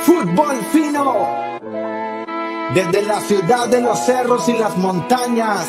Fútbol 0.00 0.56
fino. 0.72 1.26
Desde 2.74 3.02
la 3.02 3.20
ciudad 3.20 3.68
de 3.68 3.80
los 3.80 3.98
cerros 4.00 4.48
y 4.48 4.54
las 4.54 4.76
montañas. 4.76 5.66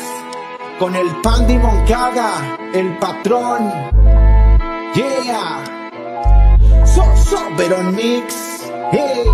Con 0.78 0.94
el 0.94 1.08
Pandi 1.22 1.56
Moncada, 1.56 2.58
el 2.74 2.98
patrón. 2.98 3.72
Yeah. 4.94 5.64
So, 6.84 7.04
so, 7.16 7.38
Veron 7.56 7.94
Mix. 7.94 8.70
Hey. 8.92 9.24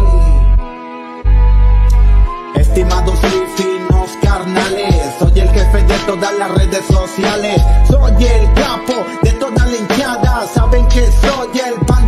Estimados 2.54 3.18
finos 3.56 4.10
carnales, 4.22 5.14
soy 5.18 5.40
el 5.40 5.48
jefe 5.50 5.82
de 5.82 5.98
todas 6.06 6.38
las 6.38 6.50
redes 6.52 6.84
sociales, 6.86 7.62
soy 7.88 8.24
el 8.24 8.52
capo 8.54 9.04
de 9.22 9.32
toda 9.32 9.66
la 9.66 9.76
hinchada, 9.76 10.46
saben 10.54 10.86
que 10.88 11.06
soy 11.06 11.60
el 11.66 11.74
Pandi 11.86 12.01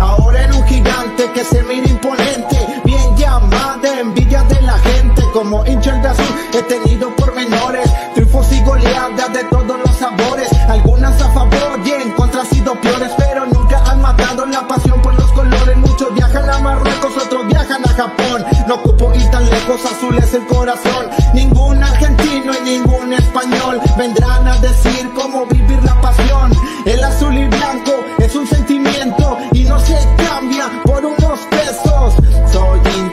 ahora 0.00 0.44
era 0.44 0.54
un 0.54 0.66
gigante 0.66 1.30
que 1.32 1.44
se 1.44 1.62
mira 1.64 1.88
imponente, 1.88 2.80
bien 2.84 3.16
llamada, 3.16 4.00
envidia 4.00 4.42
de 4.44 4.60
la 4.62 4.78
gente, 4.78 5.22
como 5.32 5.64
hincha 5.66 5.94
de 5.96 6.08
azul, 6.08 6.34
he 6.52 6.62
tenido 6.62 7.14
pormenores, 7.16 7.90
triunfos 8.14 8.52
y 8.52 8.60
goleadas 8.62 9.32
de 9.32 9.44
todos 9.44 9.78
los 9.78 9.96
sabores, 9.96 10.48
algunas 10.68 11.20
a 11.20 11.30
favor 11.32 11.80
y 11.84 11.90
en 11.90 12.12
contra 12.12 12.40
han 12.40 12.46
sido 12.46 12.74
peores, 12.80 13.10
pero 13.16 13.46
nunca 13.46 13.82
han 13.90 14.00
matado 14.00 14.46
la 14.46 14.66
pasión 14.66 15.00
por 15.02 15.14
los 15.14 15.30
colores, 15.32 15.76
muchos 15.76 16.14
viajan 16.14 16.48
a 16.48 16.58
Marruecos, 16.58 17.12
otros 17.24 17.46
viajan 17.48 17.82
a 17.84 17.88
Japón, 17.88 18.44
no 18.66 18.74
ocupo 18.74 19.12
ir 19.14 19.30
tan 19.30 19.48
lejos, 19.48 19.84
azul 19.84 20.16
es 20.18 20.34
el 20.34 20.46
corazón, 20.46 21.06
ningún 21.34 21.82
argentino 21.82 22.52
y 22.60 22.70
ningún 22.70 23.12
español 23.12 23.80
vendrán 23.96 24.48
a 24.48 24.58
decir 24.58 25.10
cómo 25.14 25.46
vivir 25.46 25.82
la 25.82 26.00
pasión, 26.00 26.52
el 26.86 27.02
azul 27.04 27.36
y 27.36 27.46
blanco 27.46 27.63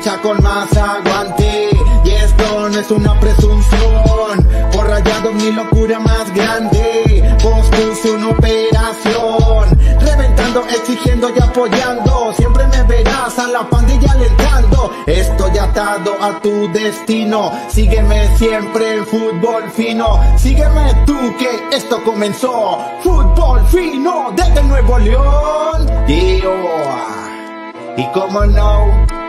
con 0.02 0.42
más 0.42 0.76
aguante 0.76 1.70
y 2.04 2.10
esto 2.10 2.70
no 2.70 2.80
es 2.80 2.90
una 2.90 3.20
presunción, 3.20 4.50
por 4.74 4.88
rayados 4.88 5.34
mi 5.36 5.52
locura 5.52 6.00
más 6.00 6.34
grande, 6.34 7.38
pospuse 7.42 8.12
una 8.12 8.30
operación, 8.30 9.80
reventando, 10.00 10.64
exigiendo 10.70 11.30
y 11.30 11.40
apoyando, 11.40 12.34
siempre 12.36 12.66
me 12.68 12.84
verás 12.84 13.38
a 13.38 13.48
la 13.48 13.70
pandilla 13.70 14.12
alentando, 14.14 14.92
estoy 15.06 15.58
atado 15.60 16.16
a 16.20 16.40
tu 16.40 16.72
destino, 16.74 17.52
sígueme 17.70 18.36
siempre 18.38 18.98
en 18.98 19.06
fútbol 19.06 19.70
fino, 19.70 20.20
sígueme 20.36 20.96
tú 21.06 21.18
que 21.38 21.78
esto 21.78 22.04
comenzó, 22.04 22.80
fútbol 23.04 23.64
fino 23.68 24.34
desde 24.36 24.64
Nuevo 24.64 24.98
León, 24.98 25.88
yeah. 26.08 27.96
y 27.98 28.06
como 28.12 28.46
no, 28.48 29.21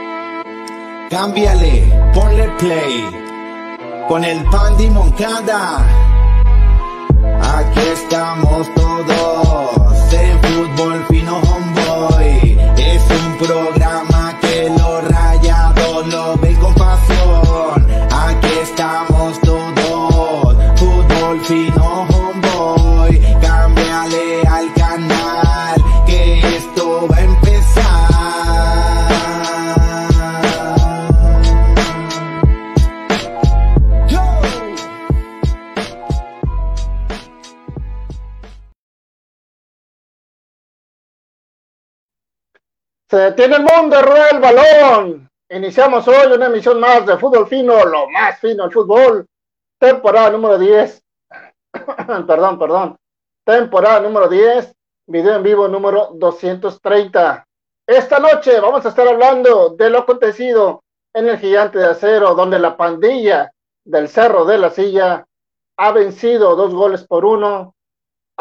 cámbiale, 1.12 1.84
ponle 2.14 2.48
play, 2.58 3.06
con 4.08 4.24
el 4.24 4.42
Pandi 4.44 4.88
Moncada. 4.88 5.84
Aquí 7.54 7.80
estamos 7.92 8.66
todos 8.74 10.12
en 10.14 10.40
Fútbol 10.40 11.04
Fino 11.10 11.36
Homeboy. 11.36 12.58
Es 12.78 13.02
un 13.20 13.46
programa 13.46 14.38
Se 43.12 43.18
detiene 43.18 43.56
el 43.56 43.62
mundo, 43.62 44.00
rueda 44.00 44.30
el 44.30 44.40
balón. 44.40 45.30
Iniciamos 45.50 46.08
hoy 46.08 46.32
una 46.34 46.46
emisión 46.46 46.80
más 46.80 47.04
de 47.04 47.18
fútbol 47.18 47.46
fino, 47.46 47.84
lo 47.84 48.08
más 48.08 48.40
fino 48.40 48.64
el 48.64 48.72
fútbol. 48.72 49.26
Temporada 49.78 50.30
número 50.30 50.56
10. 50.58 51.02
perdón, 52.26 52.58
perdón. 52.58 52.96
Temporada 53.44 54.00
número 54.00 54.28
10. 54.28 54.74
Video 55.08 55.36
en 55.36 55.42
vivo 55.42 55.68
número 55.68 56.12
230. 56.14 57.46
Esta 57.86 58.18
noche 58.18 58.58
vamos 58.60 58.86
a 58.86 58.88
estar 58.88 59.06
hablando 59.06 59.74
de 59.76 59.90
lo 59.90 59.98
acontecido 59.98 60.82
en 61.12 61.28
el 61.28 61.36
Gigante 61.36 61.80
de 61.80 61.88
Acero, 61.88 62.34
donde 62.34 62.58
la 62.58 62.78
pandilla 62.78 63.52
del 63.84 64.08
Cerro 64.08 64.46
de 64.46 64.56
la 64.56 64.70
Silla 64.70 65.26
ha 65.76 65.92
vencido 65.92 66.56
dos 66.56 66.72
goles 66.72 67.06
por 67.06 67.26
uno 67.26 67.74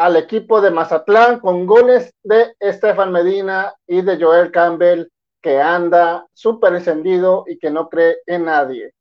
al 0.02 0.16
equipo 0.16 0.60
de 0.60 0.72
Mazatlán 0.72 1.38
con 1.38 1.64
goles 1.64 2.12
de 2.24 2.56
Estefan 2.58 3.12
Medina 3.12 3.72
y 3.86 4.02
de 4.02 4.20
Joel 4.20 4.50
Campbell, 4.50 5.06
que 5.40 5.60
anda 5.60 6.26
súper 6.32 6.74
encendido 6.74 7.44
y 7.46 7.56
que 7.56 7.70
no 7.70 7.88
cree 7.88 8.16
en 8.26 8.46
nadie. 8.46 8.94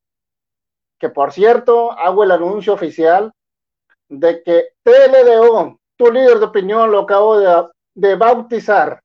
Que 1.00 1.10
por 1.10 1.32
cierto, 1.32 1.92
hago 1.94 2.24
el 2.24 2.30
anuncio 2.30 2.74
oficial 2.74 3.34
de 4.10 4.44
que 4.44 4.74
TLDO, 4.84 5.80
tu 5.96 6.12
líder 6.12 6.38
de 6.38 6.46
opinión, 6.46 6.92
lo 6.92 7.00
acabo 7.00 7.40
de, 7.40 7.68
de 7.96 8.14
bautizar 8.14 9.02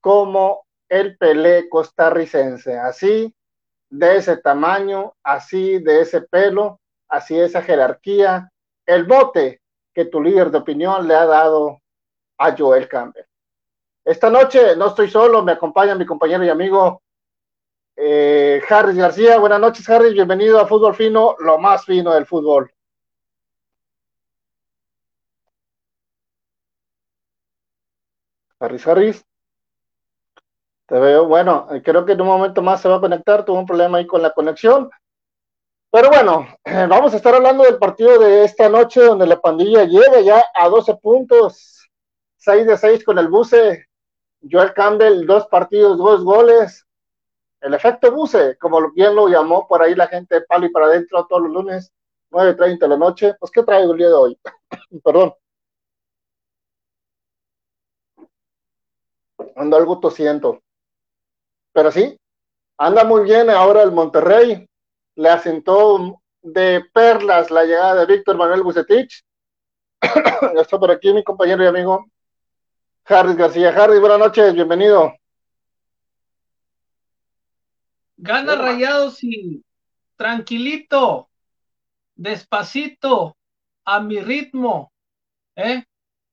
como 0.00 0.66
el 0.88 1.16
Pelé 1.16 1.68
costarricense. 1.68 2.76
Así, 2.76 3.32
de 3.88 4.16
ese 4.16 4.38
tamaño, 4.38 5.14
así, 5.22 5.78
de 5.78 6.00
ese 6.00 6.22
pelo, 6.22 6.80
así, 7.08 7.38
esa 7.38 7.62
jerarquía. 7.62 8.50
El 8.84 9.04
bote 9.04 9.60
que 9.92 10.04
tu 10.04 10.22
líder 10.22 10.50
de 10.50 10.58
opinión 10.58 11.06
le 11.06 11.14
ha 11.14 11.26
dado 11.26 11.80
a 12.38 12.56
Joel 12.56 12.88
Campbell. 12.88 13.24
Esta 14.04 14.30
noche 14.30 14.76
no 14.76 14.88
estoy 14.88 15.10
solo, 15.10 15.42
me 15.42 15.52
acompaña 15.52 15.94
mi 15.94 16.06
compañero 16.06 16.44
y 16.44 16.48
amigo 16.48 17.02
eh, 17.96 18.62
Harris 18.68 18.96
García. 18.96 19.38
Buenas 19.38 19.60
noches, 19.60 19.88
Harris, 19.88 20.14
bienvenido 20.14 20.58
a 20.58 20.66
Fútbol 20.66 20.94
Fino, 20.94 21.36
lo 21.38 21.58
más 21.58 21.84
fino 21.84 22.14
del 22.14 22.26
fútbol. 22.26 22.72
Harris, 28.58 28.86
Harris. 28.86 29.24
Te 30.86 30.98
veo, 30.98 31.26
bueno, 31.26 31.68
creo 31.84 32.04
que 32.04 32.12
en 32.12 32.20
un 32.20 32.26
momento 32.26 32.62
más 32.62 32.80
se 32.80 32.88
va 32.88 32.96
a 32.96 33.00
conectar, 33.00 33.44
tuvo 33.44 33.58
un 33.60 33.66
problema 33.66 33.98
ahí 33.98 34.06
con 34.06 34.22
la 34.22 34.32
conexión. 34.32 34.90
Pero 35.92 36.08
bueno, 36.08 36.46
vamos 36.88 37.12
a 37.12 37.16
estar 37.16 37.34
hablando 37.34 37.64
del 37.64 37.78
partido 37.78 38.18
de 38.18 38.44
esta 38.44 38.68
noche 38.68 39.00
donde 39.00 39.26
la 39.26 39.40
pandilla 39.40 39.84
llega 39.84 40.20
ya 40.20 40.44
a 40.54 40.68
12 40.68 40.96
puntos, 40.96 41.88
6 42.36 42.66
de 42.66 42.76
6 42.76 43.04
con 43.04 43.18
el 43.18 43.28
buce. 43.28 43.86
Joel 44.50 44.72
Campbell, 44.72 45.26
dos 45.26 45.46
partidos, 45.48 45.98
dos 45.98 46.24
goles. 46.24 46.86
El 47.60 47.74
efecto 47.74 48.10
buce, 48.10 48.56
como 48.56 48.90
bien 48.92 49.14
lo 49.14 49.28
llamó 49.28 49.68
por 49.68 49.82
ahí 49.82 49.94
la 49.94 50.06
gente 50.08 50.40
Palo 50.42 50.64
y 50.66 50.70
para 50.70 50.86
adentro 50.86 51.26
todos 51.26 51.42
los 51.42 51.52
lunes, 51.52 51.92
9.30 52.30 52.78
de 52.78 52.88
la 52.88 52.96
noche. 52.96 53.34
Pues, 53.38 53.50
¿qué 53.50 53.62
traigo 53.62 53.92
el 53.92 53.98
día 53.98 54.08
de 54.08 54.14
hoy? 54.14 54.40
Perdón. 55.04 55.34
Ando 59.56 59.76
algo 59.76 60.00
tosiendo. 60.00 60.62
Pero 61.72 61.90
sí, 61.90 62.18
anda 62.78 63.04
muy 63.04 63.24
bien 63.24 63.50
ahora 63.50 63.82
el 63.82 63.92
Monterrey 63.92 64.69
le 65.20 65.28
asentó 65.28 66.22
de 66.40 66.82
perlas 66.94 67.50
la 67.50 67.64
llegada 67.64 67.94
de 67.94 68.16
Víctor 68.16 68.38
Manuel 68.38 68.62
Bucetich. 68.62 69.22
ya 70.00 70.60
está 70.62 70.78
por 70.78 70.90
aquí 70.90 71.12
mi 71.12 71.22
compañero 71.22 71.62
y 71.62 71.66
amigo 71.66 72.06
Harris 73.04 73.36
García. 73.36 73.68
Harris, 73.68 74.00
buenas 74.00 74.18
noches, 74.18 74.54
bienvenido. 74.54 75.12
Gana 78.16 78.54
Rayados 78.54 79.22
y 79.22 79.62
tranquilito, 80.16 81.28
despacito, 82.14 83.36
a 83.84 84.00
mi 84.00 84.20
ritmo. 84.20 84.90
¿eh? 85.54 85.84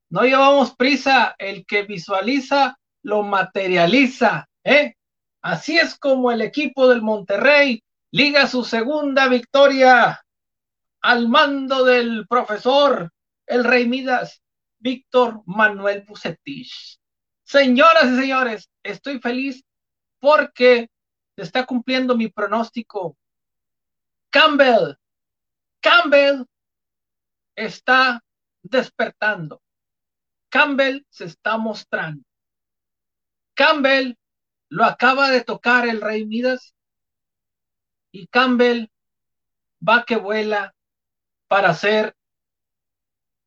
No 0.10 0.22
llevamos 0.22 0.74
prisa, 0.76 1.36
el 1.38 1.66
que 1.66 1.84
visualiza 1.84 2.78
lo 3.04 3.24
materializa. 3.24 4.48
¿eh? 4.64 4.96
Así 5.42 5.78
es 5.78 6.00
como 6.00 6.32
el 6.32 6.42
equipo 6.42 6.88
del 6.88 7.02
Monterrey 7.02 7.84
liga 8.12 8.48
su 8.48 8.64
segunda 8.64 9.28
victoria 9.28 10.24
al 11.02 11.28
mando 11.28 11.84
del 11.84 12.26
profesor, 12.28 13.12
el 13.46 13.64
Rey 13.64 13.88
Midas, 13.88 14.42
Víctor 14.80 15.44
Manuel 15.46 16.04
Bucetich. 16.08 17.00
Señoras 17.44 18.06
y 18.06 18.20
señores, 18.20 18.70
estoy 18.84 19.20
feliz 19.20 19.64
porque 20.20 20.90
está 21.36 21.66
cumpliendo 21.66 22.16
mi 22.16 22.30
pronóstico. 22.30 23.18
Campbell, 24.30 24.96
Campbell 25.80 26.46
está 27.56 28.24
despertando. 28.62 29.62
Campbell 30.50 31.06
se 31.10 31.26
está 31.26 31.58
mostrando. 31.58 32.24
Campbell 33.54 34.16
lo 34.70 34.84
acaba 34.84 35.30
de 35.32 35.44
tocar 35.44 35.88
el 35.88 36.02
Rey 36.02 36.26
Midas 36.26 36.76
y 38.12 38.28
Campbell 38.28 38.90
va 39.88 40.04
que 40.04 40.16
vuela 40.16 40.74
para 41.48 41.74
ser 41.74 42.16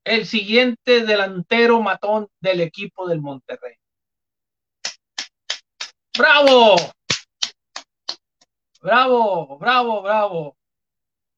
el 0.04 0.26
siguiente 0.26 1.04
delantero 1.04 1.80
matón 1.82 2.28
del 2.40 2.60
equipo 2.60 3.06
del 3.08 3.20
Monterrey. 3.20 3.76
¡Bravo! 6.16 6.76
Bravo, 8.82 9.58
bravo, 9.58 10.02
bravo. 10.02 10.56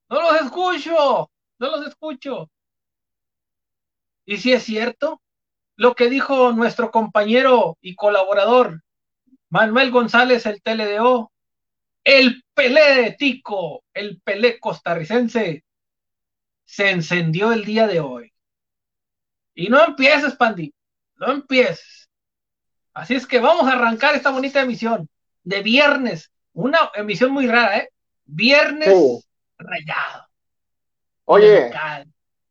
No 0.08 0.20
los 0.20 0.40
escucho, 0.42 1.30
no 1.58 1.70
los 1.70 1.86
escucho. 1.86 2.50
Y 4.24 4.36
si 4.36 4.52
es 4.52 4.62
cierto 4.62 5.20
lo 5.76 5.94
que 5.94 6.08
dijo 6.08 6.52
nuestro 6.52 6.90
compañero 6.90 7.76
y 7.80 7.96
colaborador 7.96 8.82
Manuel 9.48 9.90
González, 9.90 10.46
el 10.46 10.62
TLDO, 10.62 11.31
el 12.04 12.44
Pelé 12.54 13.02
de 13.02 13.12
Tico, 13.12 13.84
el 13.94 14.20
Pelé 14.22 14.58
costarricense, 14.58 15.64
se 16.64 16.90
encendió 16.90 17.52
el 17.52 17.64
día 17.64 17.86
de 17.86 18.00
hoy. 18.00 18.32
Y 19.54 19.68
no 19.68 19.84
empieces, 19.84 20.34
Pandi, 20.36 20.72
no 21.16 21.32
empieces. 21.32 22.08
Así 22.94 23.14
es 23.14 23.26
que 23.26 23.40
vamos 23.40 23.66
a 23.66 23.72
arrancar 23.72 24.14
esta 24.14 24.30
bonita 24.30 24.60
emisión 24.60 25.08
de 25.44 25.62
viernes, 25.62 26.32
una 26.52 26.90
emisión 26.94 27.30
muy 27.30 27.46
rara, 27.46 27.78
¿eh? 27.78 27.88
Viernes 28.24 29.26
rayado. 29.58 30.26
Oye, 31.24 31.72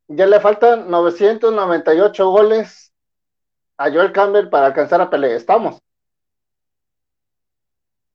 ya 0.08 0.26
le 0.26 0.40
faltan 0.40 0.90
998 0.90 2.30
goles 2.30 2.94
a 3.78 3.90
Joel 3.90 4.12
Campbell 4.12 4.50
para 4.50 4.68
alcanzar 4.68 5.02
a 5.02 5.10
Pelé. 5.10 5.36
¿Estamos? 5.36 5.82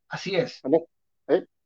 Así 0.08 0.36
es. 0.36 0.60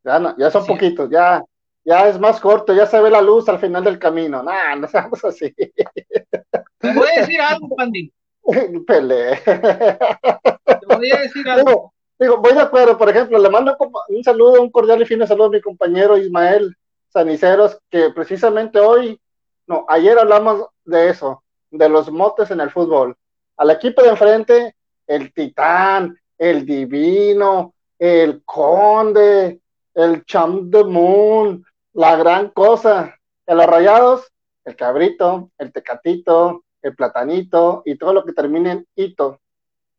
Ya, 0.03 0.51
son 0.51 0.67
poquitos, 0.67 1.11
ya, 1.11 1.45
ya 1.85 2.09
es 2.09 2.19
más 2.19 2.41
corto, 2.41 2.75
ya 2.75 2.87
se 2.87 3.01
ve 3.01 3.11
la 3.11 3.21
luz 3.21 3.49
al 3.49 3.59
final 3.59 3.85
del 3.85 3.99
camino. 3.99 4.43
Nah, 4.43 4.75
no 4.77 4.89
seamos 4.89 5.25
así. 5.25 5.53
Te 5.53 6.95
voy 6.95 7.09
a 7.17 7.21
decir 7.21 7.41
algo, 7.41 7.75
Pandi. 7.77 8.13
Pelé. 8.87 9.37
Te 9.45 10.97
voy 10.97 11.11
a 11.13 11.21
decir 11.21 11.49
algo. 11.49 11.93
Digo, 12.19 12.37
voy 12.39 12.53
de 12.53 12.61
acuerdo, 12.61 12.99
por 12.99 13.09
ejemplo, 13.09 13.39
le 13.39 13.49
mando 13.49 13.77
un 14.09 14.23
saludo, 14.23 14.61
un 14.61 14.71
cordial 14.71 15.01
y 15.01 15.07
fino 15.07 15.27
saludo 15.27 15.47
a 15.47 15.51
mi 15.51 15.61
compañero 15.61 16.19
Ismael 16.19 16.77
Saniceros, 17.09 17.79
que 17.91 18.11
precisamente 18.11 18.79
hoy, 18.79 19.19
no, 19.67 19.87
ayer 19.89 20.19
hablamos 20.19 20.67
de 20.85 21.09
eso, 21.09 21.43
de 21.71 21.89
los 21.89 22.11
motes 22.11 22.51
en 22.51 22.61
el 22.61 22.71
fútbol. 22.71 23.17
Al 23.57 23.71
equipo 23.71 24.03
de 24.03 24.11
enfrente, 24.11 24.75
el 25.07 25.33
titán, 25.33 26.15
el 26.37 26.67
divino, 26.67 27.75
el 27.99 28.43
conde, 28.45 29.60
el 29.95 30.25
cham 30.25 30.71
de 30.71 30.85
moon, 30.85 31.65
la 31.93 32.17
gran 32.17 32.51
cosa. 32.51 33.17
Los 33.47 33.67
rayados, 33.67 34.33
el 34.65 34.77
cabrito, 34.77 35.51
el 35.59 35.73
tecatito, 35.73 36.65
el 36.83 36.95
platanito 36.95 37.83
y 37.85 37.97
todo 37.97 38.13
lo 38.13 38.25
que 38.25 38.33
termine 38.33 38.73
en 38.73 38.89
hito. 38.95 39.41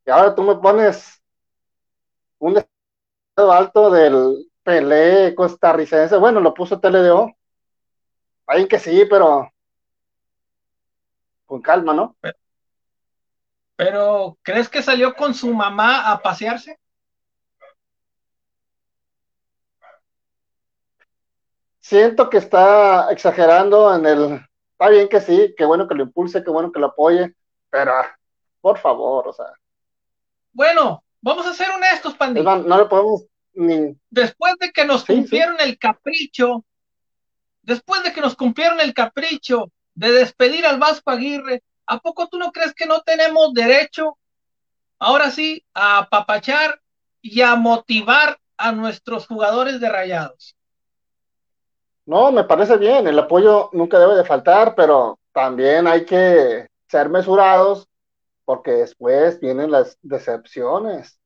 Y 0.05 0.09
ahora 0.09 0.33
tú 0.33 0.43
me 0.43 0.55
pones 0.55 1.21
un 2.39 2.63
alto 3.35 3.89
del 3.91 4.47
Pelé 4.63 5.33
costarricense. 5.35 6.15
Bueno, 6.17 6.39
lo 6.39 6.53
puso 6.53 6.79
TLDO. 6.79 7.31
Ahí 8.47 8.67
que 8.67 8.79
sí, 8.79 9.05
pero 9.09 9.51
con 11.45 11.61
calma, 11.61 11.93
¿no? 11.93 12.15
Pero, 13.75 14.37
¿crees 14.41 14.69
que 14.69 14.81
salió 14.81 15.15
con 15.15 15.33
su 15.33 15.53
mamá 15.53 16.11
a 16.11 16.21
pasearse? 16.21 16.79
Siento 21.81 22.29
que 22.29 22.37
está 22.37 23.11
exagerando 23.11 23.93
en 23.93 24.05
el. 24.05 24.45
Está 24.73 24.89
bien 24.89 25.09
que 25.09 25.19
sí, 25.19 25.53
qué 25.57 25.65
bueno 25.65 25.87
que 25.87 25.95
lo 25.95 26.03
impulse, 26.03 26.43
qué 26.43 26.49
bueno 26.51 26.71
que 26.71 26.79
lo 26.79 26.87
apoye, 26.87 27.35
pero 27.69 27.91
por 28.61 28.77
favor, 28.77 29.27
o 29.27 29.33
sea. 29.33 29.47
Bueno, 30.53 31.03
vamos 31.21 31.45
a 31.47 31.53
ser 31.53 31.69
honestos, 31.71 32.13
Pandi. 32.15 32.43
No, 32.43 32.77
le 32.77 32.85
podemos 32.85 33.25
ni. 33.53 33.97
Después 34.11 34.55
de 34.59 34.71
que 34.71 34.85
nos 34.85 35.05
cumplieron 35.05 35.59
el 35.59 35.79
capricho, 35.79 36.63
después 37.63 38.03
de 38.03 38.13
que 38.13 38.21
nos 38.21 38.35
cumplieron 38.35 38.79
el 38.79 38.93
capricho 38.93 39.71
de 39.95 40.11
despedir 40.11 40.67
al 40.67 40.79
Vasco 40.79 41.09
Aguirre, 41.09 41.63
¿a 41.87 41.97
poco 41.97 42.27
tú 42.27 42.37
no 42.37 42.51
crees 42.51 42.75
que 42.75 42.85
no 42.85 43.01
tenemos 43.01 43.53
derecho, 43.53 44.19
ahora 44.99 45.31
sí, 45.31 45.65
a 45.73 45.97
apapachar 45.99 46.79
y 47.21 47.41
a 47.41 47.55
motivar 47.55 48.39
a 48.57 48.71
nuestros 48.71 49.25
jugadores 49.25 49.79
de 49.79 49.89
rayados? 49.89 50.55
No, 52.11 52.29
me 52.29 52.43
parece 52.43 52.75
bien, 52.75 53.07
el 53.07 53.17
apoyo 53.17 53.69
nunca 53.71 53.97
debe 53.97 54.15
de 54.15 54.25
faltar, 54.25 54.75
pero 54.75 55.17
también 55.31 55.87
hay 55.87 56.03
que 56.03 56.67
ser 56.89 57.07
mesurados 57.07 57.87
porque 58.43 58.71
después 58.71 59.39
vienen 59.39 59.71
las 59.71 59.97
decepciones. 60.01 61.17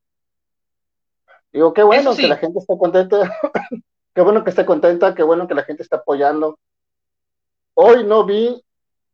Digo, 1.52 1.74
qué 1.74 1.82
bueno 1.82 2.16
que 2.16 2.28
la 2.28 2.38
gente 2.38 2.60
esté 2.60 2.78
contenta, 2.78 3.18
qué 4.14 4.22
bueno 4.22 4.44
que 4.44 4.52
esté 4.52 4.64
contenta, 4.64 5.16
qué 5.16 5.24
bueno 5.24 5.48
que 5.48 5.56
la 5.56 5.64
gente 5.64 5.82
esté 5.82 5.96
apoyando. 5.96 6.60
Hoy 7.74 8.04
no 8.04 8.24
vi 8.24 8.64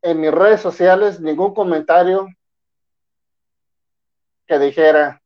en 0.02 0.20
mis 0.20 0.30
redes 0.30 0.60
sociales 0.60 1.20
ningún 1.20 1.54
comentario 1.54 2.28
que 4.46 4.58
dijera, 4.58 5.22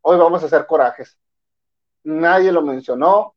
hoy 0.00 0.16
vamos 0.16 0.42
a 0.42 0.46
hacer 0.46 0.64
corajes. 0.66 1.18
Nadie 2.02 2.50
lo 2.50 2.62
mencionó, 2.62 3.34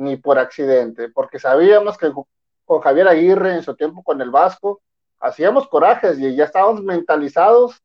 ni 0.00 0.16
por 0.16 0.38
accidente, 0.38 1.10
porque 1.10 1.38
sabíamos 1.38 1.98
que 1.98 2.10
con 2.64 2.80
Javier 2.80 3.06
Aguirre 3.06 3.54
en 3.54 3.62
su 3.62 3.76
tiempo 3.76 4.02
con 4.02 4.20
el 4.22 4.30
Vasco, 4.30 4.80
hacíamos 5.18 5.68
corajes 5.68 6.18
y 6.18 6.34
ya 6.34 6.44
estábamos 6.44 6.82
mentalizados 6.82 7.82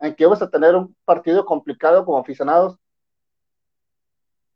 en 0.00 0.14
que 0.14 0.24
íbamos 0.24 0.42
a 0.42 0.50
tener 0.50 0.74
un 0.74 0.94
partido 1.04 1.44
complicado 1.46 2.04
como 2.04 2.18
aficionados. 2.18 2.76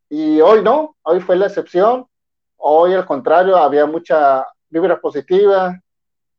Y 0.09 0.41
hoy 0.41 0.63
no, 0.63 0.97
hoy 1.03 1.21
fue 1.21 1.37
la 1.37 1.47
excepción, 1.47 2.07
hoy 2.57 2.95
al 2.95 3.07
contrario, 3.07 3.57
había 3.57 3.87
mucha 3.87 4.45
vibra 4.69 5.01
positiva, 5.01 5.81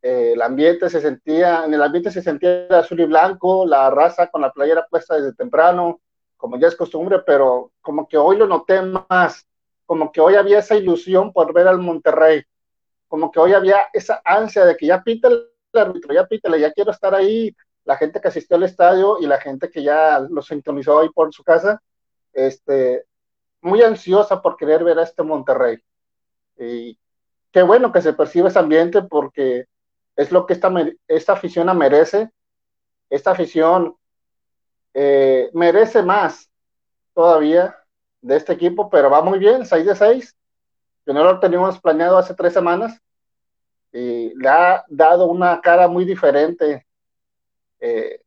el 0.01 0.41
ambiente 0.41 0.89
se 0.89 0.99
sentía, 0.99 1.63
en 1.63 1.73
el 1.73 1.81
ambiente 1.81 2.11
se 2.11 2.21
sentía 2.21 2.67
azul 2.71 2.99
y 2.99 3.05
blanco, 3.05 3.65
la 3.65 3.89
raza 3.89 4.27
con 4.27 4.41
la 4.41 4.51
playera 4.51 4.85
puesta 4.89 5.15
desde 5.15 5.33
temprano, 5.33 6.01
como 6.35 6.57
ya 6.57 6.67
es 6.67 6.75
costumbre, 6.75 7.19
pero 7.25 7.71
como 7.81 8.05
que 8.05 8.17
hoy 8.17 8.37
lo 8.37 8.47
noté 8.47 8.81
más, 8.81 9.47
como 9.87 10.11
que 10.11 10.21
hoy 10.21 10.35
había 10.35 10.59
esa 10.59 10.75
ilusión 10.75 11.33
por 11.33 11.53
ver 11.53 11.67
al 11.67 11.79
Monterrey, 11.79 12.43
como 13.07 13.31
que 13.31 13.39
hoy 13.39 13.53
había 13.53 13.77
esa 13.93 14.21
ansia 14.23 14.65
de 14.65 14.75
que 14.77 14.85
ya 14.85 15.01
pita 15.01 15.29
el 15.29 15.49
árbitro, 15.73 16.13
ya 16.13 16.27
pítale, 16.27 16.59
ya 16.59 16.71
quiero 16.73 16.91
estar 16.91 17.15
ahí, 17.15 17.55
la 17.85 17.95
gente 17.95 18.19
que 18.19 18.27
asistió 18.27 18.57
al 18.57 18.63
estadio 18.63 19.17
y 19.19 19.25
la 19.25 19.39
gente 19.39 19.71
que 19.71 19.81
ya 19.81 20.19
lo 20.19 20.41
sintonizó 20.41 20.99
ahí 20.99 21.09
por 21.09 21.33
su 21.33 21.43
casa, 21.43 21.81
este, 22.33 23.05
muy 23.61 23.81
ansiosa 23.81 24.41
por 24.41 24.57
querer 24.57 24.83
ver 24.83 24.99
a 24.99 25.03
este 25.03 25.23
Monterrey. 25.23 25.77
Y 26.57 26.99
qué 27.51 27.61
bueno 27.63 27.91
que 27.93 28.01
se 28.01 28.11
percibe 28.11 28.49
ese 28.49 28.59
ambiente 28.59 29.03
porque 29.03 29.67
es 30.17 30.31
lo 30.33 30.45
que 30.45 30.53
esta, 30.53 30.69
esta 31.07 31.33
afición 31.33 31.75
merece. 31.77 32.29
Esta 33.09 33.31
afición 33.31 33.95
eh, 34.93 35.49
merece 35.53 36.03
más 36.03 36.49
todavía 37.13 37.77
de 38.21 38.35
este 38.35 38.53
equipo, 38.53 38.89
pero 38.89 39.09
va 39.09 39.21
muy 39.21 39.39
bien, 39.39 39.65
6 39.65 39.85
de 39.85 39.95
6. 39.95 40.35
Que 41.05 41.13
no 41.13 41.23
lo 41.23 41.39
teníamos 41.39 41.79
planeado 41.79 42.17
hace 42.17 42.33
tres 42.33 42.53
semanas. 42.53 43.01
Y 43.93 44.33
le 44.35 44.49
ha 44.49 44.83
dado 44.89 45.27
una 45.27 45.61
cara 45.61 45.87
muy 45.87 46.05
diferente. 46.05 46.85
Eh, 47.79 48.21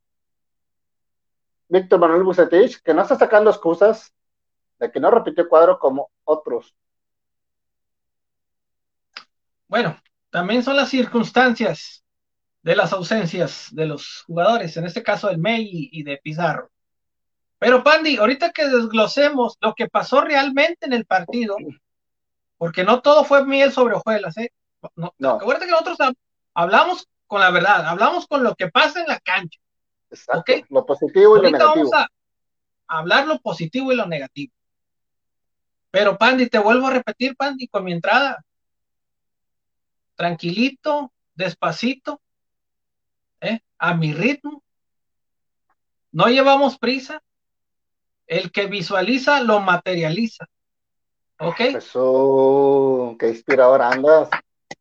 Víctor 1.68 2.00
Manuel 2.00 2.24
Bucetich, 2.24 2.82
que 2.82 2.94
no 2.94 3.02
está 3.02 3.16
sacando 3.16 3.50
excusas 3.50 4.12
de 4.78 4.90
que 4.90 4.98
no 4.98 5.10
repitió 5.10 5.48
cuadro 5.48 5.78
como 5.78 6.10
otros. 6.24 6.74
Bueno, 9.68 9.96
también 10.30 10.64
son 10.64 10.76
las 10.76 10.88
circunstancias 10.88 12.04
de 12.62 12.74
las 12.74 12.92
ausencias 12.92 13.68
de 13.70 13.86
los 13.86 14.24
jugadores, 14.26 14.76
en 14.76 14.86
este 14.86 15.02
caso 15.02 15.28
del 15.28 15.38
May 15.38 15.88
y 15.92 16.02
de 16.02 16.18
Pizarro. 16.18 16.70
Pero 17.60 17.84
Pandi, 17.84 18.16
ahorita 18.16 18.52
que 18.52 18.66
desglosemos 18.66 19.58
lo 19.60 19.74
que 19.74 19.86
pasó 19.86 20.22
realmente 20.22 20.86
en 20.86 20.94
el 20.94 21.04
partido, 21.04 21.56
porque 22.56 22.84
no 22.84 23.02
todo 23.02 23.22
fue 23.22 23.44
miel 23.44 23.70
sobre 23.70 23.96
hojuelas, 23.96 24.34
¿eh? 24.38 24.50
No, 24.96 25.14
no. 25.18 25.32
Acuérdate 25.32 25.66
que 25.66 25.72
nosotros 25.72 25.98
hablamos 26.54 27.06
con 27.26 27.42
la 27.42 27.50
verdad, 27.50 27.86
hablamos 27.86 28.26
con 28.26 28.42
lo 28.42 28.54
que 28.54 28.68
pasa 28.68 29.00
en 29.00 29.08
la 29.08 29.20
cancha. 29.20 29.60
Exacto, 30.10 30.54
lo 30.70 30.86
positivo 30.86 31.36
y 31.36 31.42
lo 31.42 31.50
negativo. 31.50 31.90
Vamos 31.90 31.92
a 31.92 32.08
hablar 32.86 33.26
lo 33.26 33.38
positivo 33.40 33.92
y 33.92 33.96
lo 33.96 34.06
negativo. 34.06 34.54
Pero 35.90 36.16
Pandi, 36.16 36.48
te 36.48 36.58
vuelvo 36.58 36.86
a 36.86 36.92
repetir, 36.92 37.36
Pandi, 37.36 37.68
con 37.68 37.84
mi 37.84 37.92
entrada. 37.92 38.42
Tranquilito, 40.14 41.12
despacito, 41.34 42.22
¿eh? 43.42 43.60
a 43.76 43.92
mi 43.92 44.14
ritmo. 44.14 44.62
No 46.10 46.28
llevamos 46.28 46.78
prisa. 46.78 47.22
El 48.30 48.52
que 48.52 48.66
visualiza 48.66 49.42
lo 49.42 49.58
materializa. 49.58 50.46
¿Ok? 51.40 51.60
Eso, 51.60 53.16
qué 53.18 53.30
inspirador 53.30 53.82
andas. 53.82 54.30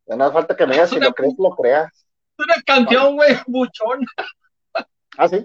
no 0.06 0.24
hace 0.24 0.34
falta 0.34 0.56
que 0.56 0.68
me 0.68 0.74
digas 0.74 0.92
si 0.92 1.00
lo 1.00 1.12
crees, 1.14 1.34
lo 1.36 1.56
creas. 1.56 1.92
Es 1.92 2.46
una 2.46 2.62
canción, 2.64 3.16
güey, 3.16 3.36
buchona. 3.48 4.06
Ah, 5.18 5.28
sí. 5.28 5.38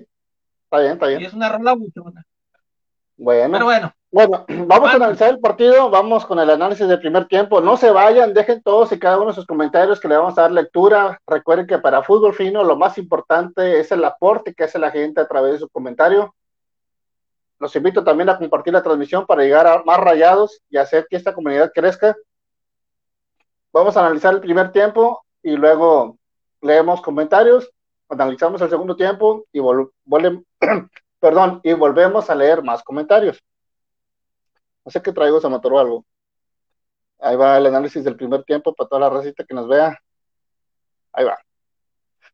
Está 0.65 0.81
bien, 0.81 0.93
está 0.93 1.07
bien. 1.07 1.23
Y 1.23 1.25
es 1.25 1.33
una 1.33 1.49
rola 1.49 1.73
buchona. 1.73 2.23
Bueno. 3.17 3.53
Pero 3.53 3.65
bueno. 3.65 3.95
Bueno, 4.11 4.45
vamos 4.67 4.91
a 4.91 4.97
analizar 4.97 5.31
el 5.31 5.41
partido, 5.41 5.89
vamos 5.89 6.27
con 6.27 6.39
el 6.39 6.51
análisis 6.51 6.87
del 6.87 7.01
primer 7.01 7.27
tiempo. 7.27 7.63
No 7.63 7.79
se 7.79 7.91
vayan, 7.91 8.35
dejen 8.35 8.63
todos 8.63 8.93
y 8.93 8.99
cada 8.99 9.17
uno 9.17 9.29
de 9.29 9.35
sus 9.35 9.47
comentarios 9.47 9.99
que 9.99 10.09
le 10.09 10.19
vamos 10.19 10.37
a 10.37 10.43
dar 10.43 10.53
lectura. 10.53 11.19
Recuerden 11.27 11.67
que 11.67 11.79
para 11.79 12.03
Fútbol 12.03 12.35
Fino 12.35 12.65
lo 12.65 12.77
más 12.77 12.99
importante 12.99 13.81
es 13.81 13.91
el 13.93 14.05
aporte 14.05 14.53
que 14.53 14.65
hace 14.65 14.79
la 14.79 14.91
gente 14.91 15.23
a 15.23 15.27
través 15.27 15.53
de 15.53 15.59
su 15.61 15.71
comentario. 15.71 16.35
Los 17.59 17.75
invito 17.77 18.03
también 18.03 18.29
a 18.29 18.39
compartir 18.39 18.73
la 18.73 18.83
transmisión 18.83 19.27
para 19.27 19.43
llegar 19.43 19.67
a 19.67 19.83
más 19.85 19.99
rayados 19.99 20.61
y 20.69 20.77
hacer 20.77 21.07
que 21.09 21.17
esta 21.17 21.35
comunidad 21.35 21.73
crezca. 21.75 22.17
Vamos 23.73 23.97
a 23.97 24.01
analizar 24.01 24.35
el 24.35 24.41
primer 24.41 24.73
tiempo 24.73 25.25
y 25.43 25.57
luego 25.57 26.19
leemos 26.61 27.01
comentarios, 27.01 27.71
analizamos 28.09 28.61
el 28.63 28.71
segundo 28.71 28.97
tiempo 28.97 29.45
y 29.53 29.61
perdón, 31.21 31.61
y 31.63 31.73
volvemos 31.73 32.31
a 32.31 32.35
leer 32.35 32.63
más 32.63 32.83
comentarios. 32.83 33.43
No 34.85 34.91
sé 34.91 35.01
qué 35.03 35.13
traigo, 35.13 35.41
se 35.41 35.49
me 35.49 35.57
atoró 35.57 35.79
algo. 35.79 36.05
Ahí 37.21 37.37
va 37.37 37.57
el 37.57 37.67
análisis 37.67 38.05
del 38.05 38.17
primer 38.17 38.45
tiempo 38.45 38.75
para 38.75 38.89
toda 38.89 39.01
la 39.01 39.11
recita 39.11 39.45
que 39.45 39.55
nos 39.55 39.67
vea. 39.67 39.99
Ahí 41.13 41.25
va. 41.25 41.39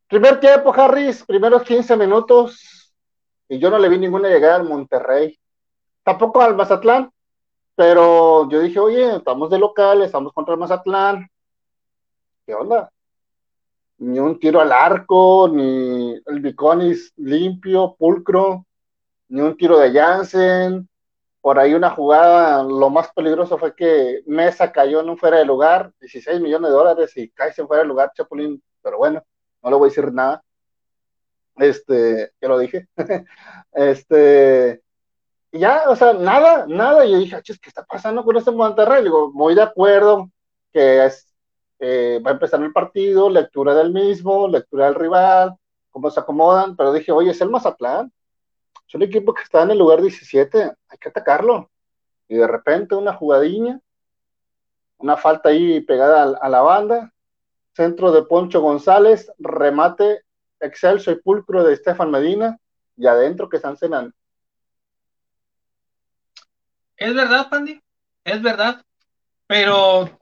Primer 0.08 0.40
tiempo, 0.40 0.74
Harris, 0.74 1.24
primeros 1.24 1.62
15 1.62 1.96
minutos. 1.96 2.79
Y 3.50 3.58
yo 3.58 3.68
no 3.68 3.80
le 3.80 3.88
vi 3.88 3.98
ninguna 3.98 4.28
llegada 4.28 4.54
al 4.54 4.68
Monterrey. 4.68 5.36
Tampoco 6.04 6.40
al 6.40 6.54
Mazatlán. 6.54 7.10
Pero 7.74 8.48
yo 8.48 8.60
dije, 8.60 8.78
oye, 8.78 9.16
estamos 9.16 9.50
de 9.50 9.58
local, 9.58 10.02
estamos 10.02 10.32
contra 10.32 10.54
el 10.54 10.60
Mazatlán. 10.60 11.28
¿Qué 12.46 12.54
onda? 12.54 12.92
Ni 13.98 14.20
un 14.20 14.38
tiro 14.38 14.60
al 14.60 14.70
arco, 14.70 15.48
ni 15.52 16.14
el 16.26 16.40
Biconis 16.40 17.12
limpio, 17.16 17.96
pulcro, 17.98 18.64
ni 19.28 19.40
un 19.40 19.56
tiro 19.56 19.78
de 19.78 19.92
Jansen, 19.92 20.88
por 21.40 21.58
ahí 21.58 21.74
una 21.74 21.90
jugada, 21.90 22.62
lo 22.62 22.88
más 22.88 23.12
peligroso 23.12 23.58
fue 23.58 23.74
que 23.74 24.22
Mesa 24.26 24.70
cayó 24.70 25.00
en 25.00 25.10
un 25.10 25.18
fuera 25.18 25.38
de 25.38 25.44
lugar, 25.44 25.92
16 26.00 26.40
millones 26.40 26.70
de 26.70 26.76
dólares 26.76 27.16
y 27.16 27.28
cae 27.30 27.52
en 27.56 27.66
fuera 27.66 27.82
de 27.82 27.88
lugar, 27.88 28.12
Chapulín, 28.14 28.62
pero 28.80 28.98
bueno, 28.98 29.22
no 29.60 29.70
le 29.70 29.76
voy 29.76 29.88
a 29.88 29.90
decir 29.90 30.12
nada. 30.12 30.40
Este, 31.60 32.32
ya 32.40 32.48
lo 32.48 32.58
dije. 32.58 32.88
este, 33.72 34.82
ya, 35.52 35.84
o 35.88 35.96
sea, 35.96 36.12
nada, 36.14 36.66
nada. 36.66 37.04
Y 37.06 37.12
yo 37.12 37.18
dije, 37.18 37.42
¿qué 37.44 37.52
está 37.68 37.84
pasando 37.84 38.24
con 38.24 38.36
este 38.36 38.50
Monterrey? 38.50 39.04
Digo, 39.04 39.30
muy 39.32 39.54
de 39.54 39.62
acuerdo 39.62 40.30
que 40.72 41.04
es, 41.04 41.32
eh, 41.78 42.20
va 42.24 42.30
a 42.30 42.34
empezar 42.34 42.62
el 42.62 42.72
partido, 42.72 43.30
lectura 43.30 43.74
del 43.74 43.92
mismo, 43.92 44.48
lectura 44.48 44.86
del 44.86 44.94
rival, 44.94 45.56
cómo 45.90 46.10
se 46.10 46.20
acomodan, 46.20 46.76
pero 46.76 46.92
dije, 46.92 47.12
oye, 47.12 47.30
es 47.30 47.40
el 47.40 47.50
Mazatlán 47.50 48.12
es 48.90 48.94
un 48.96 49.02
equipo 49.02 49.32
que 49.32 49.42
está 49.42 49.62
en 49.62 49.70
el 49.70 49.78
lugar 49.78 50.02
17, 50.02 50.72
hay 50.88 50.98
que 50.98 51.08
atacarlo. 51.08 51.70
Y 52.26 52.34
de 52.34 52.46
repente 52.48 52.96
una 52.96 53.14
jugadilla, 53.14 53.78
una 54.98 55.16
falta 55.16 55.50
ahí 55.50 55.80
pegada 55.80 56.36
a, 56.42 56.48
la 56.48 56.60
banda, 56.60 57.14
centro 57.72 58.10
de 58.10 58.24
Poncho 58.24 58.60
González, 58.60 59.32
remate 59.38 60.24
excelso 60.60 61.10
y 61.10 61.20
pulcro 61.20 61.64
de 61.64 61.74
Estefan 61.74 62.10
Medina, 62.10 62.58
y 62.96 63.06
adentro 63.06 63.48
que 63.48 63.56
están 63.56 63.76
cenando. 63.76 64.14
Es 66.96 67.14
verdad, 67.14 67.48
Pandy, 67.48 67.80
es 68.24 68.42
verdad, 68.42 68.84
pero 69.46 70.20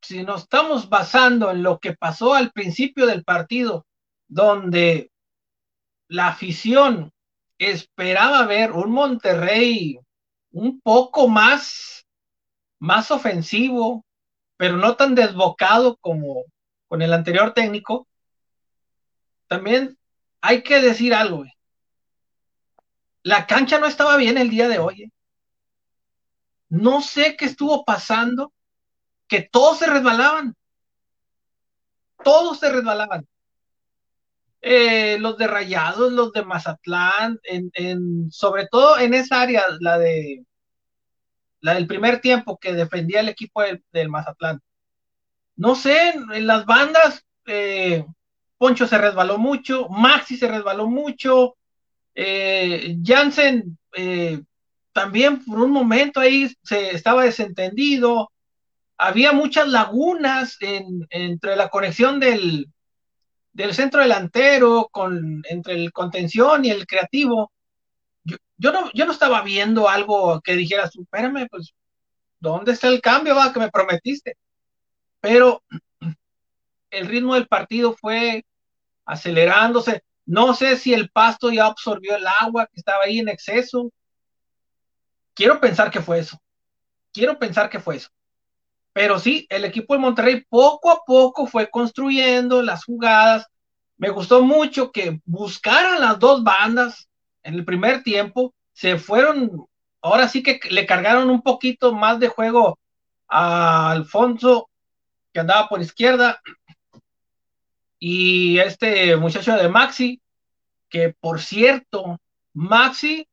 si 0.00 0.24
nos 0.24 0.42
estamos 0.42 0.88
basando 0.88 1.50
en 1.50 1.62
lo 1.62 1.78
que 1.78 1.94
pasó 1.94 2.34
al 2.34 2.50
principio 2.50 3.06
del 3.06 3.22
partido, 3.22 3.86
donde 4.26 5.12
la 6.08 6.28
afición 6.28 7.12
esperaba 7.58 8.44
ver 8.46 8.72
un 8.72 8.90
Monterrey 8.90 9.98
un 10.50 10.80
poco 10.80 11.28
más, 11.28 12.06
más 12.78 13.10
ofensivo, 13.10 14.04
pero 14.56 14.76
no 14.76 14.96
tan 14.96 15.14
desbocado 15.14 15.96
como 15.98 16.44
con 16.88 17.02
el 17.02 17.12
anterior 17.12 17.54
técnico. 17.54 18.06
También 19.52 19.98
hay 20.40 20.62
que 20.62 20.80
decir 20.80 21.12
algo. 21.12 21.44
La 23.22 23.46
cancha 23.46 23.78
no 23.78 23.84
estaba 23.86 24.16
bien 24.16 24.38
el 24.38 24.48
día 24.48 24.66
de 24.66 24.78
hoy. 24.78 25.02
¿eh? 25.02 25.10
No 26.70 27.02
sé 27.02 27.36
qué 27.36 27.44
estuvo 27.44 27.84
pasando, 27.84 28.50
que 29.28 29.42
todos 29.42 29.80
se 29.80 29.88
resbalaban. 29.88 30.56
Todos 32.24 32.60
se 32.60 32.72
resbalaban. 32.72 33.28
Eh, 34.62 35.18
los 35.18 35.36
de 35.36 35.46
Rayados, 35.48 36.10
los 36.12 36.32
de 36.32 36.46
Mazatlán, 36.46 37.38
sobre 38.30 38.68
todo 38.68 38.98
en 38.98 39.12
esa 39.12 39.42
área, 39.42 39.64
la 39.80 39.98
de 39.98 40.46
la 41.60 41.74
del 41.74 41.86
primer 41.86 42.22
tiempo 42.22 42.56
que 42.56 42.72
defendía 42.72 43.20
el 43.20 43.28
equipo 43.28 43.60
del, 43.60 44.08
Mazatlán. 44.08 44.62
No 45.56 45.74
sé, 45.74 46.08
en, 46.08 46.46
las 46.46 46.64
bandas, 46.64 47.26
eh, 47.44 48.06
Poncho 48.62 48.86
se 48.86 48.96
resbaló 48.96 49.38
mucho, 49.38 49.88
Maxi 49.88 50.36
se 50.36 50.46
resbaló 50.46 50.86
mucho, 50.86 51.56
eh, 52.14 52.96
Jansen 53.02 53.76
también 54.92 55.44
por 55.44 55.58
un 55.58 55.72
momento 55.72 56.20
ahí 56.20 56.48
se 56.62 56.94
estaba 56.94 57.24
desentendido, 57.24 58.30
había 58.96 59.32
muchas 59.32 59.66
lagunas 59.66 60.58
entre 60.60 61.56
la 61.56 61.70
conexión 61.70 62.20
del, 62.20 62.68
del 63.52 63.74
centro 63.74 64.00
delantero, 64.00 64.88
con, 64.92 65.42
entre 65.50 65.74
el 65.74 65.92
contención 65.92 66.64
y 66.64 66.70
el 66.70 66.86
creativo, 66.86 67.50
yo, 68.56 68.70
no, 68.70 68.92
yo 68.94 69.06
no 69.06 69.10
estaba 69.10 69.42
viendo 69.42 69.88
algo 69.88 70.40
que 70.40 70.54
dijera, 70.54 70.84
espérame, 70.84 71.48
pues, 71.50 71.74
¿dónde 72.38 72.70
está 72.70 72.86
el 72.86 73.00
cambio 73.00 73.34
va, 73.34 73.52
que 73.52 73.58
me 73.58 73.72
prometiste? 73.72 74.36
Pero 75.18 75.64
el 76.92 77.08
ritmo 77.08 77.34
del 77.34 77.48
partido 77.48 77.96
fue 78.00 78.44
acelerándose. 79.04 80.02
No 80.24 80.54
sé 80.54 80.76
si 80.76 80.94
el 80.94 81.10
pasto 81.10 81.50
ya 81.50 81.66
absorbió 81.66 82.16
el 82.16 82.26
agua 82.40 82.66
que 82.66 82.78
estaba 82.78 83.04
ahí 83.04 83.18
en 83.18 83.28
exceso. 83.28 83.90
Quiero 85.34 85.60
pensar 85.60 85.90
que 85.90 86.00
fue 86.00 86.20
eso. 86.20 86.40
Quiero 87.12 87.38
pensar 87.38 87.68
que 87.68 87.80
fue 87.80 87.96
eso. 87.96 88.08
Pero 88.92 89.18
sí, 89.18 89.46
el 89.48 89.64
equipo 89.64 89.94
de 89.94 90.00
Monterrey 90.00 90.44
poco 90.48 90.90
a 90.90 91.02
poco 91.04 91.46
fue 91.46 91.70
construyendo 91.70 92.62
las 92.62 92.84
jugadas. 92.84 93.46
Me 93.96 94.10
gustó 94.10 94.42
mucho 94.42 94.92
que 94.92 95.20
buscaran 95.24 96.00
las 96.00 96.18
dos 96.18 96.42
bandas 96.42 97.08
en 97.42 97.54
el 97.54 97.64
primer 97.64 98.02
tiempo. 98.02 98.54
Se 98.72 98.98
fueron, 98.98 99.66
ahora 100.02 100.28
sí 100.28 100.42
que 100.42 100.60
le 100.70 100.86
cargaron 100.86 101.30
un 101.30 101.42
poquito 101.42 101.94
más 101.94 102.20
de 102.20 102.28
juego 102.28 102.78
a 103.28 103.90
Alfonso, 103.90 104.68
que 105.32 105.40
andaba 105.40 105.68
por 105.68 105.80
izquierda, 105.80 106.40
y 108.04 108.58
este 108.58 109.14
muchacho 109.14 109.54
de 109.54 109.68
Maxi, 109.68 110.20
que 110.88 111.14
por 111.20 111.40
cierto, 111.40 112.20
Maxi, 112.52 113.28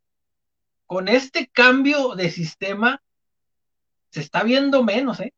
con 0.86 1.08
este 1.08 1.48
cambio 1.48 2.14
de 2.14 2.30
sistema, 2.30 3.02
se 4.12 4.20
está 4.20 4.44
viendo 4.44 4.84
menos, 4.84 5.22
¿eh? 5.22 5.34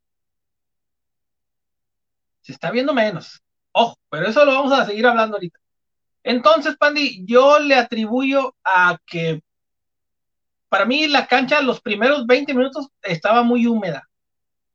se 2.41 2.51
está 2.51 2.71
viendo 2.71 2.93
menos. 2.93 3.41
Ojo, 3.71 3.97
pero 4.09 4.27
eso 4.27 4.43
lo 4.43 4.51
vamos 4.51 4.73
a 4.73 4.85
seguir 4.85 5.07
hablando 5.07 5.37
ahorita. 5.37 5.57
Entonces, 6.23 6.75
Pandy, 6.75 7.23
yo 7.25 7.57
le 7.59 7.75
atribuyo 7.75 8.53
a 8.65 8.97
que 9.05 9.41
para 10.67 10.83
mí 10.83 11.07
la 11.07 11.25
cancha 11.25 11.61
los 11.61 11.79
primeros 11.79 12.27
20 12.27 12.53
minutos 12.53 12.89
estaba 13.01 13.43
muy 13.43 13.65
húmeda. 13.65 14.09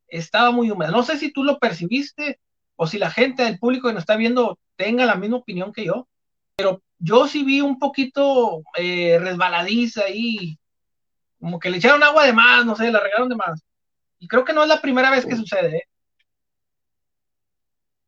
Estaba 0.09 0.51
muy 0.51 0.71
húmeda. 0.71 0.93
No 0.93 1.03
sé 1.03 1.19
si 1.19 1.31
tú 1.31 1.45
lo 1.45 1.59
percibiste 1.59 2.41
o 2.77 2.87
si 2.87 2.99
la 2.99 3.11
gente 3.11 3.43
del 3.43 3.59
público 3.59 3.89
que 3.89 3.95
nos 3.95 4.03
está 4.03 4.17
viendo 4.17 4.59
tenga 4.77 5.07
la 5.07 5.17
misma 5.17 5.39
opinión 5.39 5.73
que 5.73 5.85
yo, 5.85 6.07
pero 6.55 6.81
yo 6.99 7.27
sí 7.27 7.43
vi 7.43 7.61
un 7.61 7.79
poquito 7.79 8.63
eh, 8.77 9.19
resbaladiza 9.21 10.05
ahí, 10.05 10.59
como 11.41 11.59
que 11.59 11.71
le 11.71 11.79
echaron 11.79 12.03
agua 12.03 12.25
de 12.25 12.33
más, 12.33 12.65
no 12.65 12.77
sé, 12.77 12.91
la 12.91 13.01
regaron 13.01 13.29
de 13.29 13.37
más. 13.37 13.63
Y 14.19 14.29
creo 14.29 14.45
que 14.45 14.53
no 14.53 14.63
es 14.63 14.69
la 14.69 14.81
primera 14.81 15.11
vez 15.11 15.27
que 15.27 15.37
sucede. 15.37 15.77
¿eh? 15.77 15.83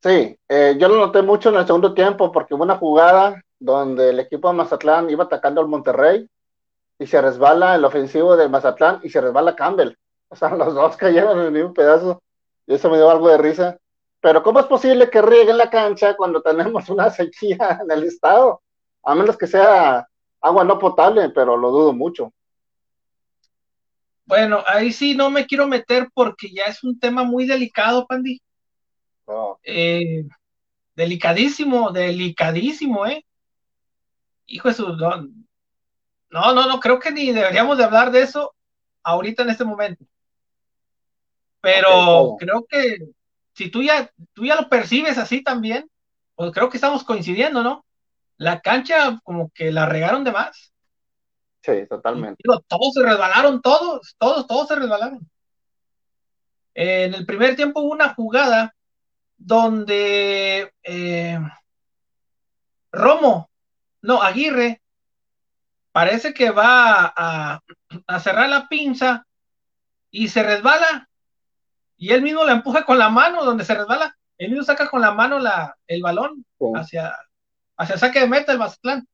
Sí, 0.02 0.38
eh, 0.48 0.76
yo 0.78 0.88
lo 0.88 0.96
noté 0.96 1.22
mucho 1.22 1.48
en 1.50 1.56
el 1.56 1.66
segundo 1.66 1.92
tiempo 1.92 2.30
porque 2.32 2.54
hubo 2.54 2.62
una 2.62 2.76
jugada 2.76 3.42
donde 3.58 4.10
el 4.10 4.20
equipo 4.20 4.48
de 4.48 4.54
Mazatlán 4.54 5.10
iba 5.10 5.24
atacando 5.24 5.60
al 5.60 5.68
Monterrey 5.68 6.28
y 6.98 7.06
se 7.06 7.20
resbala 7.20 7.74
el 7.74 7.84
ofensivo 7.84 8.36
de 8.36 8.48
Mazatlán 8.48 9.00
y 9.02 9.10
se 9.10 9.20
resbala 9.20 9.56
Campbell. 9.56 9.96
O 10.28 10.36
sea, 10.36 10.50
los 10.56 10.74
dos 10.74 10.96
cayeron 10.96 11.38
en 11.40 11.46
el 11.46 11.52
mismo 11.52 11.74
pedazo 11.74 12.22
y 12.66 12.74
eso 12.74 12.90
me 12.90 12.96
dio 12.96 13.10
algo 13.10 13.28
de 13.28 13.38
risa. 13.38 13.78
Pero 14.20 14.42
¿cómo 14.42 14.60
es 14.60 14.66
posible 14.66 15.10
que 15.10 15.22
rieguen 15.22 15.58
la 15.58 15.70
cancha 15.70 16.16
cuando 16.16 16.42
tenemos 16.42 16.88
una 16.88 17.10
sequía 17.10 17.80
en 17.82 17.90
el 17.90 18.04
estado? 18.04 18.62
A 19.02 19.14
menos 19.14 19.36
que 19.36 19.46
sea 19.46 20.06
agua 20.40 20.64
no 20.64 20.78
potable, 20.78 21.30
pero 21.30 21.56
lo 21.56 21.70
dudo 21.70 21.92
mucho. 21.92 22.32
Bueno, 24.24 24.62
ahí 24.66 24.92
sí 24.92 25.14
no 25.14 25.30
me 25.30 25.46
quiero 25.46 25.66
meter 25.66 26.10
porque 26.12 26.50
ya 26.50 26.64
es 26.64 26.84
un 26.84 26.98
tema 26.98 27.24
muy 27.24 27.46
delicado, 27.46 28.06
Pandi. 28.06 28.42
Eh, 29.62 30.26
delicadísimo, 30.94 31.90
delicadísimo, 31.90 33.06
¿eh? 33.06 33.24
Hijo 34.46 34.68
de 34.68 34.74
su... 34.74 34.96
No, 34.96 36.52
no, 36.52 36.66
no, 36.66 36.80
creo 36.80 36.98
que 36.98 37.10
ni 37.10 37.32
deberíamos 37.32 37.78
de 37.78 37.84
hablar 37.84 38.10
de 38.10 38.22
eso 38.22 38.54
ahorita 39.02 39.44
en 39.44 39.50
este 39.50 39.64
momento. 39.64 40.04
Pero 41.60 42.36
creo 42.38 42.66
que 42.68 42.98
si 43.58 43.72
tú 43.72 43.82
ya, 43.82 44.08
tú 44.34 44.44
ya 44.44 44.54
lo 44.54 44.68
percibes 44.68 45.18
así 45.18 45.42
también, 45.42 45.90
pues 46.36 46.52
creo 46.52 46.70
que 46.70 46.76
estamos 46.76 47.02
coincidiendo, 47.02 47.64
¿no? 47.64 47.84
La 48.36 48.60
cancha 48.60 49.18
como 49.24 49.50
que 49.50 49.72
la 49.72 49.86
regaron 49.86 50.22
de 50.22 50.30
más. 50.30 50.72
Sí, 51.62 51.72
totalmente. 51.88 52.40
todos 52.44 52.94
se 52.94 53.02
resbalaron, 53.02 53.60
todos, 53.60 54.14
todos, 54.16 54.46
todos 54.46 54.68
se 54.68 54.76
resbalaron. 54.76 55.28
En 56.72 57.14
el 57.14 57.26
primer 57.26 57.56
tiempo 57.56 57.80
hubo 57.80 57.90
una 57.90 58.14
jugada 58.14 58.76
donde 59.36 60.72
eh, 60.84 61.40
Romo, 62.92 63.50
no, 64.02 64.22
Aguirre, 64.22 64.80
parece 65.90 66.32
que 66.32 66.50
va 66.50 67.12
a, 67.16 67.60
cerrar 68.20 68.48
la 68.48 68.68
pinza 68.68 69.26
y 70.12 70.28
se 70.28 70.44
resbala. 70.44 71.07
Y 71.98 72.12
él 72.12 72.22
mismo 72.22 72.44
la 72.44 72.52
empuja 72.52 72.84
con 72.84 72.96
la 72.96 73.10
mano 73.10 73.44
donde 73.44 73.64
se 73.64 73.74
resbala. 73.74 74.16
Él 74.38 74.50
mismo 74.50 74.64
saca 74.64 74.88
con 74.88 75.00
la 75.00 75.12
mano 75.12 75.40
la, 75.40 75.76
el 75.86 76.00
balón 76.00 76.46
hacia, 76.76 77.14
hacia 77.76 77.94
el 77.94 77.98
saque 77.98 78.20
de 78.20 78.28
meta 78.28 78.52
el 78.52 78.58
Mazatlán. 78.58 79.06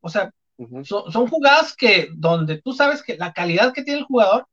O 0.00 0.08
sea, 0.08 0.32
son, 0.84 1.26
jugadas 1.28 1.76
que 1.76 2.08
donde 2.14 2.60
tú 2.60 2.72
sabes 2.72 3.02
que 3.02 3.16
la 3.16 3.32
calidad 3.32 3.72
que 3.72 3.82
tiene 3.82 4.00
el 4.00 4.06
jugador, 4.06 4.48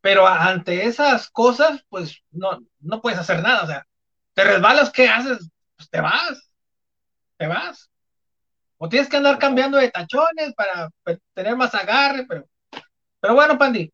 pero 0.00 0.26
ante 0.26 0.86
esas 0.86 1.28
cosas, 1.30 1.84
pues 1.90 2.22
no, 2.30 2.60
no 2.80 3.02
puedes 3.02 3.18
hacer 3.18 3.42
nada. 3.42 3.64
O 3.64 3.66
sea, 3.66 3.86
te 4.34 4.44
resbalas, 4.44 4.90
¿qué 4.90 5.08
haces? 5.08 5.50
Pues 5.76 5.90
te 5.90 6.00
vas, 6.00 6.50
te 7.36 7.46
vas. 7.46 7.90
O 8.78 8.88
tienes 8.88 9.08
que 9.08 9.16
andar 9.16 9.38
cambiando 9.38 9.78
de 9.78 9.90
tachones 9.90 10.54
para 10.54 10.90
tener 11.34 11.56
más 11.56 11.74
agarre, 11.74 12.26
pero, 12.26 12.46
pero 13.20 13.34
bueno, 13.34 13.58
Pandi, 13.58 13.92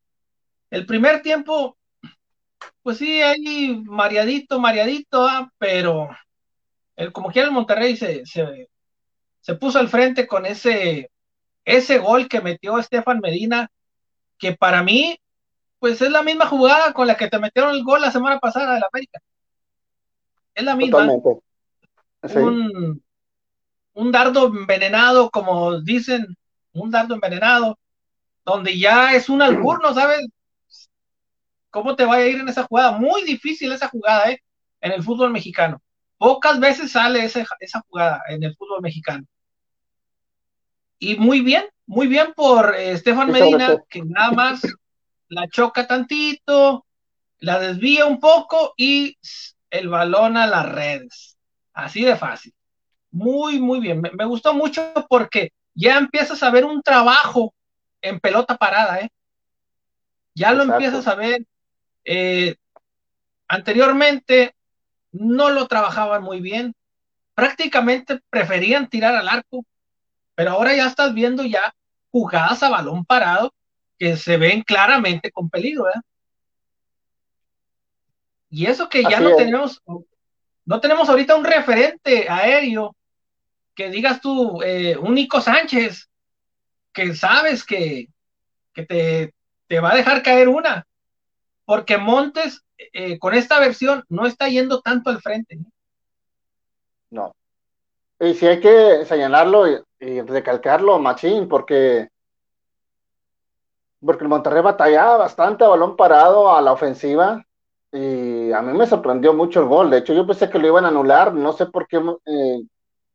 el 0.70 0.86
primer 0.86 1.22
tiempo, 1.22 1.76
pues 2.82 2.98
sí, 2.98 3.20
ahí 3.22 3.82
mareadito, 3.84 4.58
mareadito, 4.60 5.26
ah, 5.26 5.50
pero 5.58 6.08
el, 6.96 7.12
como 7.12 7.30
quiera 7.30 7.48
el 7.48 7.54
Monterrey 7.54 7.96
se, 7.96 8.24
se, 8.26 8.68
se 9.40 9.54
puso 9.54 9.78
al 9.78 9.88
frente 9.88 10.26
con 10.26 10.46
ese 10.46 11.10
ese 11.64 11.98
gol 11.98 12.28
que 12.28 12.40
metió 12.40 12.78
Estefan 12.78 13.20
Medina, 13.20 13.70
que 14.38 14.54
para 14.54 14.82
mí, 14.82 15.18
pues 15.78 16.00
es 16.02 16.10
la 16.10 16.22
misma 16.22 16.46
jugada 16.46 16.92
con 16.92 17.06
la 17.06 17.16
que 17.16 17.28
te 17.28 17.38
metieron 17.38 17.74
el 17.74 17.84
gol 17.84 18.00
la 18.00 18.10
semana 18.10 18.38
pasada 18.38 18.74
del 18.74 18.84
América. 18.84 19.20
Es 20.54 20.64
la 20.64 20.76
misma. 20.76 21.08
Un, 22.34 23.02
un 23.94 24.12
dardo 24.12 24.46
envenenado, 24.46 25.30
como 25.30 25.80
dicen, 25.80 26.36
un 26.72 26.90
dardo 26.90 27.14
envenenado, 27.14 27.78
donde 28.44 28.78
ya 28.78 29.14
es 29.14 29.28
un 29.28 29.42
albur, 29.42 29.82
¿no 29.82 29.94
sabes? 29.94 30.26
¿Cómo 31.72 31.96
te 31.96 32.04
va 32.04 32.14
a 32.16 32.24
ir 32.24 32.38
en 32.38 32.48
esa 32.48 32.62
jugada? 32.62 32.92
Muy 32.92 33.24
difícil 33.24 33.72
esa 33.72 33.88
jugada, 33.88 34.30
¿eh? 34.30 34.40
En 34.80 34.92
el 34.92 35.02
fútbol 35.02 35.32
mexicano. 35.32 35.82
Pocas 36.18 36.60
veces 36.60 36.92
sale 36.92 37.24
esa, 37.24 37.44
esa 37.58 37.80
jugada 37.88 38.22
en 38.28 38.44
el 38.44 38.54
fútbol 38.54 38.80
mexicano 38.80 39.26
y 41.02 41.16
muy 41.16 41.40
bien, 41.40 41.64
muy 41.84 42.06
bien 42.06 42.32
por 42.32 42.76
eh, 42.76 42.92
Estefan 42.92 43.32
Medina, 43.32 43.76
que 43.88 44.02
nada 44.04 44.30
más 44.30 44.62
la 45.28 45.48
choca 45.48 45.84
tantito, 45.84 46.86
la 47.40 47.58
desvía 47.58 48.06
un 48.06 48.20
poco 48.20 48.72
y 48.76 49.18
el 49.68 49.88
balón 49.88 50.36
a 50.36 50.46
las 50.46 50.70
redes. 50.70 51.36
Así 51.72 52.04
de 52.04 52.14
fácil. 52.14 52.54
Muy, 53.10 53.58
muy 53.58 53.80
bien. 53.80 54.00
Me, 54.00 54.24
gustó 54.26 54.54
mucho 54.54 54.92
porque 55.08 55.52
ya 55.74 55.98
empiezas 55.98 56.40
a 56.44 56.50
ver 56.50 56.64
un 56.64 56.82
trabajo 56.82 57.52
en 58.00 58.20
pelota 58.20 58.56
parada, 58.56 59.00
¿eh? 59.00 59.10
Ya 60.36 60.52
lo 60.52 60.62
empiezas 60.62 61.08
a 61.08 61.16
ver. 61.16 61.44
Eh, 62.04 62.56
anteriormente 63.48 64.54
no 65.12 65.50
lo 65.50 65.66
trabajaban 65.66 66.22
muy 66.22 66.40
bien. 66.40 66.74
Prácticamente 67.34 68.20
preferían 68.30 68.88
tirar 68.88 69.14
al 69.14 69.28
arco 69.28 69.64
pero 70.34 70.52
ahora 70.52 70.74
ya 70.74 70.86
estás 70.86 71.14
viendo 71.14 71.44
ya 71.44 71.74
jugadas 72.10 72.62
a 72.62 72.70
balón 72.70 73.04
parado 73.04 73.52
que 73.98 74.16
se 74.16 74.36
ven 74.36 74.62
claramente 74.62 75.30
con 75.30 75.48
peligro, 75.48 75.84
¿verdad? 75.84 76.02
Y 78.50 78.66
eso 78.66 78.88
que 78.88 79.02
ya 79.02 79.20
no 79.20 79.34
tenemos, 79.36 79.80
no 80.64 80.80
tenemos 80.80 81.08
ahorita 81.08 81.36
un 81.36 81.44
referente 81.44 82.28
aéreo 82.28 82.94
que 83.74 83.88
digas 83.88 84.20
tú, 84.20 84.60
eh, 84.62 84.96
un 84.98 85.14
Nico 85.14 85.40
Sánchez, 85.40 86.10
que 86.92 87.14
sabes 87.14 87.64
que, 87.64 88.08
te, 88.74 89.32
te, 89.66 89.80
va 89.80 89.92
a 89.92 89.96
dejar 89.96 90.22
caer 90.22 90.48
una, 90.48 90.86
porque 91.72 91.96
Montes 91.96 92.66
eh, 92.76 93.18
con 93.18 93.32
esta 93.32 93.58
versión 93.58 94.04
no 94.10 94.26
está 94.26 94.46
yendo 94.46 94.82
tanto 94.82 95.08
al 95.08 95.22
frente. 95.22 95.58
No. 97.08 97.34
Y 98.20 98.34
si 98.34 98.46
hay 98.46 98.60
que 98.60 99.06
señalarlo 99.06 99.66
y, 99.98 100.20
recalcarlo, 100.20 100.98
Machín, 100.98 101.48
porque, 101.48 102.10
porque 104.04 104.24
el 104.24 104.28
Monterrey 104.28 104.60
batallaba 104.60 105.16
bastante 105.16 105.64
a 105.64 105.68
balón 105.68 105.96
parado 105.96 106.54
a 106.54 106.60
la 106.60 106.72
ofensiva 106.72 107.42
y 107.90 108.52
a 108.52 108.60
mí 108.60 108.76
me 108.76 108.86
sorprendió 108.86 109.32
mucho 109.32 109.60
el 109.60 109.66
gol. 109.66 109.88
De 109.88 109.96
hecho, 109.96 110.12
yo 110.12 110.26
pensé 110.26 110.50
que 110.50 110.58
lo 110.58 110.66
iban 110.66 110.84
a 110.84 110.88
anular, 110.88 111.32
no 111.32 111.54
sé 111.54 111.64
por 111.64 111.88
qué, 111.88 112.02
eh, 112.26 112.66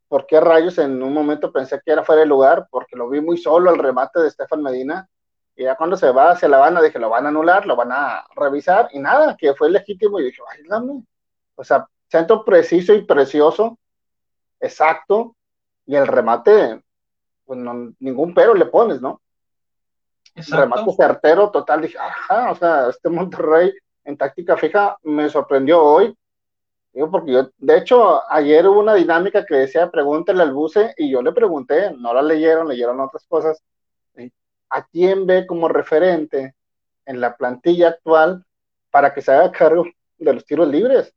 por 0.08 0.26
qué 0.26 0.40
rayos 0.40 0.80
en 0.80 1.04
un 1.04 1.14
momento 1.14 1.52
pensé 1.52 1.80
que 1.86 1.92
era 1.92 2.04
fuera 2.04 2.22
de 2.22 2.28
lugar, 2.28 2.68
porque 2.72 2.96
lo 2.96 3.08
vi 3.08 3.22
muy 3.22 3.38
solo 3.38 3.70
el 3.70 3.78
remate 3.78 4.20
de 4.20 4.30
Estefan 4.30 4.64
Medina. 4.64 5.08
Y 5.58 5.64
ya 5.64 5.76
cuando 5.76 5.98
se 5.98 6.12
va 6.12 6.32
hacia 6.32 6.48
la 6.48 6.60
banda 6.60 6.84
dije, 6.84 7.00
lo 7.00 7.10
van 7.10 7.26
a 7.26 7.30
anular, 7.30 7.66
lo 7.66 7.76
van 7.76 7.92
a 7.92 8.26
revisar, 8.36 8.90
y 8.94 9.00
nada, 9.00 9.36
que 9.36 9.56
fue 9.56 9.72
legítimo, 9.72 10.20
y 10.20 10.26
dije, 10.26 10.40
ay, 10.52 10.62
dame. 10.70 11.04
O 11.56 11.64
sea, 11.64 11.88
centro 12.08 12.46
preciso 12.46 12.94
y 12.94 13.02
precioso, 13.04 13.80
exacto, 14.60 15.36
y 15.88 15.96
el 15.96 16.06
remate, 16.06 16.84
pues 17.44 17.60
ningún 18.00 18.36
pero 18.36 18.54
le 18.54 18.68
pones, 18.68 19.02
¿no? 19.02 19.20
Exacto. 20.36 20.62
Remate 20.62 20.94
certero, 20.96 21.50
total, 21.50 21.82
dije, 21.82 21.98
ajá, 21.98 22.52
o 22.52 22.56
sea, 22.56 22.90
este 22.90 23.10
Monterrey 23.10 23.74
en 24.04 24.16
táctica 24.16 24.58
fija 24.58 24.96
me 25.02 25.28
sorprendió 25.28 25.84
hoy, 25.84 26.16
digo, 26.94 27.10
porque 27.10 27.32
yo, 27.32 27.50
de 27.58 27.78
hecho, 27.78 28.22
ayer 28.32 28.68
hubo 28.68 28.80
una 28.80 28.94
dinámica 28.94 29.44
que 29.44 29.56
decía, 29.56 29.90
pregúntele 29.90 30.44
al 30.44 30.54
buce, 30.54 30.94
y 30.98 31.10
yo 31.10 31.24
le 31.24 31.32
pregunté, 31.32 31.94
no 31.98 32.14
la 32.14 32.22
leyeron, 32.22 32.68
leyeron 32.68 33.00
otras 33.00 33.26
cosas, 33.28 33.64
¿a 34.70 34.86
quién 34.88 35.26
ve 35.26 35.46
como 35.48 35.68
referente 35.68 36.56
en 37.06 37.22
la 37.22 37.36
plantilla 37.36 37.90
actual 37.90 38.46
para 38.92 39.14
que 39.14 39.22
se 39.22 39.32
haga 39.32 39.52
cargo 39.52 39.86
de 40.18 40.34
los 40.34 40.46
tiros 40.46 40.68
libres? 40.68 41.14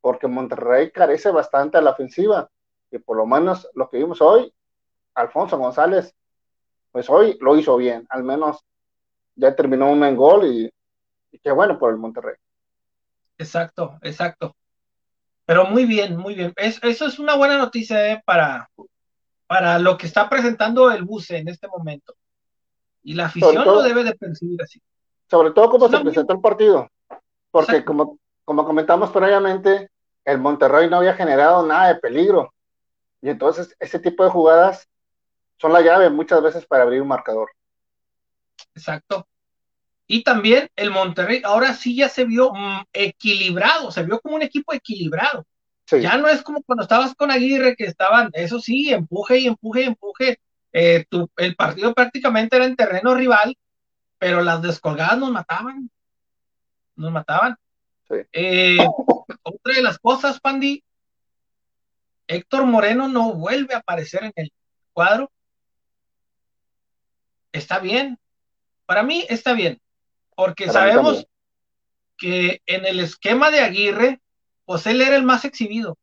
Porque 0.00 0.26
Monterrey 0.26 0.90
carece 0.90 1.30
bastante 1.30 1.78
a 1.78 1.82
la 1.82 1.90
ofensiva 1.90 2.50
que 2.90 2.98
por 2.98 3.16
lo 3.16 3.26
menos 3.26 3.68
lo 3.74 3.88
que 3.88 3.98
vimos 3.98 4.20
hoy, 4.20 4.52
Alfonso 5.14 5.56
González, 5.56 6.14
pues 6.90 7.08
hoy 7.08 7.38
lo 7.40 7.56
hizo 7.56 7.76
bien, 7.76 8.06
al 8.10 8.24
menos 8.24 8.64
ya 9.36 9.54
terminó 9.54 9.90
un 9.90 10.02
en 10.02 10.16
gol 10.16 10.44
y, 10.46 10.72
qué 11.42 11.52
bueno 11.52 11.78
por 11.78 11.92
el 11.92 11.98
Monterrey. 11.98 12.34
Exacto, 13.38 13.98
exacto. 14.02 14.56
Pero 15.46 15.64
muy 15.66 15.84
bien, 15.84 16.16
muy 16.16 16.34
bien. 16.34 16.52
eso 16.56 17.06
es 17.06 17.18
una 17.18 17.36
buena 17.36 17.56
noticia 17.56 18.12
eh, 18.12 18.22
para, 18.24 18.68
para 19.46 19.78
lo 19.78 19.96
que 19.96 20.06
está 20.06 20.28
presentando 20.28 20.90
el 20.90 21.04
Buce 21.04 21.38
en 21.38 21.48
este 21.48 21.66
momento. 21.68 22.14
Y 23.02 23.14
la 23.14 23.26
afición 23.26 23.64
lo 23.64 23.82
debe 23.82 24.04
de 24.04 24.14
percibir 24.14 24.60
así. 24.62 24.80
Sobre 25.28 25.52
todo 25.52 25.70
como 25.70 25.88
se 25.88 26.00
presentó 26.00 26.32
el 26.32 26.40
partido. 26.40 26.90
Porque 27.50 27.84
como, 27.84 28.18
como 28.44 28.64
comentamos 28.64 29.10
previamente, 29.10 29.90
el 30.24 30.38
Monterrey 30.38 30.88
no 30.88 30.98
había 30.98 31.14
generado 31.14 31.66
nada 31.66 31.88
de 31.88 31.96
peligro. 31.96 32.52
Y 33.22 33.28
entonces 33.28 33.74
ese 33.78 33.98
tipo 33.98 34.24
de 34.24 34.30
jugadas 34.30 34.88
son 35.58 35.72
la 35.72 35.80
llave 35.80 36.10
muchas 36.10 36.42
veces 36.42 36.66
para 36.66 36.84
abrir 36.84 37.02
un 37.02 37.08
marcador. 37.08 37.50
Exacto. 38.74 39.26
Y 40.06 40.24
también 40.24 40.68
el 40.74 40.90
Monterrey 40.90 41.42
ahora 41.44 41.74
sí 41.74 41.94
ya 41.94 42.08
se 42.08 42.24
vio 42.24 42.52
mm, 42.52 42.82
equilibrado, 42.92 43.92
se 43.92 44.02
vio 44.02 44.20
como 44.20 44.36
un 44.36 44.42
equipo 44.42 44.72
equilibrado. 44.72 45.44
Ya 45.98 46.16
no 46.16 46.28
es 46.28 46.42
como 46.42 46.62
cuando 46.62 46.82
estabas 46.82 47.14
con 47.14 47.30
Aguirre, 47.30 47.74
que 47.74 47.84
estaban, 47.84 48.30
eso 48.32 48.60
sí, 48.60 48.92
empuje 48.92 49.38
y 49.38 49.46
empuje 49.46 49.82
y 49.82 49.84
empuje. 49.84 50.40
Eh, 50.72 51.04
el 51.36 51.56
partido 51.56 51.92
prácticamente 51.94 52.56
era 52.56 52.64
en 52.64 52.76
terreno 52.76 53.14
rival, 53.14 53.56
pero 54.18 54.42
las 54.42 54.62
descolgadas 54.62 55.18
nos 55.18 55.30
mataban. 55.30 55.90
Nos 56.96 57.12
mataban. 57.12 57.56
Eh, 58.32 58.78
otra 59.42 59.74
de 59.74 59.82
las 59.82 59.98
cosas, 59.98 60.40
Pandi, 60.40 60.82
Héctor 62.26 62.66
Moreno 62.66 63.08
no 63.08 63.34
vuelve 63.34 63.74
a 63.74 63.78
aparecer 63.78 64.24
en 64.24 64.32
el 64.36 64.52
cuadro. 64.92 65.30
Está 67.52 67.78
bien. 67.78 68.18
Para 68.86 69.02
mí 69.02 69.24
está 69.28 69.52
bien. 69.52 69.80
Porque 70.36 70.68
sabemos 70.68 71.26
que 72.16 72.62
en 72.66 72.86
el 72.86 73.00
esquema 73.00 73.50
de 73.50 73.60
Aguirre, 73.60 74.20
pues 74.64 74.86
él 74.86 75.00
era 75.00 75.16
el 75.16 75.22
más 75.22 75.44
exhibido. 75.44 75.98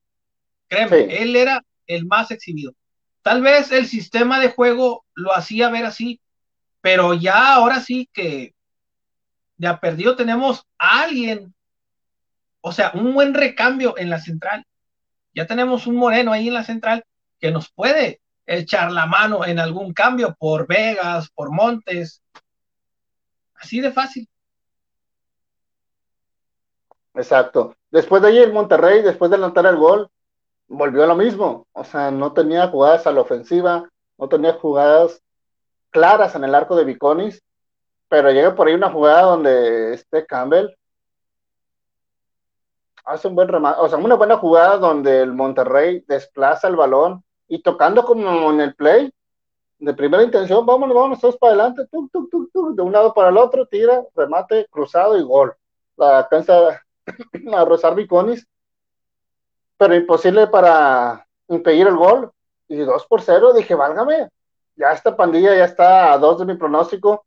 Créeme, 0.68 1.22
él 1.22 1.36
era 1.36 1.64
el 1.86 2.06
más 2.06 2.32
exhibido. 2.32 2.74
Tal 3.28 3.42
vez 3.42 3.74
el 3.74 3.88
sistema 3.88 4.40
de 4.40 4.52
juego 4.52 5.04
lo 5.14 5.36
hacía 5.36 5.70
ver 5.70 5.86
así, 5.86 6.22
pero 6.80 7.14
ya 7.14 7.56
ahora 7.56 7.82
sí 7.82 8.10
que 8.14 8.56
ya 9.58 9.82
perdido 9.82 10.16
tenemos 10.16 10.66
a 10.80 11.02
alguien, 11.02 11.54
o 12.62 12.72
sea, 12.72 12.94
un 12.94 13.14
buen 13.14 13.34
recambio 13.34 13.98
en 13.98 14.10
la 14.10 14.22
central. 14.22 14.66
Ya 15.36 15.46
tenemos 15.46 15.88
un 15.88 15.98
Moreno 15.98 16.32
ahí 16.32 16.48
en 16.48 16.54
la 16.54 16.64
central 16.64 17.04
que 17.38 17.52
nos 17.52 17.70
puede 17.70 18.22
echar 18.46 18.94
la 18.94 19.08
mano 19.08 19.44
en 19.44 19.60
algún 19.60 19.92
cambio 19.92 20.34
por 20.40 20.66
Vegas, 20.66 21.30
por 21.30 21.52
Montes. 21.52 22.24
Así 23.56 23.82
de 23.82 23.92
fácil. 23.92 24.30
Exacto. 27.14 27.76
Después 27.92 28.22
de 28.22 28.30
ahí 28.30 28.38
el 28.38 28.54
Monterrey, 28.54 29.02
después 29.02 29.30
de 29.30 29.36
anotar 29.36 29.66
el 29.66 29.76
gol, 29.76 30.10
volvió 30.68 31.04
a 31.04 31.08
lo 31.08 31.16
mismo. 31.16 31.68
O 31.74 31.84
sea, 31.84 32.12
no 32.12 32.34
tenía 32.34 32.68
jugadas 32.68 33.08
a 33.08 33.12
la 33.12 33.22
ofensiva, 33.22 33.90
no 34.18 34.30
tenía 34.30 34.54
jugadas 34.54 35.22
claras 35.90 36.36
en 36.36 36.44
el 36.44 36.56
arco 36.56 36.76
de 36.76 36.86
Viconis, 36.86 37.44
pero 38.10 38.32
llega 38.32 38.56
por 38.56 38.68
ahí 38.68 38.74
una 38.74 38.92
jugada 38.92 39.24
donde 39.24 39.94
este 39.94 40.26
Campbell 40.26 40.70
hace 43.06 43.28
un 43.28 43.36
buen 43.36 43.48
remate, 43.48 43.80
o 43.80 43.88
sea, 43.88 43.98
una 43.98 44.16
buena 44.16 44.38
jugada 44.38 44.78
donde 44.78 45.22
el 45.22 45.34
Monterrey 45.34 46.04
desplaza 46.08 46.68
el 46.68 46.76
balón 46.76 47.24
y 47.48 47.62
tocando 47.62 48.04
como 48.04 48.52
en 48.52 48.62
el 48.62 48.76
play, 48.76 49.12
de 49.80 49.94
primera 49.94 50.24
intención, 50.24 50.66
vámonos, 50.66 50.96
vámonos 50.96 51.20
todos 51.20 51.38
para 51.38 51.54
adelante, 51.54 51.84
de 51.92 52.82
un 52.82 52.92
lado 52.92 53.14
para 53.14 53.30
el 53.30 53.38
otro, 53.38 53.66
tira, 53.68 54.04
remate, 54.16 54.68
cruzado 54.70 55.18
y 55.18 55.22
gol. 55.22 55.56
La 55.96 56.20
alcanza 56.20 56.82
a 57.54 57.66
rozar 57.66 57.96
Viconis 57.96 58.46
pero 59.78 59.96
imposible 59.96 60.48
para 60.48 61.28
impedir 61.48 61.88
el 61.88 61.96
gol. 61.96 62.32
Y 62.68 62.78
2 62.78 63.06
por 63.08 63.22
0, 63.22 63.54
dije, 63.54 63.76
válgame, 63.76 64.28
ya 64.76 64.92
esta 64.92 65.16
pandilla 65.16 65.56
ya 65.56 65.66
está 65.66 66.14
a 66.14 66.18
dos 66.18 66.40
de 66.40 66.46
mi 66.46 66.56
pronóstico, 66.56 67.26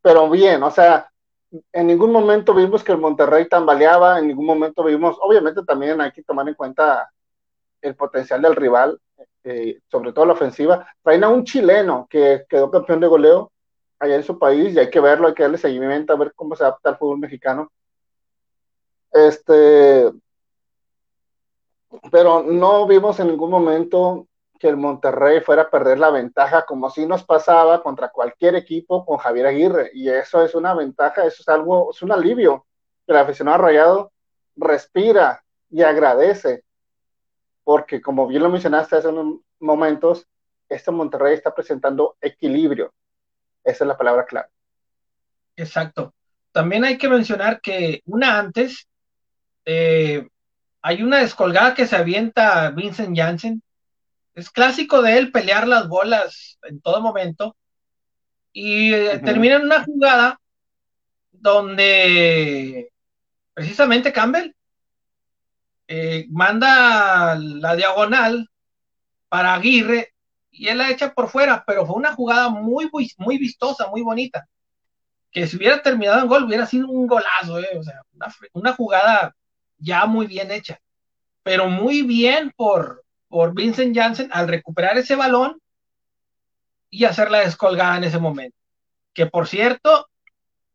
pero 0.00 0.30
bien, 0.30 0.62
o 0.62 0.70
sea, 0.70 1.10
en 1.72 1.86
ningún 1.86 2.12
momento 2.12 2.54
vimos 2.54 2.84
que 2.84 2.92
el 2.92 2.98
Monterrey 2.98 3.48
tambaleaba, 3.48 4.18
en 4.18 4.28
ningún 4.28 4.46
momento 4.46 4.84
vimos, 4.84 5.16
obviamente 5.20 5.64
también 5.64 6.00
hay 6.00 6.12
que 6.12 6.22
tomar 6.22 6.48
en 6.48 6.54
cuenta 6.54 7.10
el 7.82 7.96
potencial 7.96 8.42
del 8.42 8.56
rival, 8.56 9.00
eh, 9.44 9.80
sobre 9.90 10.12
todo 10.12 10.26
la 10.26 10.32
ofensiva. 10.34 10.86
Traen 11.02 11.24
a 11.24 11.28
un 11.28 11.44
chileno 11.44 12.06
que 12.08 12.44
quedó 12.48 12.70
campeón 12.70 13.00
de 13.00 13.06
goleo 13.06 13.52
allá 13.98 14.16
en 14.16 14.22
su 14.22 14.38
país 14.38 14.74
y 14.74 14.78
hay 14.78 14.90
que 14.90 15.00
verlo, 15.00 15.28
hay 15.28 15.34
que 15.34 15.42
darle 15.42 15.58
seguimiento 15.58 16.12
a 16.12 16.16
ver 16.16 16.32
cómo 16.34 16.54
se 16.54 16.64
adapta 16.64 16.90
al 16.90 16.98
fútbol 16.98 17.18
mexicano. 17.18 17.70
Este, 19.12 20.10
pero 22.10 22.42
no 22.42 22.86
vimos 22.86 23.18
en 23.20 23.28
ningún 23.28 23.50
momento 23.50 24.28
que 24.58 24.68
el 24.68 24.76
Monterrey 24.76 25.40
fuera 25.40 25.62
a 25.62 25.70
perder 25.70 25.98
la 25.98 26.10
ventaja 26.10 26.64
como 26.66 26.90
si 26.90 27.06
nos 27.06 27.22
pasaba 27.24 27.82
contra 27.82 28.10
cualquier 28.10 28.56
equipo 28.56 29.06
con 29.06 29.18
Javier 29.18 29.46
Aguirre. 29.46 29.90
Y 29.94 30.08
eso 30.08 30.42
es 30.42 30.54
una 30.54 30.74
ventaja, 30.74 31.24
eso 31.24 31.42
es 31.42 31.48
algo, 31.48 31.90
es 31.92 32.02
un 32.02 32.12
alivio 32.12 32.66
que 33.06 33.12
el 33.12 33.18
aficionado 33.18 33.58
rayado 33.58 34.12
respira 34.56 35.44
y 35.70 35.82
agradece. 35.82 36.64
Porque 37.62 38.02
como 38.02 38.26
bien 38.26 38.42
lo 38.42 38.50
mencionaste 38.50 38.96
hace 38.96 39.08
unos 39.08 39.40
momentos, 39.60 40.26
este 40.68 40.90
Monterrey 40.90 41.34
está 41.34 41.54
presentando 41.54 42.16
equilibrio. 42.20 42.92
Esa 43.62 43.84
es 43.84 43.88
la 43.88 43.96
palabra 43.96 44.26
clave. 44.26 44.48
Exacto. 45.56 46.14
También 46.52 46.84
hay 46.84 46.98
que 46.98 47.08
mencionar 47.08 47.60
que 47.60 48.02
una 48.06 48.38
antes, 48.38 48.88
eh, 49.64 50.26
hay 50.82 51.02
una 51.02 51.18
descolgada 51.18 51.74
que 51.74 51.86
se 51.86 51.96
avienta 51.96 52.70
Vincent 52.70 53.16
Janssen. 53.16 53.62
Es 54.34 54.50
clásico 54.50 55.02
de 55.02 55.18
él 55.18 55.32
pelear 55.32 55.66
las 55.66 55.88
bolas 55.88 56.58
en 56.62 56.80
todo 56.80 57.00
momento. 57.00 57.56
Y 58.52 58.92
eh, 58.92 59.18
termina 59.18 59.56
en 59.56 59.62
una 59.62 59.84
jugada 59.84 60.40
donde 61.32 62.90
precisamente 63.54 64.12
Campbell 64.12 64.54
eh, 65.88 66.26
manda 66.30 67.36
la 67.36 67.76
diagonal 67.76 68.48
para 69.28 69.54
Aguirre 69.54 70.14
y 70.50 70.68
él 70.68 70.78
la 70.78 70.90
echa 70.90 71.12
por 71.12 71.28
fuera, 71.28 71.64
pero 71.66 71.86
fue 71.86 71.96
una 71.96 72.14
jugada 72.14 72.48
muy, 72.48 72.90
muy, 72.90 73.38
vistosa, 73.38 73.88
muy 73.88 74.02
bonita. 74.02 74.48
Que 75.30 75.46
si 75.46 75.56
hubiera 75.56 75.82
terminado 75.82 76.20
en 76.20 76.28
gol, 76.28 76.44
hubiera 76.44 76.66
sido 76.66 76.88
un 76.88 77.06
golazo, 77.06 77.58
eh, 77.58 77.78
o 77.78 77.82
sea, 77.82 78.02
una 78.52 78.72
jugada 78.72 79.34
ya 79.78 80.06
muy 80.06 80.26
bien 80.26 80.50
hecha, 80.50 80.80
pero 81.42 81.68
muy 81.68 82.02
bien 82.02 82.52
por, 82.56 83.04
por 83.28 83.54
Vincent 83.54 83.96
Janssen 83.96 84.28
al 84.32 84.48
recuperar 84.48 84.98
ese 84.98 85.16
balón 85.16 85.60
y 86.90 87.04
hacer 87.04 87.30
la 87.30 87.40
descolgada 87.40 87.96
en 87.96 88.04
ese 88.04 88.18
momento. 88.18 88.56
Que 89.12 89.26
por 89.26 89.46
cierto, 89.46 90.08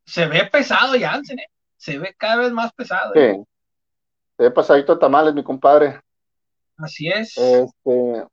se 0.05 0.25
ve 0.27 0.45
pesado 0.45 0.93
Janssen, 0.99 1.39
¿eh? 1.39 1.47
se 1.77 1.97
ve 1.97 2.13
cada 2.17 2.37
vez 2.37 2.51
más 2.51 2.73
pesado. 2.73 3.13
¿eh? 3.15 3.35
Sí. 3.35 3.43
Se 4.37 4.43
ve 4.43 4.51
pasadito 4.51 4.97
tamales, 4.97 5.33
mi 5.33 5.43
compadre. 5.43 5.99
Así 6.77 7.07
es. 7.07 7.37
Este... 7.37 8.27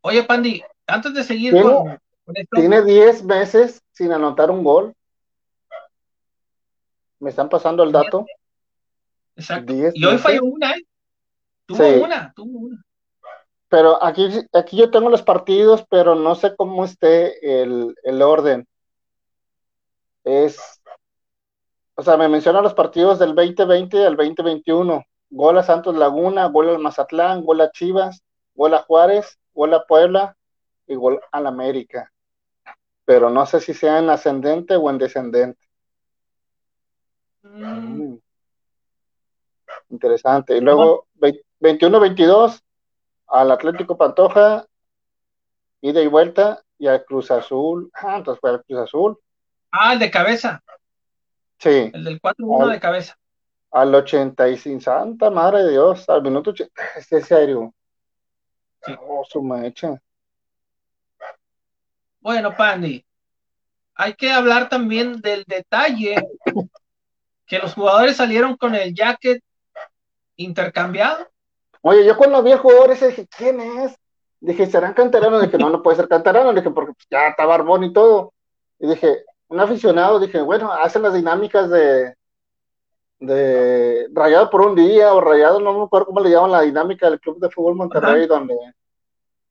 Oye, 0.00 0.22
Pandi, 0.22 0.62
antes 0.86 1.12
de 1.12 1.24
seguir 1.24 1.52
con, 1.60 1.98
tiene 2.52 2.82
10 2.82 3.24
meses 3.24 3.82
sin 3.98 4.12
anotar 4.12 4.48
un 4.48 4.62
gol. 4.62 4.94
Me 7.18 7.30
están 7.30 7.48
pasando 7.48 7.82
el 7.82 7.90
dato. 7.90 8.26
Exacto. 9.34 9.72
Y 9.92 10.04
hoy 10.04 10.18
falló 10.18 10.44
una, 10.44 10.70
¿eh? 10.70 10.86
Tuvo 11.66 12.04
una, 12.04 12.32
tuvo 12.34 12.58
una. 12.60 12.84
Pero 13.68 14.02
aquí, 14.02 14.28
aquí 14.52 14.76
yo 14.76 14.90
tengo 14.92 15.10
los 15.10 15.22
partidos, 15.22 15.84
pero 15.90 16.14
no 16.14 16.36
sé 16.36 16.54
cómo 16.54 16.84
esté 16.84 17.60
el, 17.60 17.96
el 18.04 18.22
orden. 18.22 18.68
Es, 20.22 20.80
o 21.96 22.02
sea, 22.02 22.16
me 22.16 22.28
menciona 22.28 22.62
los 22.62 22.74
partidos 22.74 23.18
del 23.18 23.34
2020 23.34 24.06
al 24.06 24.16
2021. 24.16 25.04
Gol 25.30 25.58
a 25.58 25.64
Santos 25.64 25.96
Laguna, 25.96 26.46
gol 26.46 26.68
al 26.68 26.78
Mazatlán, 26.78 27.44
gol 27.44 27.60
a 27.62 27.72
Chivas, 27.72 28.22
gol 28.54 28.74
a 28.74 28.78
Juárez, 28.78 29.38
gol 29.52 29.74
a 29.74 29.84
Puebla 29.84 30.36
y 30.86 30.94
gol 30.94 31.20
al 31.32 31.48
América 31.48 32.12
pero 33.08 33.30
no 33.30 33.46
sé 33.46 33.58
si 33.60 33.72
sea 33.72 34.00
en 34.00 34.10
ascendente 34.10 34.76
o 34.76 34.90
en 34.90 34.98
descendente. 34.98 35.66
Mm. 37.42 38.16
Interesante. 39.88 40.54
Y 40.54 40.60
luego 40.60 41.06
21-22 41.58 42.60
al 43.28 43.50
Atlético 43.50 43.96
Pantoja, 43.96 44.66
ida 45.80 46.02
y 46.02 46.06
vuelta, 46.06 46.62
y 46.76 46.86
al 46.86 47.02
Cruz 47.06 47.30
Azul. 47.30 47.90
Ah, 47.94 48.18
entonces 48.18 48.42
fue 48.42 48.50
al 48.50 48.62
Cruz 48.64 48.78
Azul. 48.80 49.18
Ah, 49.70 49.94
el 49.94 50.00
de 50.00 50.10
cabeza. 50.10 50.62
Sí. 51.56 51.90
El 51.94 52.04
del 52.04 52.20
4-1 52.20 52.72
de 52.72 52.78
cabeza. 52.78 53.18
Al 53.70 53.94
85, 53.94 54.82
santa 54.82 55.30
madre 55.30 55.62
de 55.62 55.70
Dios, 55.70 56.06
al 56.10 56.20
minuto 56.20 56.50
80. 56.50 56.82
Este 56.98 57.22
serio. 57.22 57.72
Sí. 58.82 58.92
Oh, 59.00 59.24
su 59.24 59.42
mecha. 59.42 59.98
Bueno, 62.20 62.54
Pandy, 62.56 63.04
hay 63.94 64.14
que 64.14 64.30
hablar 64.30 64.68
también 64.68 65.20
del 65.20 65.44
detalle 65.46 66.16
que 67.46 67.58
los 67.58 67.74
jugadores 67.74 68.16
salieron 68.16 68.56
con 68.56 68.74
el 68.74 68.94
jacket 68.94 69.42
intercambiado. 70.36 71.26
Oye, 71.82 72.04
yo 72.04 72.16
cuando 72.16 72.42
vi 72.42 72.52
a 72.52 72.58
jugadores 72.58 73.00
dije, 73.00 73.26
¿quién 73.36 73.60
es? 73.60 73.96
Dije, 74.40 74.66
¿serán 74.66 74.94
canteranos? 74.94 75.42
Dije, 75.42 75.58
no, 75.58 75.70
no 75.70 75.82
puede 75.82 75.96
ser 75.96 76.08
canterano. 76.08 76.52
Dije, 76.52 76.70
porque 76.70 76.92
ya 77.10 77.28
está 77.28 77.44
barbón 77.44 77.84
y 77.84 77.92
todo. 77.92 78.32
Y 78.78 78.86
dije, 78.88 79.24
un 79.48 79.60
aficionado, 79.60 80.20
dije, 80.20 80.40
bueno, 80.42 80.72
hacen 80.72 81.02
las 81.02 81.14
dinámicas 81.14 81.70
de, 81.70 82.14
de 83.18 84.08
rayado 84.12 84.50
por 84.50 84.60
un 84.60 84.76
día 84.76 85.12
o 85.12 85.20
rayado, 85.20 85.58
no 85.60 85.76
me 85.76 85.84
acuerdo 85.84 86.06
cómo 86.06 86.20
le 86.20 86.30
llaman 86.30 86.52
la 86.52 86.62
dinámica 86.62 87.10
del 87.10 87.18
Club 87.18 87.40
de 87.40 87.50
Fútbol 87.50 87.74
Monterrey, 87.74 88.26
donde, 88.26 88.54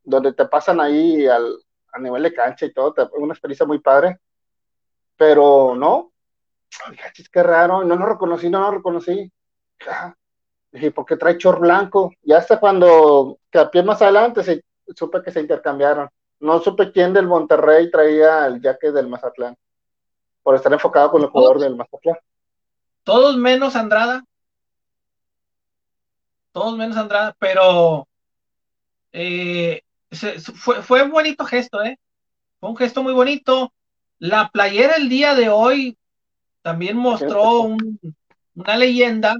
donde 0.04 0.34
te 0.34 0.46
pasan 0.46 0.80
ahí 0.80 1.28
al, 1.28 1.58
a 1.92 2.00
nivel 2.00 2.24
de 2.24 2.34
cancha 2.34 2.66
y 2.66 2.74
todo, 2.74 2.94
una 3.14 3.34
experiencia 3.34 3.66
muy 3.66 3.80
padre, 3.80 4.20
pero 5.16 5.76
no, 5.76 6.12
dije, 6.92 7.12
qué 7.32 7.44
raro, 7.44 7.84
no 7.84 7.96
lo 7.96 8.06
reconocí, 8.06 8.50
no 8.50 8.62
lo 8.62 8.72
reconocí. 8.72 9.32
Dije, 10.72 10.92
¿por 10.92 11.06
qué 11.06 11.16
trae 11.16 11.38
chor 11.38 11.60
blanco? 11.60 12.12
Y 12.24 12.34
hasta 12.34 12.60
cuando 12.60 13.40
pie 13.72 13.84
más 13.84 14.02
adelante 14.02 14.44
se, 14.44 14.64
supe 14.96 15.22
que 15.24 15.32
se 15.32 15.42
intercambiaron. 15.42 16.10
No 16.40 16.60
supe 16.60 16.92
quién 16.92 17.14
del 17.14 17.26
Monterrey 17.26 17.90
traía 17.90 18.46
el 18.46 18.62
jaque 18.62 18.92
del 18.92 19.08
Mazatlán. 19.08 19.56
por 20.44 20.56
estar 20.56 20.72
enfocado 20.72 21.12
con 21.12 21.22
el 21.22 21.30
jugador 21.30 21.60
del 21.60 21.76
Mazatlán. 21.76 22.18
Todos 23.04 23.38
menos 23.38 23.76
Andrada. 23.76 24.24
Todos 26.52 26.78
menos 26.78 26.98
Andrada, 26.98 27.36
pero 27.40 28.08
eh, 29.12 29.82
fue, 30.12 30.82
fue 30.82 31.04
un 31.04 31.12
bonito 31.12 31.46
gesto, 31.46 31.84
¿eh? 31.84 31.98
Fue 32.60 32.70
un 32.70 32.78
gesto 32.78 33.04
muy 33.04 33.14
bonito. 33.14 33.72
La 34.20 34.50
playera 34.50 34.96
el 34.96 35.10
día 35.10 35.36
de 35.36 35.50
hoy 35.50 35.98
también 36.62 36.98
mostró 36.98 37.76
una 38.56 38.78
leyenda. 38.78 39.36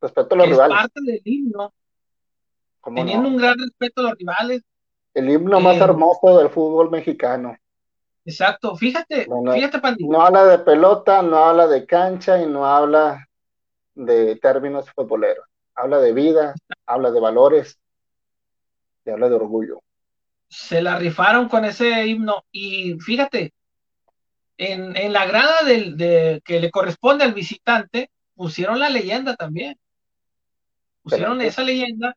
Respeto 0.00 0.34
a 0.34 0.38
los 0.38 0.48
rivales. 0.48 0.76
parte 0.76 1.00
del 1.02 1.20
himno. 1.24 1.72
Teniendo 2.94 3.28
un 3.28 3.36
gran 3.36 3.58
respeto 3.58 4.00
a 4.00 4.04
los 4.04 4.18
rivales. 4.18 4.62
El 5.14 5.30
himno 5.30 5.60
más 5.60 5.76
eh, 5.76 5.84
hermoso 5.84 6.38
del 6.38 6.50
fútbol 6.50 6.90
mexicano. 6.90 7.56
Exacto, 8.24 8.76
fíjate, 8.76 9.26
fíjate, 9.26 9.80
No 9.98 10.22
habla 10.22 10.44
de 10.44 10.58
pelota, 10.58 11.22
no 11.22 11.38
habla 11.38 11.66
de 11.66 11.84
cancha 11.84 12.40
y 12.40 12.46
no 12.46 12.64
habla 12.64 13.26
de 13.94 14.36
términos 14.36 14.90
futboleros. 14.92 15.44
Habla 15.74 15.98
de 15.98 16.12
vida, 16.12 16.54
habla 16.86 17.10
de 17.10 17.20
valores 17.20 17.78
y 19.04 19.10
habla 19.10 19.28
de 19.28 19.34
orgullo. 19.34 19.80
Se 20.52 20.82
la 20.82 20.98
rifaron 20.98 21.48
con 21.48 21.64
ese 21.64 22.06
himno 22.06 22.44
y 22.52 22.98
fíjate, 23.00 23.54
en, 24.58 25.10
la 25.10 25.24
grada 25.24 25.62
del, 25.62 25.96
de, 25.96 26.42
que 26.44 26.60
le 26.60 26.70
corresponde 26.70 27.24
al 27.24 27.32
visitante, 27.32 28.10
pusieron 28.34 28.78
la 28.78 28.90
leyenda 28.90 29.34
también. 29.34 29.78
Pusieron 31.02 31.40
esa 31.40 31.62
leyenda, 31.62 32.14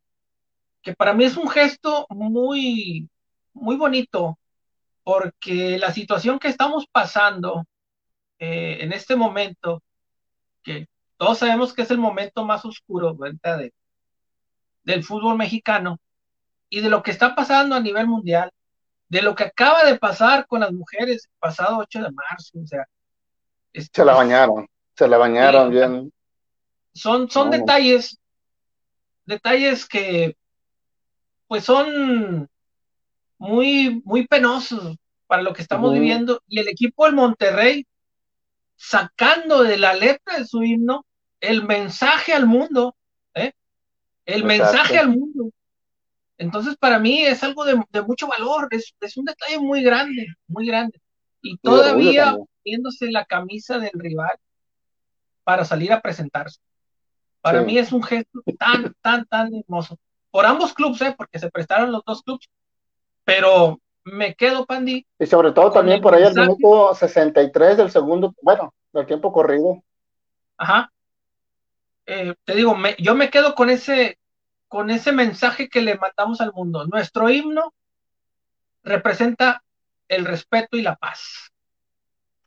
que 0.82 0.94
para 0.94 1.14
mí 1.14 1.24
es 1.24 1.38
un 1.38 1.50
gesto 1.50 2.08
muy, 2.10 3.10
muy 3.54 3.78
bonito, 3.78 4.38
porque 5.04 5.80
la 5.80 5.94
situación 5.94 6.38
que 6.38 6.50
estamos 6.50 6.88
pasando 6.92 7.66
eh, 8.38 8.80
en 8.82 8.92
este 8.92 9.16
momento, 9.16 9.82
que 10.62 10.88
todos 11.16 11.38
sabemos 11.38 11.74
que 11.74 11.84
es 11.84 11.92
el 11.92 12.00
momento 12.00 12.44
más 12.44 12.66
oscuro 12.66 13.16
de, 13.18 13.74
del 14.84 15.04
fútbol 15.06 15.38
mexicano 15.38 16.00
y 16.76 16.82
de 16.82 16.90
lo 16.90 17.02
que 17.02 17.12
está 17.12 17.34
pasando 17.34 17.74
a 17.74 17.80
nivel 17.80 18.06
mundial, 18.06 18.52
de 19.08 19.22
lo 19.22 19.34
que 19.34 19.46
acaba 19.46 19.86
de 19.86 19.98
pasar 19.98 20.46
con 20.46 20.60
las 20.60 20.74
mujeres 20.74 21.24
el 21.24 21.40
pasado 21.40 21.78
8 21.78 22.04
de 22.04 22.12
marzo, 22.12 22.60
o 22.62 22.68
sea. 22.68 22.86
se 23.72 24.04
la 24.04 24.14
bañaron, 24.14 24.68
se 24.94 25.08
la 25.08 25.18
bañaron 25.18 25.70
bien. 25.70 26.12
Son, 26.94 27.30
son 27.30 27.50
detalles, 27.50 28.20
detalles 29.26 29.86
que 29.86 30.36
pues 31.48 31.64
son 31.64 32.50
muy, 33.38 34.02
muy 34.04 34.28
penosos 34.28 34.98
para 35.28 35.44
lo 35.44 35.54
que 35.54 35.62
estamos 35.62 35.94
viviendo. 35.94 36.42
Y 36.46 36.60
el 36.60 36.68
equipo 36.68 37.06
del 37.06 37.16
Monterrey 37.16 37.88
sacando 38.76 39.64
de 39.64 39.78
la 39.78 39.94
letra 39.94 40.40
de 40.40 40.46
su 40.46 40.62
himno 40.62 41.06
el 41.40 41.64
mensaje 41.64 42.34
al 42.34 42.48
mundo, 42.48 42.98
¿eh? 43.34 43.54
el 44.26 44.44
mensaje 44.44 44.98
al 44.98 45.08
mundo. 45.08 45.52
Entonces, 46.38 46.76
para 46.78 47.00
mí 47.00 47.22
es 47.22 47.44
algo 47.44 47.64
de, 47.64 47.76
mucho 48.06 48.28
valor, 48.28 48.68
es, 48.72 48.94
un 49.18 49.26
detalle 49.26 49.60
muy 49.60 49.84
grande, 49.84 50.28
muy 50.48 50.68
grande. 50.68 51.02
Y 51.42 51.58
todavía 51.58 52.36
viéndose 52.64 53.12
la 53.12 53.26
camisa 53.26 53.80
del 53.80 53.92
rival 53.94 54.36
para 55.44 55.64
salir 55.64 55.94
a 55.94 56.02
presentarse. 56.02 56.60
Para 57.42 57.62
mí 57.62 57.78
es 57.78 57.92
un 57.92 58.02
gesto 58.02 58.42
tan, 58.58 58.94
tan, 59.02 59.26
tan 59.26 59.54
hermoso. 59.54 59.98
Por 60.32 60.46
ambos 60.46 60.74
clubes, 60.74 61.00
¿eh? 61.02 61.14
porque 61.16 61.40
se 61.40 61.52
prestaron 61.52 61.92
los 61.92 62.04
dos 62.04 62.24
clubes. 62.24 62.50
Pero 63.24 63.80
me 64.04 64.36
quedo, 64.36 64.66
Pandi. 64.66 65.06
Y 65.20 65.26
sobre 65.28 65.52
todo 65.52 65.72
también 65.72 66.02
por 66.02 66.14
ahí 66.14 66.24
el 66.24 66.34
minuto 66.34 66.94
63 66.94 67.78
del 67.78 67.92
segundo, 67.92 68.34
bueno, 68.42 68.74
del 68.92 69.06
tiempo 69.06 69.32
corrido. 69.32 69.84
Ajá. 70.58 70.92
Eh, 72.06 72.34
te 72.44 72.56
digo, 72.56 72.76
yo 73.00 73.16
me 73.16 73.30
quedo 73.30 73.56
con 73.56 73.70
ese, 73.70 74.18
con 74.68 74.90
ese 74.90 75.12
mensaje 75.12 75.70
que 75.70 75.82
le 75.82 75.98
mandamos 75.98 76.42
al 76.42 76.54
mundo. 76.54 76.86
Nuestro 76.86 77.30
himno 77.30 77.74
representa 78.84 79.64
el 80.08 80.26
respeto 80.26 80.78
y 80.78 80.82
la 80.82 80.96
paz. 80.96 81.52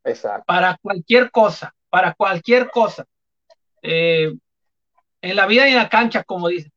Exacto. 0.04 0.44
Para 0.46 0.78
cualquier 0.80 1.30
cosa, 1.30 1.74
para 1.90 2.14
cualquier 2.14 2.70
cosa. 2.70 3.04
Eh, 3.82 4.32
en 5.20 5.36
la 5.36 5.46
vida 5.46 5.68
y 5.68 5.72
en 5.72 5.78
la 5.78 5.88
cancha, 5.88 6.24
como 6.24 6.48
dicen. 6.48 6.72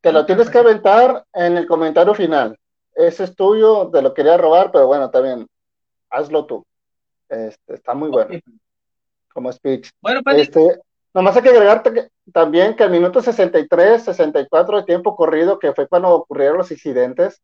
Te 0.00 0.12
lo 0.12 0.24
tienes 0.26 0.50
que 0.50 0.58
aventar 0.58 1.24
en 1.32 1.56
el 1.56 1.66
comentario 1.66 2.14
final. 2.14 2.58
Ese 2.94 3.24
es 3.24 3.34
tuyo, 3.34 3.90
te 3.90 4.02
lo 4.02 4.14
quería 4.14 4.36
robar, 4.36 4.70
pero 4.70 4.86
bueno, 4.86 5.10
también 5.10 5.46
hazlo 6.10 6.46
tú. 6.46 6.64
Este, 7.28 7.74
está 7.74 7.94
muy 7.94 8.08
bueno. 8.08 8.40
Como 9.32 9.52
speech. 9.52 9.90
Bueno, 10.00 10.22
pues, 10.22 10.38
este, 10.38 10.80
Nomás 11.16 11.34
hay 11.34 11.42
que 11.44 11.48
agregarte 11.48 12.10
también 12.30 12.76
que 12.76 12.82
al 12.82 12.90
minuto 12.90 13.22
63, 13.22 14.04
64 14.04 14.76
de 14.76 14.82
tiempo 14.82 15.16
corrido, 15.16 15.58
que 15.58 15.72
fue 15.72 15.88
cuando 15.88 16.10
ocurrieron 16.10 16.58
los 16.58 16.70
incidentes, 16.70 17.40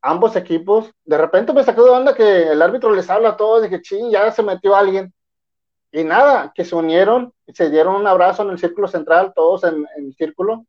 ambos 0.00 0.34
equipos, 0.34 0.90
de 1.04 1.18
repente 1.18 1.52
me 1.52 1.62
sacó 1.62 1.84
de 1.84 1.90
onda 1.90 2.14
que 2.14 2.44
el 2.52 2.62
árbitro 2.62 2.94
les 2.94 3.10
habla 3.10 3.28
a 3.28 3.36
todos, 3.36 3.68
que 3.68 3.82
ching, 3.82 4.10
ya 4.10 4.32
se 4.32 4.42
metió 4.42 4.74
alguien. 4.74 5.12
Y 5.92 6.04
nada, 6.04 6.50
que 6.54 6.64
se 6.64 6.74
unieron 6.74 7.34
se 7.52 7.68
dieron 7.68 7.96
un 7.96 8.06
abrazo 8.06 8.44
en 8.44 8.48
el 8.48 8.58
círculo 8.58 8.88
central, 8.88 9.34
todos 9.36 9.64
en, 9.64 9.86
el 9.98 10.14
círculo. 10.14 10.64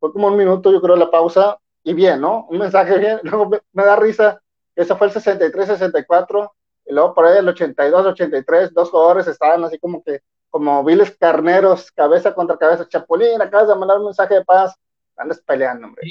Fue 0.00 0.12
como 0.12 0.26
un 0.26 0.36
minuto, 0.36 0.72
yo 0.72 0.82
creo, 0.82 0.96
la 0.96 1.12
pausa, 1.12 1.58
y 1.84 1.94
bien, 1.94 2.20
¿no? 2.20 2.44
Un 2.50 2.58
mensaje 2.58 2.98
bien. 2.98 3.20
Luego 3.22 3.48
me, 3.72 3.84
da 3.84 3.94
risa, 3.94 4.42
ese 4.74 4.96
fue 4.96 5.06
el 5.06 5.12
63, 5.12 5.68
64, 5.68 6.52
y 6.86 6.92
luego 6.92 7.14
por 7.14 7.26
ahí 7.26 7.38
el 7.38 7.48
82, 7.48 8.04
83, 8.06 8.74
dos 8.74 8.90
jugadores 8.90 9.28
estaban 9.28 9.62
así 9.62 9.78
como 9.78 10.02
que 10.02 10.22
como 10.52 10.84
viles 10.84 11.16
carneros, 11.18 11.90
cabeza 11.92 12.34
contra 12.34 12.58
cabeza, 12.58 12.86
Chapulín, 12.86 13.40
acabas 13.40 13.68
de 13.68 13.74
mandar 13.74 13.98
un 13.98 14.04
mensaje 14.04 14.34
de 14.34 14.44
paz, 14.44 14.78
andas 15.16 15.40
peleando, 15.40 15.86
hombre. 15.86 16.02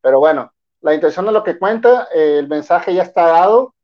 Pero 0.00 0.20
bueno, 0.20 0.52
la 0.80 0.94
intención 0.94 1.26
de 1.26 1.32
lo 1.32 1.42
que 1.42 1.58
cuenta, 1.58 2.06
eh, 2.14 2.38
el 2.38 2.46
mensaje 2.46 2.94
ya 2.94 3.02
está 3.02 3.26
dado, 3.26 3.74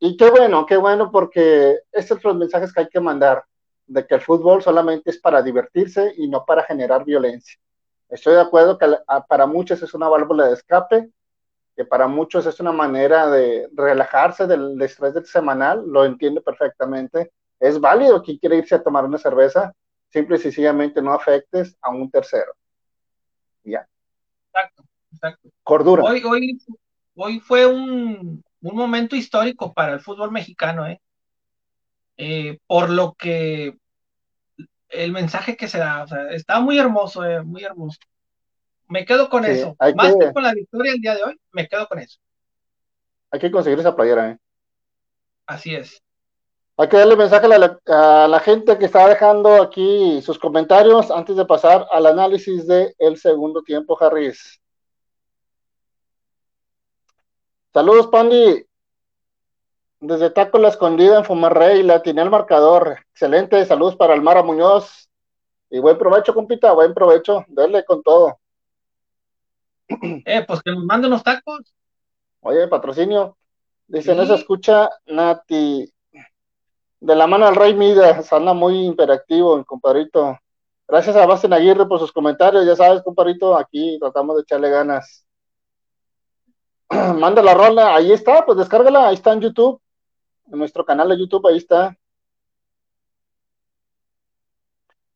y 0.00 0.16
qué 0.16 0.28
bueno, 0.28 0.66
qué 0.66 0.76
bueno, 0.76 1.12
porque 1.12 1.78
estos 1.92 2.20
son 2.20 2.32
los 2.32 2.40
mensajes 2.40 2.72
que 2.72 2.80
hay 2.80 2.88
que 2.88 2.98
mandar, 2.98 3.44
de 3.86 4.04
que 4.04 4.16
el 4.16 4.22
fútbol 4.22 4.60
solamente 4.60 5.08
es 5.08 5.18
para 5.18 5.40
divertirse 5.40 6.14
y 6.16 6.26
no 6.26 6.44
para 6.44 6.64
generar 6.64 7.04
violencia. 7.04 7.60
Estoy 8.08 8.34
de 8.34 8.40
acuerdo 8.40 8.76
que 8.76 8.86
para 9.28 9.46
muchos 9.46 9.80
es 9.80 9.94
una 9.94 10.08
válvula 10.08 10.48
de 10.48 10.54
escape, 10.54 11.10
que 11.76 11.84
para 11.84 12.08
muchos 12.08 12.44
es 12.44 12.58
una 12.58 12.72
manera 12.72 13.30
de 13.30 13.68
relajarse 13.72 14.48
del 14.48 14.82
estrés 14.82 15.14
del 15.14 15.26
semanal, 15.26 15.84
lo 15.86 16.04
entiendo 16.04 16.42
perfectamente, 16.42 17.30
es 17.60 17.80
válido 17.80 18.22
que 18.22 18.38
quiere 18.38 18.56
irse 18.56 18.74
a 18.74 18.82
tomar 18.82 19.04
una 19.04 19.18
cerveza, 19.18 19.74
simple 20.10 20.36
y 20.36 20.40
sencillamente 20.40 21.02
no 21.02 21.12
afectes 21.12 21.76
a 21.80 21.90
un 21.90 22.10
tercero. 22.10 22.54
Ya. 23.64 23.86
Exacto, 24.46 24.84
exacto. 25.12 25.48
Cordura. 25.62 26.04
Hoy, 26.04 26.22
hoy, 26.24 26.58
hoy 27.14 27.40
fue 27.40 27.66
un, 27.66 28.42
momento 28.60 29.16
histórico 29.16 29.72
para 29.72 29.92
el 29.92 30.00
fútbol 30.00 30.30
mexicano, 30.30 30.86
¿eh? 30.86 31.00
¿eh? 32.16 32.58
por 32.66 32.90
lo 32.90 33.14
que 33.14 33.76
el 34.88 35.12
mensaje 35.12 35.56
que 35.56 35.68
se 35.68 35.78
da, 35.78 36.02
o 36.02 36.08
sea, 36.08 36.30
está 36.30 36.60
muy 36.60 36.78
hermoso, 36.78 37.24
eh, 37.24 37.42
muy 37.42 37.62
hermoso. 37.62 37.98
Me 38.88 39.04
quedo 39.04 39.28
con 39.28 39.44
eso. 39.44 39.76
Más 39.94 40.14
que... 40.16 40.32
con 40.32 40.42
la 40.42 40.54
victoria 40.54 40.92
el 40.92 41.00
día 41.00 41.14
de 41.14 41.24
hoy, 41.24 41.40
me 41.52 41.68
quedo 41.68 41.86
con 41.86 41.98
eso. 41.98 42.18
Hay 43.30 43.38
que 43.38 43.50
conseguir 43.50 43.78
esa 43.78 43.94
playera, 43.94 44.30
¿eh? 44.30 44.38
Así 45.46 45.74
es. 45.74 46.02
Hay 46.80 46.88
que 46.88 46.96
darle 46.96 47.16
mensaje 47.16 47.44
a 47.46 48.28
la, 48.28 48.40
gente 48.40 48.78
que 48.78 48.84
está 48.84 49.08
dejando 49.08 49.60
aquí 49.60 50.22
sus 50.22 50.38
comentarios 50.38 51.10
antes 51.10 51.34
de 51.34 51.44
pasar 51.44 51.88
al 51.90 52.06
análisis 52.06 52.68
del 52.68 52.94
el 53.00 53.16
segundo 53.16 53.64
tiempo, 53.64 54.00
Harris. 54.00 54.60
Saludos, 57.74 58.06
Pandi. 58.06 58.64
Desde 59.98 60.30
Taco 60.30 60.58
La 60.58 60.68
Escondida 60.68 61.18
en 61.18 61.24
Fumarrey, 61.24 61.82
la 61.82 62.00
tiene 62.00 62.22
el 62.22 62.30
marcador. 62.30 63.00
Excelente, 63.10 63.66
saludos 63.66 63.96
para 63.96 64.14
Almara 64.14 64.44
Muñoz. 64.44 65.10
Y 65.70 65.80
buen 65.80 65.98
provecho, 65.98 66.32
compita, 66.32 66.72
buen 66.74 66.94
provecho. 66.94 67.44
Dele 67.48 67.84
con 67.84 68.04
todo. 68.04 68.38
Eh, 69.88 70.44
pues 70.46 70.62
que 70.62 70.70
nos 70.70 70.84
manden 70.84 71.10
los 71.10 71.24
tacos. 71.24 71.74
Oye, 72.40 72.68
patrocinio. 72.68 73.36
Dice, 73.88 74.14
no 74.14 74.24
se 74.26 74.34
escucha 74.34 74.90
Nati 75.06 75.92
de 77.00 77.14
la 77.14 77.26
mano 77.26 77.46
del 77.46 77.56
Rey 77.56 77.74
Midas, 77.74 78.32
anda 78.32 78.54
muy 78.54 78.84
imperactivo 78.84 79.56
el 79.56 79.64
compadrito. 79.64 80.38
Gracias 80.86 81.14
a 81.16 81.26
Basten 81.26 81.52
Aguirre 81.52 81.86
por 81.86 81.98
sus 81.98 82.12
comentarios, 82.12 82.66
ya 82.66 82.74
sabes, 82.74 83.02
compadrito, 83.02 83.56
aquí 83.56 83.98
tratamos 84.00 84.36
de 84.36 84.42
echarle 84.42 84.70
ganas. 84.70 85.26
Manda 86.90 87.42
la 87.42 87.54
rola, 87.54 87.94
ahí 87.94 88.12
está, 88.12 88.44
pues 88.44 88.58
descárgala, 88.58 89.08
ahí 89.08 89.14
está 89.14 89.32
en 89.32 89.40
YouTube, 89.40 89.80
en 90.50 90.58
nuestro 90.58 90.84
canal 90.84 91.08
de 91.10 91.18
YouTube, 91.18 91.46
ahí 91.46 91.58
está. 91.58 91.96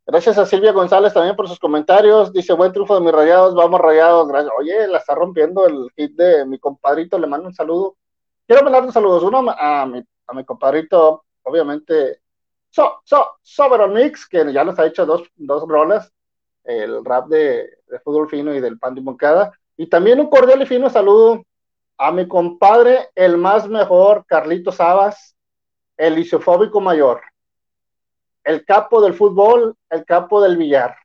Gracias 0.07 0.37
a 0.37 0.47
Silvia 0.47 0.73
González 0.73 1.15
también 1.15 1.37
por 1.37 1.49
sus 1.49 1.59
comentarios. 1.59 2.33
Dice, 2.33 2.53
buen 2.53 2.73
triunfo 2.73 2.97
de 2.97 3.01
mis 3.01 3.13
rayados, 3.13 3.55
vamos 3.55 3.81
rayados. 3.81 4.29
Gracias. 4.29 4.53
Oye, 4.59 4.87
la 4.89 4.99
está 4.99 5.15
rompiendo 5.15 5.65
el 5.65 5.89
hit 5.97 6.17
de 6.17 6.45
mi 6.45 6.59
compadrito, 6.59 7.19
le 7.19 7.29
mando 7.29 7.47
un 7.47 7.55
saludo. 7.55 7.97
Quiero 8.47 8.65
mandar 8.65 8.83
un 8.83 8.93
saludo, 8.93 9.27
uno 9.27 9.45
a 9.57 9.87
mi 9.87 10.45
compadrito 10.45 11.22
obviamente, 11.43 12.21
so, 12.71 13.01
so, 13.05 13.33
Soberon 13.43 13.93
Mix, 13.93 14.27
que 14.27 14.53
ya 14.53 14.65
nos 14.65 14.79
ha 14.79 14.87
hecho 14.87 15.07
dos, 15.07 15.29
dos 15.37 15.69
rolas, 15.69 16.13
el 16.65 17.05
rap 17.05 17.29
de, 17.29 17.79
de 17.87 18.01
fútbol 18.01 18.29
fino 18.29 18.55
y 18.55 18.61
del 18.61 18.79
pan 18.79 18.95
de 18.95 19.01
moncada. 19.01 19.53
Y 19.77 19.87
también 19.87 20.21
un 20.21 20.29
cordial 20.31 20.63
y 20.63 20.67
fino 20.67 20.89
saludo 20.91 21.43
a 21.99 22.11
mi 22.11 22.27
compadre, 22.27 23.11
el 23.15 23.37
más 23.37 23.69
mejor, 23.69 24.25
Carlito 24.27 24.73
Sabas, 24.73 25.37
el 25.97 26.19
isofóbico 26.19 26.81
mayor, 26.81 27.23
el 28.45 28.65
capo 28.65 29.01
del 29.01 29.15
fútbol, 29.15 29.77
el 29.89 30.05
capo 30.05 30.43
del 30.43 30.57
billar. 30.57 30.97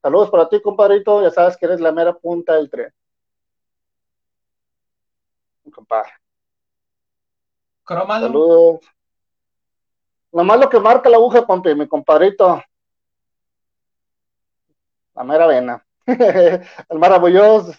Saludos 0.00 0.30
para 0.30 0.48
ti, 0.48 0.60
compadrito, 0.60 1.22
ya 1.22 1.30
sabes 1.30 1.56
que 1.56 1.66
eres 1.66 1.80
la 1.80 1.92
mera 1.92 2.12
punta 2.12 2.54
del 2.54 2.68
tren. 2.68 2.92
Compadre. 5.72 6.10
Cromado. 7.84 8.26
Saludos. 8.26 8.80
Nomás 10.32 10.58
lo 10.58 10.68
que 10.68 10.80
marca 10.80 11.08
la 11.10 11.16
aguja, 11.18 11.44
compi, 11.44 11.74
mi 11.74 11.86
compadrito. 11.86 12.62
La 15.14 15.24
mera 15.24 15.46
vena. 15.46 15.84
el 16.06 16.98
maravilloso. 16.98 17.74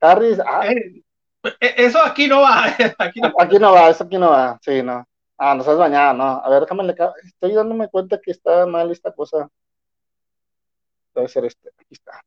Harris. 0.00 0.38
Ah, 0.40 0.66
Eh, 0.66 1.02
eh, 1.60 1.74
eso 1.78 1.98
aquí 2.02 2.26
no 2.26 2.42
va. 2.42 2.66
Aquí 2.98 3.20
no. 3.20 3.32
Aquí 3.38 3.58
no 3.58 3.72
va, 3.72 3.88
eso 3.88 4.04
aquí 4.04 4.18
no 4.18 4.30
va. 4.30 4.58
Sí, 4.62 4.82
no. 4.82 5.06
Ah, 5.38 5.54
nos 5.54 5.66
has 5.68 5.78
bañado, 5.78 6.14
no. 6.14 6.24
A 6.24 6.50
ver, 6.50 6.62
déjame 6.62 6.84
le 6.84 6.94
Estoy 7.24 7.54
dándome 7.54 7.88
cuenta 7.88 8.20
que 8.20 8.30
está 8.30 8.66
mal 8.66 8.90
esta 8.90 9.12
cosa. 9.12 9.48
Debe 11.14 11.28
ser 11.28 11.44
este. 11.46 11.70
Aquí 11.78 11.94
está. 11.94 12.20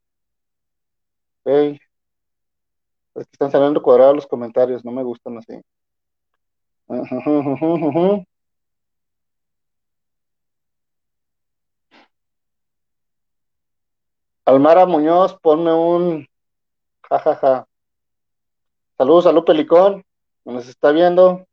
Ok. 1.43 1.79
Es 3.15 3.27
que 3.27 3.33
están 3.33 3.51
saliendo 3.51 3.81
cuadrados 3.83 4.15
los 4.15 4.27
comentarios, 4.27 4.83
no 4.83 4.91
me 4.91 5.03
gustan 5.03 5.37
así. 5.37 5.61
Almara 14.45 14.85
Muñoz, 14.85 15.37
ponme 15.41 15.73
un 15.73 16.27
jajaja. 17.09 17.67
Saludos 18.97 19.25
a 19.25 19.31
Lu 19.31 19.45
Pelicón, 19.45 20.03
que 20.43 20.51
nos 20.51 20.67
está 20.67 20.91
viendo. 20.91 21.47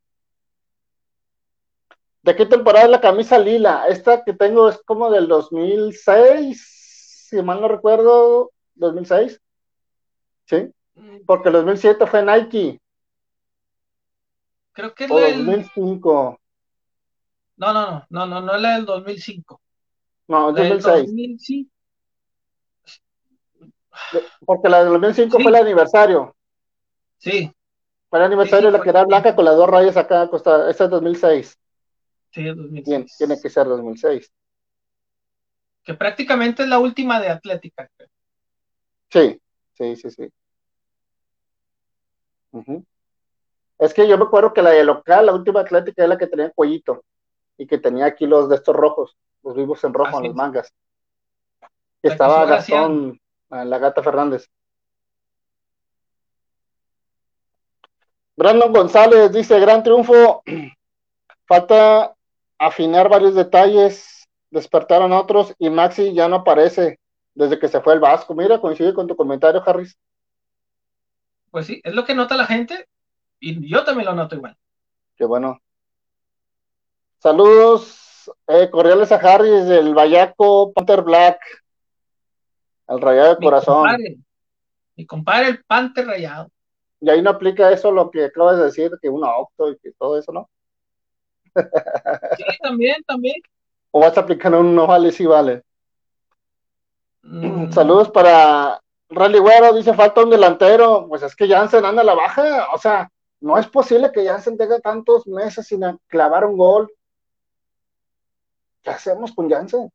¿De 2.21 2.35
qué 2.35 2.45
temporada 2.45 2.85
es 2.85 2.91
la 2.91 3.01
camisa 3.01 3.39
lila? 3.39 3.87
Esta 3.87 4.23
que 4.23 4.33
tengo 4.33 4.69
es 4.69 4.79
como 4.83 5.09
del 5.09 5.27
2006, 5.27 7.27
si 7.29 7.41
mal 7.41 7.61
no 7.61 7.67
recuerdo, 7.67 8.51
2006. 8.75 9.41
¿Sí? 10.45 10.71
Porque 11.25 11.49
el 11.49 11.53
2007 11.53 12.05
fue 12.05 12.23
Nike, 12.23 12.79
Creo 14.73 14.93
que 14.93 15.05
es 15.05 15.11
o 15.11 15.19
la 15.19 15.27
del... 15.27 15.45
2005. 15.45 16.39
No, 17.57 17.73
no, 17.73 17.91
no, 17.91 18.05
no, 18.09 18.25
no, 18.25 18.41
no 18.41 18.55
es 18.55 18.61
la 18.61 18.75
del 18.75 18.85
2005. 18.85 19.61
No, 20.27 20.51
La 20.51 20.63
del 20.63 20.81
2006. 20.81 21.07
2005. 21.07 21.70
Porque 24.45 24.69
la 24.69 24.83
del 24.83 24.93
2005 24.93 25.37
Sí. 25.37 25.43
fue 25.43 25.51
el 25.51 25.55
aniversario. 25.57 26.35
Sí, 27.17 27.51
Fue 28.09 28.19
el 28.19 28.25
aniversario 28.25 28.59
Sí, 28.59 28.65
sí, 28.67 28.71
de 28.71 28.77
la 28.77 28.83
que 28.83 28.89
era 28.89 29.05
blanca 29.05 29.35
con 29.35 29.45
las 29.45 29.55
dos 29.55 29.69
rayas 29.69 29.95
acá 29.95 30.21
acostadas. 30.23 30.69
Esa 30.73 30.85
es 30.85 30.89
2006. 30.89 31.57
sí, 32.31 32.47
es 32.47 32.55
2006. 32.55 32.85
Bien, 32.85 33.05
tiene 33.17 33.41
que 33.41 33.49
ser 33.49 33.67
2006. 33.67 34.31
Que 35.83 35.93
prácticamente 35.93 36.63
es 36.63 36.69
la 36.69 36.79
última 36.79 37.19
de 37.21 37.29
Atlética. 37.29 37.89
Sí, 39.09 39.41
sí, 39.73 39.95
sí, 39.95 40.11
sí. 40.11 40.29
Es 43.79 43.93
que 43.93 44.07
yo 44.07 44.17
me 44.17 44.25
acuerdo 44.25 44.53
que 44.53 44.61
la 44.61 44.71
de 44.71 44.83
local, 44.83 45.25
la 45.25 45.33
última 45.33 45.61
atlética, 45.61 46.03
es 46.03 46.09
la 46.09 46.17
que 46.17 46.27
tenía 46.27 46.45
el 46.47 46.53
cuellito 46.53 47.03
y 47.57 47.65
que 47.65 47.77
tenía 47.77 48.05
aquí 48.05 48.25
los 48.27 48.49
de 48.49 48.55
estos 48.55 48.75
rojos, 48.75 49.15
los 49.43 49.55
vivos 49.55 49.83
en 49.83 49.93
rojo 49.93 50.09
Así 50.09 50.17
en 50.17 50.23
las 50.27 50.35
mangas. 50.35 50.73
Que 52.01 52.09
estaba. 52.09 52.45
Gastón, 52.45 53.19
la 53.51 53.77
gata 53.77 54.01
Fernández. 54.01 54.49
Brandon 58.35 58.71
González 58.71 59.31
dice, 59.31 59.59
gran 59.59 59.83
triunfo, 59.83 60.43
falta 61.45 62.15
afinar 62.57 63.09
varios 63.09 63.35
detalles, 63.35 64.27
despertaron 64.49 65.11
otros 65.11 65.53
y 65.59 65.69
Maxi 65.69 66.13
ya 66.13 66.27
no 66.27 66.37
aparece 66.37 66.99
desde 67.33 67.59
que 67.59 67.67
se 67.67 67.81
fue 67.81 67.93
el 67.93 67.99
Vasco. 67.99 68.33
Mira, 68.33 68.59
coincide 68.59 68.93
con 68.93 69.07
tu 69.07 69.15
comentario, 69.15 69.61
Harris. 69.65 69.97
Pues 71.49 71.67
sí, 71.67 71.81
es 71.83 71.93
lo 71.93 72.05
que 72.05 72.15
nota 72.15 72.35
la 72.35 72.45
gente 72.45 72.87
y 73.39 73.69
yo 73.69 73.83
también 73.83 74.07
lo 74.07 74.15
noto 74.15 74.35
igual. 74.35 74.55
Qué 75.15 75.25
bueno. 75.25 75.59
Saludos 77.19 78.31
eh, 78.47 78.69
cordiales 78.71 79.11
a 79.11 79.15
Harris 79.15 79.65
del 79.65 79.93
Vallaco 79.93 80.71
Panther 80.73 81.01
Black, 81.01 81.39
al 82.91 83.01
rayado 83.01 83.29
de 83.29 83.39
Mi 83.39 83.45
corazón. 83.45 83.75
compadre, 83.75 84.17
mi 84.97 85.05
compadre 85.05 85.47
el 85.49 85.63
Pante 85.63 86.03
Rayado. 86.03 86.51
Y 86.99 87.09
ahí 87.09 87.21
no 87.21 87.29
aplica 87.31 87.71
eso 87.71 87.91
lo 87.91 88.11
que 88.11 88.25
acabas 88.25 88.57
de 88.57 88.65
decir, 88.65 88.91
que 89.01 89.09
uno 89.09 89.27
octo 89.37 89.71
y 89.71 89.77
que 89.79 89.91
todo 89.93 90.19
eso, 90.19 90.31
¿no? 90.31 90.49
Sí, 92.37 92.43
también, 92.61 93.01
también. 93.07 93.35
O 93.91 93.99
vas 94.01 94.17
a 94.17 94.21
aplicar 94.21 94.53
un 94.53 94.75
no 94.75 94.87
vale 94.87 95.11
si 95.11 95.25
vale. 95.25 95.63
Mm, 97.23 97.71
Saludos 97.71 98.09
para 98.09 98.79
Rally 99.09 99.39
Güero, 99.39 99.73
dice 99.73 99.93
falta 99.93 100.23
un 100.23 100.29
delantero. 100.29 101.07
Pues 101.07 101.23
es 101.23 101.35
que 101.35 101.47
Jansen 101.47 101.85
anda 101.85 102.01
a 102.01 102.05
la 102.05 102.13
baja. 102.13 102.67
O 102.73 102.77
sea, 102.77 103.09
no 103.41 103.57
es 103.57 103.67
posible 103.67 104.11
que 104.11 104.25
Jansen 104.25 104.57
tenga 104.57 104.79
tantos 104.79 105.27
meses 105.27 105.65
sin 105.67 105.81
clavar 106.07 106.45
un 106.45 106.57
gol. 106.57 106.91
¿Qué 108.81 108.89
hacemos 108.89 109.33
con 109.33 109.49
Jansen? 109.49 109.89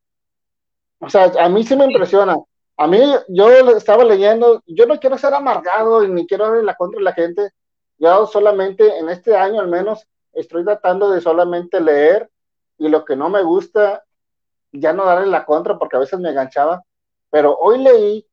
O 0.98 1.08
sea, 1.08 1.32
a 1.38 1.48
mí 1.48 1.62
sí 1.62 1.76
me 1.76 1.84
impresiona. 1.86 2.36
A 2.78 2.86
mí, 2.86 3.00
yo 3.28 3.48
estaba 3.76 4.04
leyendo, 4.04 4.62
yo 4.66 4.86
no 4.86 5.00
quiero 5.00 5.16
ser 5.16 5.32
amargado 5.32 6.06
ni 6.06 6.26
quiero 6.26 6.46
darle 6.46 6.62
la 6.62 6.76
contra 6.76 6.98
de 6.98 7.04
la 7.04 7.12
gente. 7.14 7.50
Yo 7.98 8.26
solamente, 8.26 8.98
en 8.98 9.08
este 9.08 9.34
año 9.34 9.60
al 9.60 9.68
menos, 9.68 10.06
estoy 10.32 10.64
tratando 10.64 11.10
de 11.10 11.20
solamente 11.22 11.80
leer 11.80 12.30
y 12.78 12.88
lo 12.88 13.04
que 13.04 13.16
no 13.16 13.30
me 13.30 13.42
gusta, 13.42 14.04
ya 14.72 14.92
no 14.92 15.06
darle 15.06 15.26
la 15.26 15.46
contra 15.46 15.78
porque 15.78 15.96
a 15.96 16.00
veces 16.00 16.20
me 16.20 16.28
enganchaba. 16.30 16.82
Pero 17.30 17.56
hoy 17.56 17.78
leí, 17.78 18.26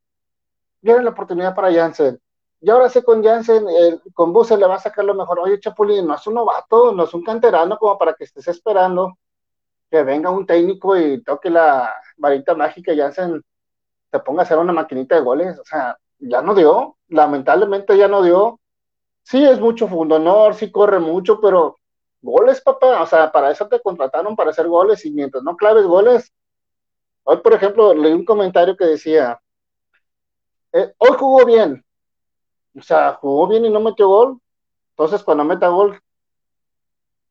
viene 0.81 1.03
la 1.03 1.11
oportunidad 1.11 1.55
para 1.55 1.73
Jansen. 1.73 2.19
Y 2.59 2.69
ahora 2.69 2.89
sí 2.89 3.01
con 3.01 3.23
Jansen, 3.23 3.65
eh, 3.69 3.99
con 4.13 4.33
Buse 4.33 4.57
le 4.57 4.67
va 4.67 4.75
a 4.75 4.79
sacar 4.79 5.05
lo 5.05 5.13
mejor. 5.15 5.39
Oye, 5.39 5.59
Chapulín, 5.59 6.07
no 6.07 6.15
es 6.15 6.27
un 6.27 6.35
novato, 6.35 6.91
no 6.91 7.05
es 7.05 7.13
un 7.13 7.23
canterano 7.23 7.77
como 7.77 7.97
para 7.97 8.13
que 8.13 8.25
estés 8.25 8.47
esperando 8.47 9.17
que 9.89 10.03
venga 10.03 10.29
un 10.31 10.45
técnico 10.45 10.97
y 10.97 11.21
toque 11.23 11.49
la 11.49 11.93
varita 12.17 12.55
mágica 12.55 12.93
y 12.93 13.01
Se 14.13 14.19
ponga 14.19 14.41
a 14.41 14.45
hacer 14.45 14.59
una 14.59 14.73
maquinita 14.73 15.15
de 15.15 15.21
goles. 15.21 15.57
O 15.57 15.65
sea, 15.65 15.97
ya 16.19 16.43
no 16.43 16.53
dio, 16.53 16.97
lamentablemente 17.07 17.97
ya 17.97 18.07
no 18.07 18.21
dio. 18.21 18.59
Sí 19.23 19.43
es 19.43 19.59
mucho 19.59 19.87
fundonor, 19.87 20.53
sí 20.53 20.71
corre 20.71 20.99
mucho, 20.99 21.41
pero 21.41 21.79
goles, 22.21 22.61
papá, 22.61 23.01
o 23.01 23.07
sea, 23.07 23.31
para 23.31 23.49
eso 23.49 23.67
te 23.67 23.81
contrataron 23.81 24.35
para 24.35 24.51
hacer 24.51 24.67
goles 24.67 25.03
y 25.03 25.11
mientras 25.11 25.43
no 25.43 25.55
claves 25.57 25.85
goles. 25.85 26.31
Hoy, 27.23 27.37
por 27.37 27.53
ejemplo, 27.53 27.91
leí 27.95 28.13
un 28.13 28.23
comentario 28.23 28.77
que 28.77 28.85
decía, 28.85 29.41
eh, 30.73 30.93
hoy 30.99 31.17
jugó 31.17 31.43
bien, 31.43 31.83
o 32.77 32.83
sea, 32.83 33.13
jugó 33.15 33.47
bien 33.47 33.65
y 33.65 33.71
no 33.71 33.79
metió 33.79 34.07
gol. 34.09 34.39
Entonces, 34.91 35.23
cuando 35.23 35.43
meta 35.43 35.69
gol, 35.69 35.99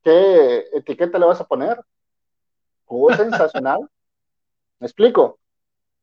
¿qué 0.03 0.65
etiqueta 0.73 1.17
le 1.17 1.27
vas 1.27 1.39
a 1.39 1.47
poner? 1.47 1.79
Jugó 2.83 3.09
sensacional. 3.15 3.89
¿Me 4.79 4.87
explico? 4.87 5.39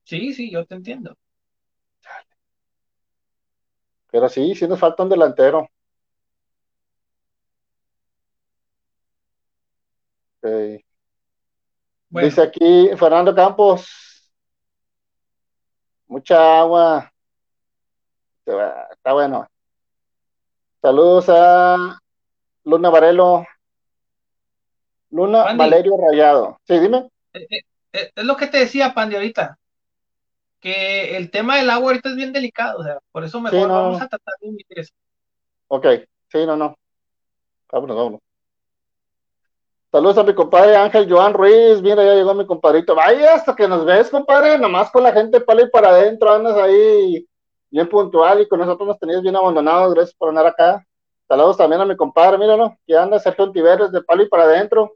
Sí, 0.05 0.35
sí, 0.35 0.51
yo 0.51 0.67
te 0.67 0.75
entiendo. 0.75 1.17
Pero 4.13 4.29
sí, 4.29 4.55
sí 4.55 4.69
nos 4.69 4.79
falta 4.79 5.03
un 5.03 5.09
delantero. 5.09 5.69
Ok. 10.43 10.83
Bueno, 12.09 12.27
Dice 12.29 12.43
aquí 12.43 12.91
Fernando 12.97 13.35
Campos, 13.35 13.89
mucha 16.09 16.61
agua. 16.61 17.13
Está 18.45 19.13
bueno. 19.13 19.47
Saludos 20.83 21.27
a 21.29 21.99
Luna 22.65 22.91
Varelo. 22.91 23.47
Luna 25.11 25.45
Andy. 25.45 25.59
Valerio 25.59 25.93
Rayado. 25.97 26.59
Sí, 26.67 26.79
dime. 26.81 27.09
eh, 27.35 27.47
eh, 27.51 27.61
eh, 27.93 28.13
es 28.17 28.25
lo 28.25 28.37
que 28.37 28.49
te 28.49 28.59
decía, 28.59 28.93
Pandy, 28.93 29.17
ahorita. 29.17 29.60
Que 30.61 31.17
el 31.17 31.31
tema 31.31 31.57
del 31.57 31.71
agua 31.71 31.89
ahorita 31.91 32.11
es 32.11 32.17
bien 32.17 32.33
delicado, 32.33 32.81
o 32.81 32.85
sea, 32.85 32.99
por 33.13 33.25
eso 33.25 33.41
mejor 33.41 33.59
Sí, 33.61 33.67
no, 33.67 33.75
vamos 33.75 33.99
no. 33.99 34.05
a 34.05 34.09
tratar 34.09 34.35
de 34.41 34.49
omitir 34.49 34.79
eso. 34.81 34.93
Ok. 35.69 35.87
Sí, 36.29 36.45
no, 36.47 36.57
no. 36.57 36.77
Vámonos, 37.73 37.97
vámonos. 37.97 38.21
Saludos 39.91 40.19
a 40.19 40.23
mi 40.23 40.35
compadre 40.35 40.77
Ángel 40.77 41.11
Joan 41.11 41.35
Ruiz. 41.35 41.83
Mira, 41.83 42.05
ya 42.05 42.15
llegó 42.15 42.33
mi 42.35 42.47
compadrito. 42.47 42.95
Vaya, 42.95 43.35
hasta 43.35 43.57
que 43.57 43.67
nos 43.67 43.85
ves, 43.85 44.09
compadre. 44.11 44.57
Nomás 44.59 44.91
con 44.91 45.03
la 45.03 45.13
gente 45.13 45.41
para 45.41 45.63
ir 45.63 45.71
para 45.71 45.89
adentro. 45.89 46.31
Andas 46.33 46.57
ahí 46.57 47.27
bien 47.71 47.89
puntual 47.89 48.41
y 48.41 48.49
con 48.49 48.61
nosotros 48.61 48.87
nos 48.87 48.99
tenías 49.01 49.23
bien 49.23 49.35
abandonados. 49.35 49.95
Gracias 49.95 50.15
por 50.17 50.29
andar 50.29 50.47
acá. 50.47 50.87
Saludos 51.27 51.57
también 51.57 51.81
a 51.81 51.87
mi 51.87 51.97
compadre. 51.97 52.39
Míralo, 52.39 52.77
que 52.87 52.97
anda 52.97 53.19
Sergio 53.19 53.45
Ontiveros 53.47 53.91
de 53.91 54.03
palo 54.03 54.23
y 54.23 54.29
para 54.29 54.45
adentro. 54.45 54.95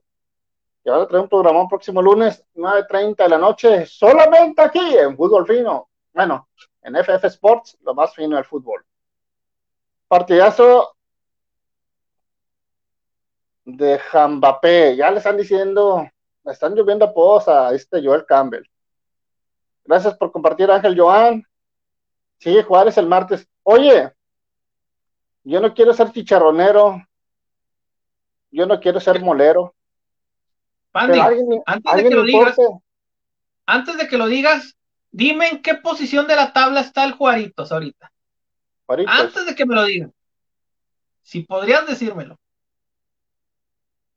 Y 0.84 0.90
ahora 0.90 1.08
trae 1.08 1.20
un 1.22 1.28
programa 1.28 1.66
próximo 1.66 2.02
lunes, 2.02 2.44
9.30 2.54 3.16
de 3.16 3.28
la 3.28 3.38
noche, 3.38 3.86
solamente 3.86 4.60
aquí 4.60 4.96
en 4.98 5.16
Fútbol 5.16 5.46
Fino. 5.46 5.88
Bueno, 6.12 6.48
en 6.82 6.96
FF 6.96 7.24
Sports, 7.24 7.78
lo 7.82 7.94
más 7.94 8.14
fino 8.14 8.36
del 8.36 8.44
fútbol. 8.44 8.84
Partidazo 10.06 10.94
de 13.64 13.98
Jambapé. 13.98 14.94
Ya 14.96 15.10
le 15.10 15.18
están 15.18 15.36
diciendo, 15.36 16.06
le 16.44 16.52
están 16.52 16.74
lloviendo 16.74 17.06
apodos 17.06 17.48
a 17.48 17.74
este 17.74 18.04
Joel 18.04 18.26
Campbell. 18.26 18.64
Gracias 19.84 20.14
por 20.16 20.30
compartir, 20.30 20.70
Ángel 20.70 20.98
Joan. 20.98 21.42
Sigue 22.38 22.62
Juárez 22.62 22.98
el 22.98 23.06
martes. 23.06 23.48
Oye, 23.62 24.12
yo 25.42 25.60
no 25.60 25.72
quiero 25.72 25.94
ser 25.94 26.12
chicharronero. 26.12 27.02
Yo 28.50 28.66
no 28.66 28.78
quiero 28.78 29.00
ser 29.00 29.20
molero. 29.22 29.74
Antes, 30.94 31.96
de 31.96 32.08
que 32.08 32.14
lo 32.14 32.22
digas, 32.22 32.56
antes 33.66 33.96
de 33.98 34.08
que 34.08 34.16
lo 34.16 34.26
digas, 34.26 34.76
dime 35.10 35.48
en 35.48 35.62
qué 35.62 35.74
posición 35.74 36.26
de 36.26 36.36
la 36.36 36.52
tabla 36.52 36.80
está 36.80 37.04
el 37.04 37.12
Juaritos 37.12 37.72
ahorita. 37.72 38.12
Antes 39.06 39.46
de 39.46 39.54
que 39.54 39.66
me 39.66 39.74
lo 39.74 39.84
digan. 39.84 40.12
Si 41.22 41.40
podrías 41.40 41.86
decírmelo. 41.86 42.38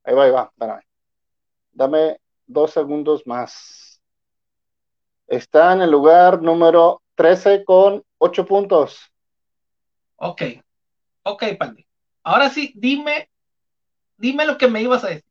Ahí 0.03 0.13
va, 0.13 0.25
ahí 0.25 0.31
va, 0.31 0.51
espérame. 0.53 0.81
Dame 1.71 2.19
dos 2.45 2.71
segundos 2.71 3.25
más. 3.25 4.01
Está 5.27 5.73
en 5.73 5.81
el 5.81 5.91
lugar 5.91 6.41
número 6.41 7.01
13 7.15 7.65
con 7.65 8.03
8 8.17 8.45
puntos. 8.45 9.11
Ok, 10.17 10.41
ok, 11.23 11.43
Pandy. 11.57 11.85
Ahora 12.23 12.49
sí, 12.49 12.71
dime, 12.75 13.29
dime 14.17 14.45
lo 14.45 14.57
que 14.57 14.67
me 14.67 14.81
ibas 14.81 15.03
a 15.03 15.07
decir. 15.07 15.26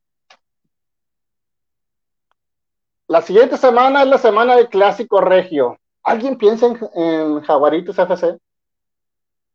La 3.09 3.22
siguiente 3.22 3.57
semana 3.57 4.02
es 4.02 4.09
la 4.09 4.18
semana 4.18 4.57
del 4.57 4.68
clásico 4.68 5.20
regio. 5.20 5.78
¿Alguien 6.02 6.36
piensa 6.38 6.66
en, 6.66 6.78
en 6.94 7.40
Jaguaritos 7.42 7.98
FC? 7.98 8.38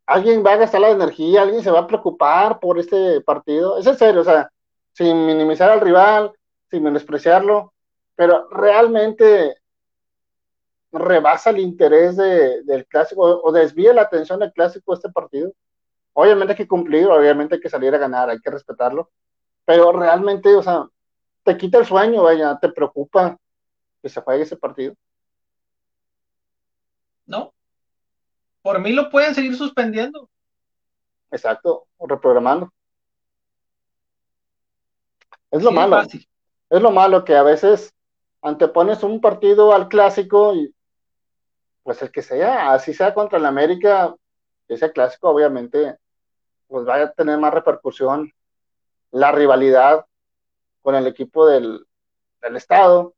¿Alguien 0.05 0.43
va 0.45 0.53
a 0.53 0.57
gastar 0.57 0.81
la 0.81 0.89
energía? 0.89 1.41
¿Alguien 1.41 1.63
se 1.63 1.71
va 1.71 1.79
a 1.79 1.87
preocupar 1.87 2.59
por 2.59 2.79
este 2.79 3.21
partido? 3.21 3.77
Es 3.77 3.87
en 3.87 3.97
serio, 3.97 4.21
o 4.21 4.23
sea, 4.23 4.49
sin 4.93 5.25
minimizar 5.25 5.69
al 5.69 5.81
rival, 5.81 6.31
sin 6.69 6.83
menospreciarlo, 6.83 7.73
pero 8.15 8.47
realmente 8.49 9.55
rebasa 10.91 11.51
el 11.51 11.59
interés 11.59 12.17
del 12.17 12.85
clásico 12.87 13.21
o, 13.21 13.51
desvía 13.51 13.93
la 13.93 14.03
atención 14.03 14.39
del 14.39 14.51
clásico 14.51 14.93
este 14.93 15.09
partido. 15.09 15.53
Obviamente 16.13 16.53
hay 16.53 16.57
que 16.57 16.67
cumplir, 16.67 17.07
obviamente 17.07 17.55
hay 17.55 17.61
que 17.61 17.69
salir 17.69 17.93
a 17.95 17.97
ganar, 17.97 18.29
hay 18.29 18.39
que 18.39 18.51
respetarlo, 18.51 19.09
pero 19.65 19.91
realmente, 19.93 20.53
o 20.55 20.63
sea, 20.63 20.85
te 21.43 21.57
quita 21.57 21.79
el 21.79 21.85
sueño, 21.85 22.23
vaya, 22.23 22.57
te 22.59 22.69
preocupa 22.69 23.37
que 24.01 24.09
se 24.09 24.21
juegue 24.21 24.43
ese 24.43 24.57
partido. 24.57 24.95
No, 27.25 27.53
por 28.61 28.79
mí 28.79 28.93
lo 28.93 29.09
pueden 29.09 29.33
seguir 29.33 29.55
suspendiendo. 29.55 30.29
Exacto, 31.31 31.87
o 31.97 32.07
reprogramando. 32.07 32.71
Es 35.49 35.63
lo 35.63 35.71
malo. 35.71 36.01
Es 36.69 36.81
lo 36.81 36.91
malo 36.91 37.25
que 37.25 37.35
a 37.35 37.43
veces 37.43 37.93
antepones 38.41 39.03
un 39.03 39.19
partido 39.19 39.73
al 39.73 39.87
clásico 39.87 40.55
y 40.55 40.73
pues 41.83 42.01
el 42.01 42.11
que 42.11 42.21
sea, 42.21 42.73
así 42.73 42.93
sea 42.93 43.13
contra 43.13 43.39
el 43.39 43.45
América, 43.45 44.15
ese 44.67 44.91
clásico 44.91 45.29
obviamente 45.29 45.97
pues 46.67 46.87
va 46.87 47.01
a 47.01 47.11
tener 47.11 47.37
más 47.37 47.53
repercusión 47.53 48.31
la 49.11 49.31
rivalidad 49.31 50.05
con 50.81 50.95
el 50.95 51.07
equipo 51.07 51.47
del, 51.47 51.85
del 52.41 52.55
estado 52.55 53.13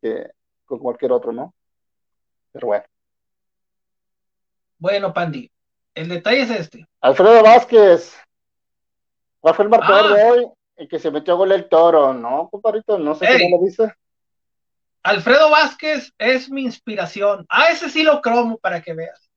que 0.00 0.30
con 0.64 0.78
cualquier 0.78 1.12
otro, 1.12 1.32
¿no? 1.32 1.54
Pero 2.52 2.68
bueno. 2.68 2.84
Bueno, 4.78 5.12
Pandi, 5.12 5.50
el 5.94 6.08
detalle 6.08 6.42
es 6.42 6.50
este. 6.50 6.86
Alfredo 7.00 7.42
Vázquez, 7.42 8.16
¿cuál 9.40 9.54
fue 9.54 9.64
el 9.64 9.70
marcador 9.70 10.12
ah. 10.12 10.14
de 10.14 10.24
hoy? 10.24 10.48
El 10.76 10.88
que 10.88 11.00
se 11.00 11.10
metió 11.10 11.34
a 11.34 11.36
gol 11.36 11.50
el 11.50 11.68
toro, 11.68 12.14
¿no, 12.14 12.48
compadrito? 12.50 12.98
No 12.98 13.14
sé 13.16 13.26
si 13.36 13.50
lo 13.50 13.60
viste. 13.60 13.92
Alfredo 15.02 15.50
Vázquez 15.50 16.12
es 16.18 16.50
mi 16.50 16.62
inspiración. 16.62 17.46
A 17.48 17.70
ese 17.70 17.88
sí 17.88 18.02
lo 18.02 18.20
cromo 18.20 18.58
para 18.58 18.82
que 18.82 18.94
veas. 18.94 19.28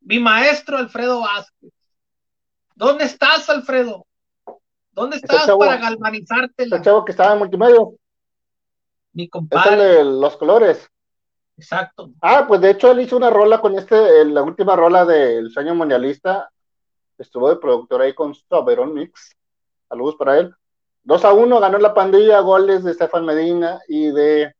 Mi 0.00 0.20
maestro 0.20 0.76
Alfredo 0.76 1.20
Vázquez. 1.20 1.72
¿Dónde 2.74 3.04
estás, 3.04 3.48
Alfredo? 3.48 4.06
¿Dónde 4.94 5.16
estás 5.16 5.50
para 5.58 5.76
galvanizarte? 5.76 6.64
El 6.64 6.82
chavo 6.82 7.04
que 7.04 7.12
estaba 7.12 7.32
en 7.32 7.38
multimedia. 7.40 7.80
Mi 9.12 9.28
compadre. 9.28 10.00
Es 10.00 10.06
los 10.06 10.36
colores. 10.36 10.88
Exacto. 11.56 12.10
Ah, 12.20 12.44
pues 12.46 12.60
de 12.60 12.70
hecho 12.70 12.90
él 12.90 13.00
hizo 13.00 13.16
una 13.16 13.30
rola 13.30 13.60
con 13.60 13.76
este, 13.76 14.24
la 14.24 14.42
última 14.42 14.76
rola 14.76 15.04
del 15.04 15.50
sueño 15.50 15.74
mundialista. 15.74 16.50
Estuvo 17.18 17.48
de 17.48 17.56
productor 17.56 18.02
ahí 18.02 18.14
con 18.14 18.34
Soberon 18.34 18.94
Mix. 18.94 19.36
Saludos 19.88 20.16
para 20.16 20.38
él. 20.38 20.54
2 21.04 21.24
a 21.24 21.32
1 21.32 21.60
ganó 21.60 21.78
la 21.78 21.94
pandilla, 21.94 22.40
goles 22.40 22.82
de 22.82 22.94
Stefan 22.94 23.24
Medina 23.24 23.80
y 23.88 24.10
de 24.10 24.54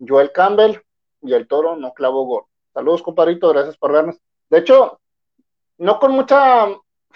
Joel 0.00 0.32
Campbell. 0.32 0.80
Y 1.22 1.32
el 1.34 1.46
toro 1.46 1.76
no 1.76 1.92
clavó 1.92 2.24
gol. 2.24 2.44
Saludos, 2.72 3.02
compadrito, 3.02 3.48
gracias 3.50 3.76
por 3.76 3.92
vernos. 3.92 4.16
De 4.50 4.58
hecho, 4.58 5.00
no 5.78 5.98
con 5.98 6.12
mucha 6.12 6.66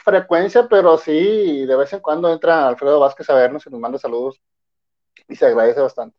frecuencia, 0.09 0.67
pero 0.69 0.97
sí, 0.97 1.67
de 1.67 1.77
vez 1.77 1.93
en 1.93 2.01
cuando 2.01 2.33
entra 2.33 2.67
Alfredo 2.67 2.99
Vázquez 2.99 3.29
a 3.29 3.35
vernos 3.35 3.67
y 3.67 3.71
nos 3.71 3.79
manda 3.79 3.99
saludos. 3.99 4.41
Y 5.29 5.37
se 5.37 5.47
agradece 5.47 5.81
bastante. 5.81 6.17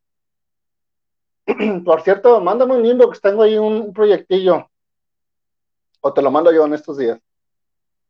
Por 1.84 2.02
cierto, 2.02 2.40
mándame 2.40 2.76
un 2.76 2.86
inbox, 2.86 3.20
tengo 3.20 3.42
ahí 3.42 3.58
un 3.58 3.92
proyectillo. 3.92 4.70
O 6.02 6.14
te 6.14 6.22
lo 6.22 6.30
mando 6.30 6.52
yo 6.52 6.66
en 6.66 6.76
estos 6.76 6.98
días. 6.98 7.20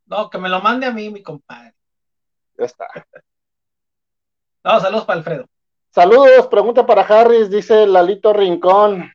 No, 0.06 0.30
que 0.30 0.38
me 0.38 0.50
lo 0.50 0.60
mande 0.60 0.86
a 0.86 0.92
mí, 0.92 1.10
mi 1.10 1.24
compadre. 1.24 1.74
Ya 2.58 2.66
está. 2.66 2.88
No, 4.62 4.78
saludos 4.82 5.06
para 5.06 5.20
Alfredo. 5.20 5.46
Saludos, 5.90 6.48
pregunta 6.48 6.86
para 6.86 7.02
Harris, 7.02 7.50
dice 7.50 7.88
Lalito 7.88 8.34
Rincón. 8.34 9.10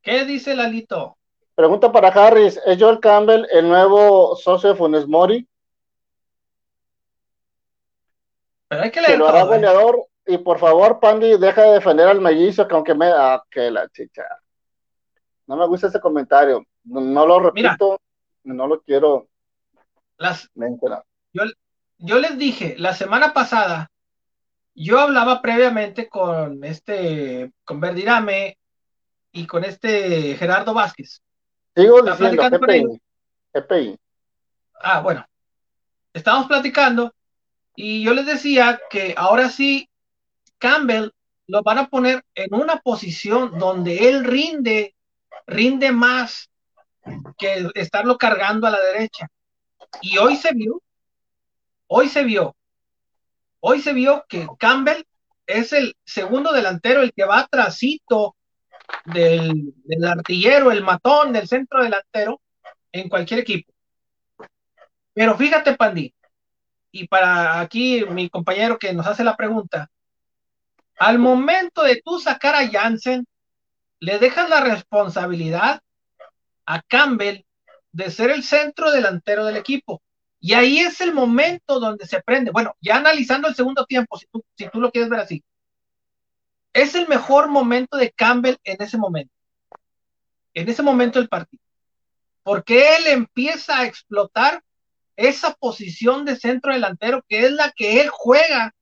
¿Qué 0.00 0.24
dice 0.24 0.56
Lalito? 0.56 1.18
Pregunta 1.54 1.92
para 1.92 2.08
Harris, 2.08 2.58
¿es 2.64 2.80
Joel 2.80 2.98
Campbell 2.98 3.46
el 3.52 3.68
nuevo 3.68 4.34
socio 4.34 4.70
de 4.70 4.74
Funes 4.74 5.06
Mori? 5.06 5.46
Pero 8.76 8.84
hay 8.84 8.90
que 8.90 9.00
leer. 9.00 9.18
lo 9.18 9.26
hará 9.28 9.44
goleador 9.44 10.06
y 10.26 10.36
por 10.36 10.58
favor, 10.58 11.00
Pandy, 11.00 11.38
deja 11.38 11.62
de 11.62 11.72
defender 11.74 12.08
al 12.08 12.20
mellizo, 12.20 12.68
que 12.68 12.74
aunque 12.74 12.94
me. 12.94 13.06
Ah, 13.06 13.42
que 13.50 13.70
la 13.70 13.88
chicha. 13.88 14.22
No 15.46 15.56
me 15.56 15.66
gusta 15.66 15.86
ese 15.86 15.98
comentario. 15.98 16.62
No, 16.84 17.26
lo 17.26 17.40
repito, 17.40 18.00
no 18.44 18.66
lo 18.66 18.82
quiero. 18.82 19.28
Las, 20.18 20.50
yo, 21.32 21.42
yo 21.98 22.18
les 22.18 22.36
dije 22.36 22.74
la 22.78 22.94
semana 22.94 23.32
pasada, 23.32 23.90
yo 24.74 25.00
hablaba 25.00 25.40
previamente 25.40 26.08
con 26.08 26.62
este, 26.64 27.52
con 27.64 27.80
Verdirame 27.80 28.58
y 29.32 29.46
con 29.46 29.64
este 29.64 30.36
Gerardo 30.36 30.74
Vázquez. 30.74 31.22
Sigo 31.74 32.02
diciendo, 32.02 32.42
GPI, 32.50 33.00
GPI. 33.54 33.98
Ah, 34.82 35.00
bueno. 35.00 35.26
Estábamos 36.12 36.46
platicando 36.46 37.14
y 37.76 38.02
yo 38.02 38.14
les 38.14 38.26
decía 38.26 38.80
que 38.90 39.14
ahora 39.16 39.50
sí 39.50 39.88
Campbell 40.58 41.10
lo 41.46 41.62
van 41.62 41.78
a 41.78 41.88
poner 41.88 42.24
en 42.34 42.54
una 42.54 42.80
posición 42.80 43.58
donde 43.58 44.08
él 44.08 44.24
rinde, 44.24 44.94
rinde 45.46 45.92
más 45.92 46.50
que 47.38 47.68
estarlo 47.74 48.16
cargando 48.16 48.66
a 48.66 48.70
la 48.70 48.80
derecha. 48.80 49.28
Y 50.00 50.18
hoy 50.18 50.36
se 50.36 50.52
vio, 50.54 50.82
hoy 51.86 52.08
se 52.08 52.24
vio, 52.24 52.56
hoy 53.60 53.80
se 53.80 53.92
vio 53.92 54.24
que 54.28 54.48
Campbell 54.58 55.04
es 55.46 55.72
el 55.72 55.94
segundo 56.04 56.52
delantero, 56.52 57.02
el 57.02 57.12
que 57.12 57.24
va 57.24 57.46
trasito 57.48 58.36
del, 59.04 59.74
del 59.84 60.04
artillero, 60.04 60.72
el 60.72 60.82
matón 60.82 61.32
del 61.32 61.46
centro 61.46 61.82
delantero 61.82 62.40
en 62.90 63.08
cualquier 63.08 63.40
equipo. 63.40 63.72
Pero 65.12 65.36
fíjate, 65.36 65.74
Pandi, 65.76 66.12
y 66.96 67.08
para 67.08 67.60
aquí 67.60 68.04
mi 68.06 68.30
compañero 68.30 68.78
que 68.78 68.94
nos 68.94 69.06
hace 69.06 69.22
la 69.22 69.36
pregunta, 69.36 69.90
al 70.98 71.18
momento 71.18 71.82
de 71.82 72.00
tú 72.02 72.18
sacar 72.18 72.54
a 72.54 72.66
Jansen, 72.66 73.26
le 74.00 74.18
dejas 74.18 74.48
la 74.48 74.62
responsabilidad 74.62 75.82
a 76.64 76.82
Campbell 76.82 77.44
de 77.92 78.10
ser 78.10 78.30
el 78.30 78.42
centro 78.42 78.90
delantero 78.90 79.44
del 79.44 79.58
equipo. 79.58 80.02
Y 80.40 80.54
ahí 80.54 80.78
es 80.78 81.02
el 81.02 81.12
momento 81.12 81.80
donde 81.80 82.06
se 82.06 82.22
prende. 82.22 82.50
Bueno, 82.50 82.74
ya 82.80 82.96
analizando 82.96 83.48
el 83.48 83.54
segundo 83.54 83.84
tiempo, 83.84 84.16
si 84.16 84.26
tú, 84.26 84.42
si 84.56 84.68
tú 84.68 84.80
lo 84.80 84.90
quieres 84.90 85.10
ver 85.10 85.20
así, 85.20 85.44
es 86.72 86.94
el 86.94 87.08
mejor 87.08 87.48
momento 87.48 87.98
de 87.98 88.10
Campbell 88.10 88.56
en 88.64 88.80
ese 88.80 88.96
momento. 88.96 89.32
En 90.54 90.68
ese 90.68 90.82
momento 90.82 91.18
del 91.18 91.28
partido. 91.28 91.62
Porque 92.42 92.96
él 92.96 93.06
empieza 93.08 93.80
a 93.80 93.86
explotar 93.86 94.62
esa 95.16 95.54
posición 95.54 96.24
de 96.24 96.36
centro 96.36 96.72
delantero 96.72 97.24
que 97.28 97.46
es 97.46 97.52
la 97.52 97.72
que 97.72 98.00
él 98.00 98.08
juega 98.10 98.74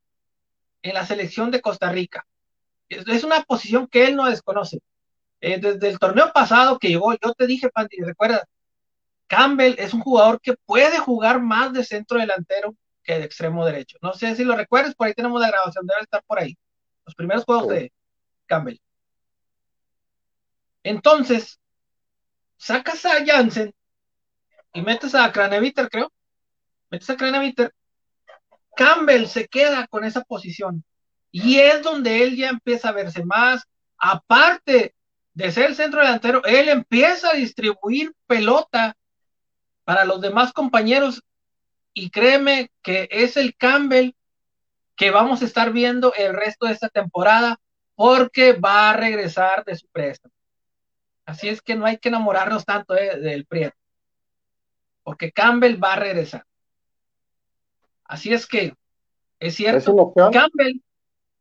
en 0.82 0.94
la 0.94 1.06
selección 1.06 1.50
de 1.50 1.60
Costa 1.60 1.90
Rica. 1.90 2.26
Es, 2.88 3.24
una 3.24 3.42
posición 3.42 3.86
que 3.88 4.06
él 4.06 4.16
no 4.16 4.28
desconoce. 4.28 4.80
Eh, 5.40 5.58
desde 5.58 5.88
el 5.88 5.98
torneo 5.98 6.32
pasado 6.32 6.78
que 6.78 6.88
llegó, 6.88 7.12
yo 7.12 7.32
te 7.34 7.46
dije, 7.46 7.70
Pandy, 7.70 7.98
recuerda, 8.02 8.44
Campbell 9.26 9.74
es 9.78 9.94
un 9.94 10.00
jugador 10.00 10.40
que 10.40 10.54
puede 10.66 10.98
jugar 10.98 11.40
más 11.40 11.72
de 11.72 11.84
centro 11.84 12.18
delantero 12.18 12.76
que 13.02 13.18
de 13.18 13.24
extremo 13.24 13.64
derecho. 13.64 13.98
No 14.02 14.12
sé 14.14 14.34
si 14.36 14.44
lo 14.44 14.56
recuerdas, 14.56 14.94
por 14.94 15.06
ahí 15.06 15.14
tenemos 15.14 15.40
la 15.40 15.48
grabación, 15.48 15.86
debe 15.86 16.02
estar 16.02 16.22
por 16.26 16.38
ahí. 16.38 16.56
Los 17.04 17.14
primeros 17.14 17.44
juegos 17.44 17.68
de 17.68 17.92
Campbell. 18.46 18.78
Entonces, 20.82 21.58
sacas 22.56 23.04
a 23.06 23.24
Jansen 23.24 23.74
y 24.74 24.82
metes 24.82 25.14
a 25.14 25.32
Craneviter, 25.32 25.88
creo. 25.88 26.12
Metes 26.90 27.10
a 27.10 27.16
Craneviter. 27.16 27.72
Campbell 28.76 29.26
se 29.26 29.46
queda 29.46 29.86
con 29.86 30.04
esa 30.04 30.22
posición. 30.22 30.84
Y 31.30 31.58
es 31.58 31.82
donde 31.82 32.22
él 32.22 32.36
ya 32.36 32.48
empieza 32.48 32.88
a 32.88 32.92
verse 32.92 33.24
más. 33.24 33.64
Aparte 33.98 34.94
de 35.32 35.50
ser 35.50 35.66
el 35.66 35.76
centro 35.76 36.00
delantero, 36.00 36.44
él 36.44 36.68
empieza 36.68 37.30
a 37.30 37.34
distribuir 37.34 38.12
pelota 38.26 38.96
para 39.84 40.04
los 40.04 40.20
demás 40.20 40.52
compañeros. 40.52 41.22
Y 41.92 42.10
créeme 42.10 42.70
que 42.82 43.08
es 43.10 43.36
el 43.36 43.56
Campbell 43.56 44.12
que 44.96 45.10
vamos 45.10 45.42
a 45.42 45.44
estar 45.44 45.72
viendo 45.72 46.12
el 46.14 46.34
resto 46.34 46.66
de 46.66 46.72
esta 46.72 46.88
temporada 46.88 47.58
porque 47.94 48.52
va 48.52 48.90
a 48.90 48.96
regresar 48.96 49.64
de 49.64 49.76
su 49.76 49.86
préstamo. 49.88 50.34
Así 51.26 51.48
es 51.48 51.62
que 51.62 51.74
no 51.74 51.86
hay 51.86 51.98
que 51.98 52.08
enamorarnos 52.08 52.64
tanto 52.64 52.94
del 52.94 53.46
Prieto, 53.46 53.76
porque 55.02 55.32
Campbell 55.32 55.82
va 55.82 55.94
a 55.94 55.96
regresar. 55.96 56.44
Así 58.04 58.32
es 58.32 58.46
que 58.46 58.74
es 59.40 59.56
cierto, 59.56 60.12
Campbell, 60.32 60.80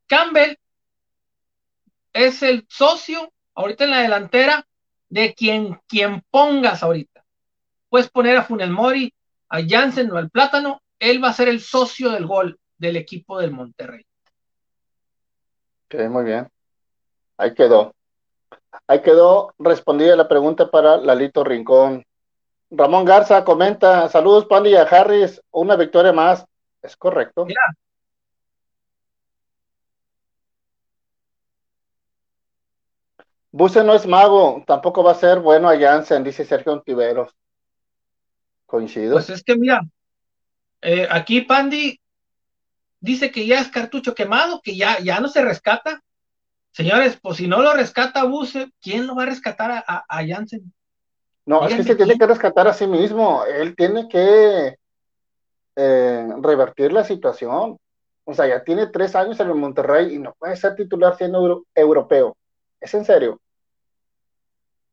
Campbell 0.07 0.57
es 2.11 2.43
el 2.43 2.65
socio 2.69 3.31
ahorita 3.55 3.85
en 3.85 3.91
la 3.91 4.01
delantera 4.01 4.65
de 5.09 5.33
quien, 5.33 5.79
quien 5.87 6.23
pongas 6.29 6.83
ahorita. 6.83 7.23
Puedes 7.89 8.09
poner 8.09 8.37
a 8.37 8.43
Funel 8.43 8.71
Mori, 8.71 9.13
a 9.49 9.59
Jansen 9.65 10.11
o 10.11 10.17
al 10.17 10.29
Plátano, 10.29 10.81
él 10.99 11.23
va 11.23 11.29
a 11.29 11.33
ser 11.33 11.47
el 11.47 11.61
socio 11.61 12.09
del 12.11 12.25
gol 12.25 12.57
del 12.77 12.95
equipo 12.95 13.39
del 13.39 13.51
Monterrey. 13.51 14.05
Ok, 15.85 16.09
muy 16.09 16.23
bien. 16.23 16.49
Ahí 17.37 17.53
quedó. 17.53 17.93
Ahí 18.87 19.01
quedó 19.01 19.53
respondida 19.59 20.15
la 20.15 20.27
pregunta 20.27 20.71
para 20.71 20.97
Lalito 20.97 21.43
Rincón. 21.43 22.03
Ramón 22.71 23.05
Garza 23.05 23.43
comenta, 23.45 24.09
saludos 24.09 24.45
Pandy 24.45 24.71
y 24.71 24.75
a 24.75 24.81
Harris, 24.81 25.41
una 25.51 25.75
victoria 25.75 26.11
más. 26.11 26.45
Es 26.83 26.97
correcto. 26.97 27.45
Mira. 27.45 27.61
Buse 33.51 33.83
no 33.83 33.93
es 33.93 34.05
mago, 34.05 34.63
tampoco 34.67 35.03
va 35.03 35.11
a 35.11 35.15
ser 35.15 35.39
bueno 35.39 35.69
a 35.69 35.79
Jansen, 35.79 36.23
dice 36.23 36.43
Sergio 36.43 36.73
Ontiveros. 36.73 37.35
Coincido. 38.65 39.13
Pues 39.13 39.29
es 39.29 39.43
que 39.43 39.55
mira, 39.55 39.81
eh, 40.81 41.07
aquí 41.09 41.41
Pandy 41.41 41.99
dice 42.99 43.31
que 43.31 43.45
ya 43.45 43.59
es 43.59 43.67
cartucho 43.69 44.15
quemado, 44.15 44.59
que 44.61 44.75
ya, 44.75 44.99
ya 44.99 45.19
no 45.19 45.27
se 45.27 45.43
rescata. 45.43 46.01
Señores, 46.71 47.19
pues 47.21 47.37
si 47.37 47.47
no 47.47 47.61
lo 47.61 47.73
rescata 47.73 48.23
Buse, 48.23 48.71
¿quién 48.81 49.05
lo 49.05 49.15
va 49.15 49.23
a 49.23 49.27
rescatar 49.27 49.71
a, 49.71 50.03
a, 50.09 50.27
Jansen? 50.27 50.73
No, 51.45 51.67
es 51.67 51.75
que 51.75 51.83
se 51.83 51.95
tiene 51.95 52.17
que 52.17 52.25
rescatar 52.25 52.67
a 52.67 52.73
sí 52.73 52.87
mismo. 52.87 53.45
Él 53.45 53.75
tiene 53.75 54.07
que 54.07 54.77
eh, 55.75 56.27
revertir 56.41 56.91
la 56.91 57.03
situación. 57.03 57.77
O 58.25 58.33
sea, 58.33 58.47
ya 58.47 58.63
tiene 58.63 58.87
tres 58.87 59.15
años 59.15 59.39
en 59.39 59.47
el 59.49 59.55
Monterrey 59.55 60.15
y 60.15 60.19
no 60.19 60.33
puede 60.39 60.55
ser 60.55 60.75
titular 60.75 61.17
siendo 61.17 61.65
europeo. 61.75 62.37
¿Es 62.79 62.93
en 62.93 63.05
serio? 63.05 63.39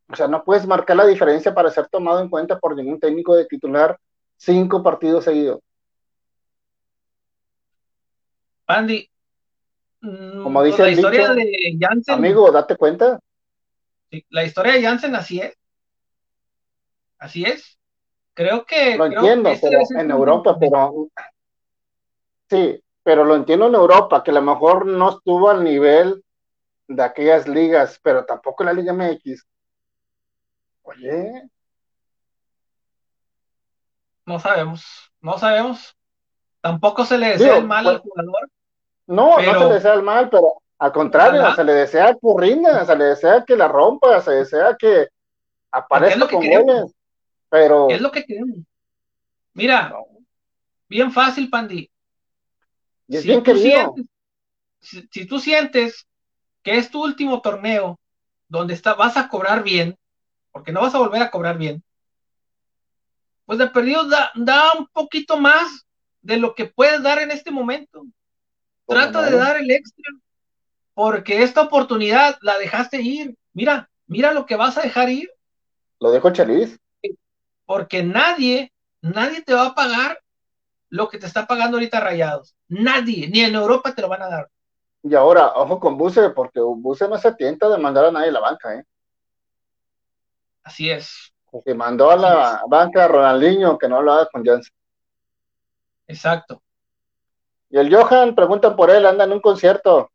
O 0.09 0.16
sea, 0.16 0.26
no 0.26 0.43
puedes 0.45 0.66
marcar 0.66 0.97
la 0.97 1.07
diferencia 1.07 1.55
para 1.55 1.70
ser 1.70 1.87
tomado 1.89 2.20
en 2.20 2.28
cuenta 2.28 2.59
por 2.59 2.74
ningún 2.74 2.99
técnico 2.99 3.37
de 3.37 3.47
titular 3.47 3.97
cinco 4.37 4.83
partidos 4.83 5.24
seguidos. 5.24 5.61
Andy, 8.66 9.11
Mm, 10.01 10.43
Como 10.43 10.62
dice 10.62 10.83
la 10.83 10.91
historia 10.91 11.33
de 11.35 11.76
Janssen. 11.78 12.14
Amigo, 12.14 12.51
date 12.51 12.76
cuenta. 12.76 13.20
la 14.31 14.45
historia 14.45 14.72
de 14.72 14.83
Janssen 14.83 15.14
así 15.14 15.41
es. 15.41 15.55
Así 17.18 17.45
es. 17.45 17.78
Creo 18.41 18.64
que. 18.64 18.97
Lo 18.97 19.05
entiendo, 19.05 19.51
este 19.51 19.68
pero 19.68 19.82
en 20.01 20.11
Europa, 20.11 20.57
pero. 20.59 21.09
Sí, 22.49 22.82
pero 23.03 23.22
lo 23.22 23.36
entiendo 23.36 23.66
en 23.66 23.74
Europa, 23.74 24.24
que 24.24 24.30
a 24.30 24.34
lo 24.34 24.41
mejor 24.41 24.86
no 24.86 25.11
estuvo 25.11 25.51
al 25.51 25.62
nivel 25.62 26.24
de 26.88 27.03
aquellas 27.03 27.47
ligas, 27.47 28.01
pero 28.03 28.24
tampoco 28.24 28.62
en 28.62 28.66
la 28.68 28.72
Liga 28.72 28.95
MX. 28.95 29.47
Oye. 30.84 31.51
No 34.24 34.38
sabemos, 34.38 35.12
no 35.20 35.36
sabemos. 35.36 35.95
Tampoco 36.62 37.05
se 37.05 37.18
le 37.18 37.32
desea 37.32 37.59
el 37.59 37.66
mal 37.66 37.86
al 37.86 38.01
pues, 38.01 38.11
jugador. 38.11 38.51
No, 39.07 39.36
no 39.36 39.53
se 39.59 39.68
le 39.68 39.74
desea 39.74 39.93
el 39.93 40.03
mal, 40.03 40.30
pero 40.30 40.62
al 40.78 40.93
contrario, 40.93 41.55
se 41.55 41.62
le 41.62 41.74
desea 41.74 42.14
que 42.14 42.34
rinda, 42.38 42.86
se 42.86 42.97
le 42.97 43.05
desea 43.05 43.45
que 43.45 43.55
la 43.55 43.68
rompa, 43.68 44.18
se 44.22 44.30
desea 44.30 44.74
que 44.78 45.09
aparezca 45.70 46.26
con 46.26 46.49
goles. 46.49 46.95
Pero. 47.51 47.88
¿Qué 47.88 47.94
es 47.96 48.01
lo 48.01 48.11
que 48.11 48.24
queremos? 48.24 48.59
Mira, 49.53 49.92
bien 50.88 51.12
fácil, 51.12 51.51
Pandi. 51.51 51.90
si, 53.09 53.42
tú 53.42 53.57
sientes, 53.57 54.07
si, 54.80 55.26
tú 55.26 55.38
sientes 55.40 56.07
que 56.62 56.78
es 56.78 56.90
tu 56.90 57.03
último 57.03 57.40
torneo 57.40 57.98
donde 58.48 58.74
está, 58.74 58.94
vas 58.94 59.16
a 59.16 59.28
cobrar 59.28 59.62
bien, 59.62 59.98
porque 60.53 60.72
no 60.72 60.80
vas 60.80 60.94
a 60.94 60.98
volver 60.98 61.22
a 61.22 61.30
cobrar 61.30 61.59
bien, 61.59 61.82
pues 63.44 63.59
de 63.59 63.66
perdido 63.66 64.09
da, 64.09 64.30
da 64.36 64.72
un 64.78 64.86
poquito 64.86 65.36
más 65.36 65.84
de 66.22 66.36
lo 66.36 66.55
que 66.55 66.66
puedes 66.66 67.03
dar 67.03 67.18
en 67.18 67.30
este 67.32 67.51
momento. 67.51 68.07
Trata 68.86 69.22
de 69.22 69.36
dar 69.36 69.57
el 69.57 69.70
extra, 69.70 70.05
porque 70.94 71.42
esta 71.42 71.62
oportunidad 71.62 72.38
la 72.42 72.59
dejaste 72.59 73.01
ir. 73.01 73.36
Mira, 73.53 73.88
mira 74.07 74.32
lo 74.32 74.46
que 74.46 74.57
vas 74.57 74.78
a 74.78 74.82
dejar 74.82 75.09
ir. 75.09 75.30
Lo 76.01 76.11
dejo 76.11 76.30
Chelis. 76.30 76.78
Porque 77.70 78.02
nadie, 78.02 78.72
nadie 79.00 79.42
te 79.42 79.54
va 79.54 79.66
a 79.66 79.74
pagar 79.76 80.18
lo 80.88 81.08
que 81.08 81.18
te 81.18 81.26
está 81.26 81.46
pagando 81.46 81.76
ahorita 81.76 82.00
Rayados. 82.00 82.56
Nadie, 82.66 83.28
ni 83.28 83.42
en 83.42 83.54
Europa 83.54 83.94
te 83.94 84.02
lo 84.02 84.08
van 84.08 84.22
a 84.22 84.28
dar. 84.28 84.48
Y 85.04 85.14
ahora, 85.14 85.52
ojo 85.54 85.78
con 85.78 85.96
Buse, 85.96 86.30
porque 86.30 86.58
Buse 86.58 87.06
no 87.06 87.16
se 87.16 87.32
tienta 87.34 87.68
de 87.68 87.78
mandar 87.78 88.06
a 88.06 88.10
nadie 88.10 88.30
a 88.30 88.32
la 88.32 88.40
banca, 88.40 88.74
¿eh? 88.74 88.84
Así 90.64 90.90
es. 90.90 91.32
Porque 91.48 91.72
mandó 91.72 92.10
a 92.10 92.16
la 92.16 92.62
banca 92.66 93.04
a 93.04 93.08
Ronaldinho 93.08 93.78
que 93.78 93.88
no 93.88 93.98
hablaba 93.98 94.26
con 94.26 94.44
Janssen. 94.44 94.74
Exacto. 96.08 96.60
Y 97.70 97.78
el 97.78 97.94
Johan, 97.94 98.34
preguntan 98.34 98.74
por 98.74 98.90
él, 98.90 99.06
anda 99.06 99.22
en 99.22 99.32
un 99.34 99.40
concierto. 99.40 100.10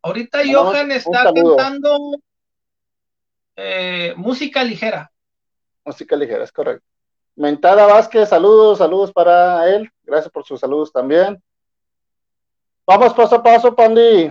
Ahorita 0.00 0.40
Johan 0.50 0.92
está 0.92 1.24
cantando 1.24 1.98
eh, 3.54 4.14
música 4.16 4.64
ligera. 4.64 5.10
Música 5.84 6.16
ligera, 6.16 6.44
es 6.44 6.52
correcto. 6.52 6.86
Mentada 7.36 7.86
Vázquez, 7.86 8.28
saludos, 8.28 8.78
saludos 8.78 9.12
para 9.12 9.68
él. 9.68 9.90
Gracias 10.04 10.32
por 10.32 10.44
sus 10.44 10.60
saludos 10.60 10.92
también. 10.92 11.42
Vamos 12.86 13.12
paso 13.14 13.36
a 13.36 13.42
paso, 13.42 13.74
Pandi. 13.74 14.30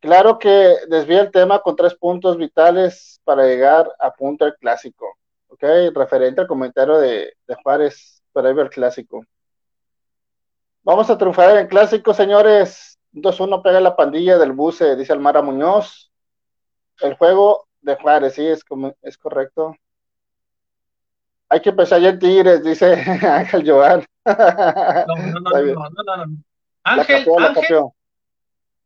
Claro 0.00 0.38
que 0.38 0.76
desvía 0.88 1.20
el 1.20 1.30
tema 1.30 1.60
con 1.60 1.76
tres 1.76 1.94
puntos 1.94 2.36
vitales 2.36 3.20
para 3.24 3.46
llegar 3.46 3.90
a 3.98 4.12
punto 4.12 4.44
del 4.44 4.56
clásico. 4.56 5.06
¿Ok? 5.48 5.62
Referente 5.94 6.40
al 6.40 6.46
comentario 6.46 6.98
de, 6.98 7.32
Juárez 7.62 8.22
para 8.32 8.50
el 8.50 8.70
clásico. 8.70 9.24
Vamos 10.82 11.08
a 11.08 11.16
triunfar 11.16 11.50
en 11.50 11.58
el 11.58 11.68
clásico, 11.68 12.12
señores. 12.12 12.98
2-1 13.12 13.62
pega 13.62 13.80
la 13.80 13.94
pandilla 13.94 14.38
del 14.38 14.52
buce, 14.52 14.96
dice 14.96 15.12
Almara 15.12 15.42
Muñoz. 15.42 16.10
El 17.00 17.14
juego 17.14 17.66
de 17.80 17.94
Juárez, 17.96 18.34
sí, 18.34 18.46
es, 18.46 18.64
es 19.02 19.18
correcto. 19.18 19.76
Hay 21.52 21.60
que 21.60 21.68
empezar 21.68 22.00
ya 22.00 22.08
en 22.08 22.18
Tigres, 22.18 22.64
dice 22.64 22.94
Ángel 23.28 23.70
Joan. 23.70 24.06
No, 24.24 24.34
no, 25.16 25.40
no, 25.40 25.50
no, 25.50 25.90
no, 25.90 26.26
no, 26.26 26.36
Ángel, 26.82 27.26
Ángel, 27.38 27.84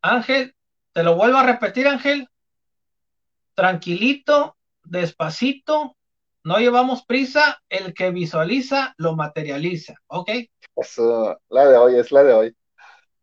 Ángel, 0.03 0.55
te 0.93 1.05
lo 1.05 1.15
vuelvo 1.15 1.39
a 1.39 1.45
repetir, 1.45 1.87
Ángel. 1.87 2.29
Tranquilito, 3.55 4.57
despacito, 4.83 5.95
no 6.43 6.59
llevamos 6.59 7.05
prisa, 7.05 7.63
el 7.69 7.95
que 7.95 8.11
visualiza 8.11 8.95
lo 8.99 9.15
materializa, 9.15 9.95
¿ok? 10.09 10.31
Eso, 10.75 11.39
la 11.49 11.67
de 11.67 11.77
hoy, 11.77 12.01
es 12.01 12.11
la 12.11 12.25
de 12.25 12.33
hoy. 12.35 12.57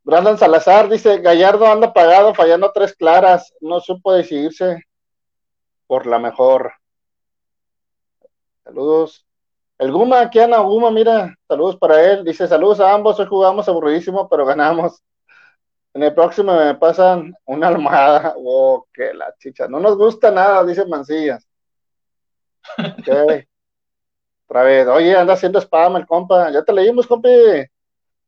Brandon 0.04 0.38
Salazar 0.38 0.88
dice, 0.88 1.18
Gallardo 1.18 1.68
anda 1.70 1.92
pagado, 1.92 2.34
fallando 2.34 2.72
tres 2.72 2.96
claras, 2.96 3.54
no 3.60 3.82
supo 3.82 4.14
decidirse 4.14 4.84
por 5.86 6.08
la 6.08 6.18
mejor. 6.18 6.76
Saludos. 8.64 9.26
El 9.78 9.92
Guma, 9.92 10.22
aquí 10.22 10.40
Ana 10.40 10.60
Guma, 10.60 10.92
mira, 10.92 11.36
saludos 11.48 11.78
para 11.78 12.02
él. 12.04 12.24
Dice, 12.24 12.48
saludos 12.48 12.80
a 12.80 12.94
ambos, 12.94 13.20
hoy 13.20 13.26
jugamos 13.26 13.68
aburridísimo, 13.68 14.30
pero 14.30 14.46
ganamos. 14.46 15.02
En 15.94 16.04
el 16.04 16.14
próximo 16.14 16.56
me 16.56 16.76
pasan 16.76 17.34
una 17.46 17.68
almohada. 17.68 18.36
Oh, 18.46 18.88
que 18.94 19.14
la 19.14 19.34
chicha. 19.38 19.68
No 19.68 19.80
nos 19.80 19.98
gusta 19.98 20.32
nada, 20.32 20.64
dice 20.64 20.86
Mancillas. 20.86 21.48
Ok. 22.78 23.46
Otra 24.48 24.64
vez. 24.64 24.88
Oye, 24.88 25.16
anda 25.16 25.34
haciendo 25.34 25.60
spam 25.60 25.98
el 25.98 26.08
compa. 26.08 26.52
Ya 26.52 26.64
te 26.64 26.74
leímos, 26.74 27.08
compi. 27.08 27.30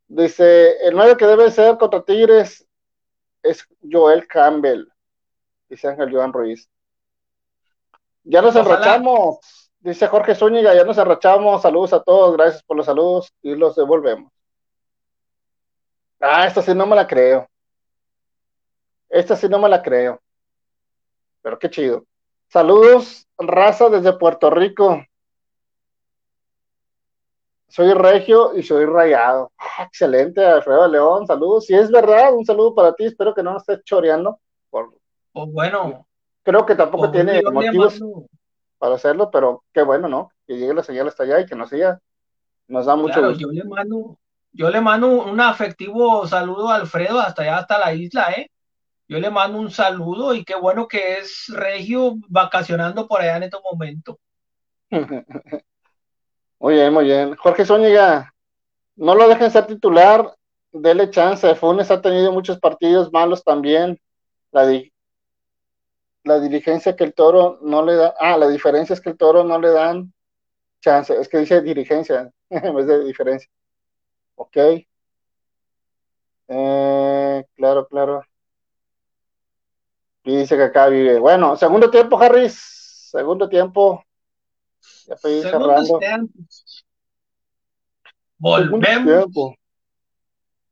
Dice, 0.07 0.77
el 0.85 0.95
nuevo 0.95 1.17
que 1.17 1.25
debe 1.25 1.49
ser 1.51 1.77
contra 1.77 2.03
Tigres 2.03 2.65
es 3.41 3.67
Joel 3.81 4.27
Campbell. 4.27 4.87
Dice 5.69 5.87
Ángel 5.87 6.11
Joan 6.11 6.33
Ruiz. 6.33 6.69
Ya 8.23 8.41
nos 8.41 8.55
enrachamos. 8.55 9.64
Dice 9.85 10.07
Jorge 10.07 10.33
Zúñiga, 10.33 10.73
ya 10.73 10.83
nos 10.83 10.97
enrachamos. 10.97 11.61
Saludos 11.61 11.93
a 11.93 12.01
todos. 12.01 12.35
Gracias 12.35 12.63
por 12.63 12.75
los 12.75 12.87
saludos 12.87 13.31
y 13.43 13.55
los 13.55 13.75
devolvemos. 13.75 14.31
Ah, 16.19 16.47
esta 16.47 16.63
sí 16.63 16.73
no 16.73 16.87
me 16.87 16.95
la 16.95 17.05
creo. 17.05 17.47
Esta 19.07 19.35
sí 19.35 19.47
no 19.47 19.59
me 19.59 19.69
la 19.69 19.83
creo. 19.83 20.19
Pero 21.43 21.59
qué 21.59 21.69
chido. 21.69 22.03
Saludos, 22.47 23.27
raza 23.37 23.87
desde 23.89 24.13
Puerto 24.13 24.49
Rico. 24.49 25.05
Soy 27.67 27.93
regio 27.93 28.57
y 28.57 28.63
soy 28.63 28.85
rayado. 28.85 29.51
Ah, 29.55 29.83
excelente, 29.83 30.43
Alfredo 30.43 30.87
León. 30.87 31.27
Saludos. 31.27 31.67
Si 31.67 31.75
es 31.75 31.91
verdad, 31.91 32.33
un 32.33 32.43
saludo 32.43 32.73
para 32.73 32.95
ti. 32.95 33.05
Espero 33.05 33.35
que 33.35 33.43
no 33.43 33.53
nos 33.53 33.61
estés 33.61 33.83
choreando. 33.83 34.39
Por... 34.71 34.95
Oh, 35.33 35.45
bueno. 35.45 36.07
Creo 36.41 36.65
que 36.65 36.73
tampoco 36.73 37.11
tiene 37.11 37.39
motivos 37.43 38.01
para 38.85 38.97
hacerlo, 38.97 39.31
pero 39.31 39.63
qué 39.73 39.81
bueno, 39.81 40.07
¿no? 40.07 40.31
Que 40.45 40.57
llegue 40.57 40.75
la 40.75 40.83
señal 40.83 41.07
hasta 41.07 41.23
allá 41.23 41.39
y 41.39 41.47
que 41.47 41.55
nos 41.55 41.71
siga. 41.71 41.99
Nos 42.67 42.85
da 42.85 42.95
mucho 42.95 43.19
gusto. 43.19 43.39
Yo 43.39 43.51
le 43.51 43.63
mando, 43.63 44.19
yo 44.51 44.69
le 44.69 44.79
mando 44.79 45.07
un 45.07 45.41
afectivo 45.41 46.27
saludo 46.27 46.69
a 46.69 46.75
Alfredo 46.75 47.19
hasta 47.19 47.41
allá, 47.41 47.57
hasta 47.57 47.79
la 47.79 47.95
isla, 47.95 48.31
¿eh? 48.37 48.51
Yo 49.07 49.17
le 49.17 49.31
mando 49.31 49.57
un 49.57 49.71
saludo 49.71 50.35
y 50.35 50.45
qué 50.45 50.53
bueno 50.53 50.87
que 50.87 51.17
es 51.17 51.47
Regio 51.47 52.13
vacacionando 52.27 53.07
por 53.07 53.21
allá 53.21 53.37
en 53.37 53.43
este 53.43 53.57
momento. 53.71 54.19
muy 56.59 56.73
bien, 56.75 56.93
muy 56.93 57.05
bien. 57.05 57.35
Jorge 57.37 57.65
Zúñiga, 57.65 58.35
no 58.97 59.15
lo 59.15 59.27
dejen 59.27 59.49
ser 59.49 59.65
titular, 59.65 60.31
dele 60.71 61.09
chance. 61.09 61.55
Funes 61.55 61.89
ha 61.89 62.01
tenido 62.01 62.31
muchos 62.31 62.59
partidos 62.59 63.11
malos 63.11 63.43
también. 63.43 63.99
La, 64.51 64.67
la 66.25 66.39
dirigencia 66.39 66.95
que 66.95 67.03
el 67.03 67.13
toro 67.13 67.59
no 67.61 67.85
le 67.85 67.95
da. 67.95 68.15
Ah, 68.19 68.37
la 68.37 68.49
diferencia 68.49 68.93
es 68.93 69.01
que 69.01 69.11
el 69.11 69.17
toro 69.17 69.43
no 69.43 69.59
le 69.59 69.69
dan 69.69 70.11
chance. 70.81 71.15
Es 71.15 71.29
que 71.29 71.37
dice 71.37 71.61
dirigencia 71.61 72.31
en 72.49 72.75
vez 72.75 72.87
de 72.87 73.03
diferencia. 73.05 73.49
Ok. 74.35 74.57
Eh, 76.47 77.45
claro, 77.55 77.87
claro. 77.87 78.23
Y 80.23 80.37
dice 80.37 80.57
que 80.57 80.63
acá 80.63 80.87
vive. 80.87 81.19
Bueno, 81.19 81.55
segundo 81.55 81.91
tiempo, 81.91 82.19
Harris. 82.19 83.09
Segundo 83.11 83.47
tiempo. 83.47 84.03
Ya 85.07 85.13
estoy 85.13 85.41
cerrando. 85.43 85.99
Volvemos. 88.37 89.55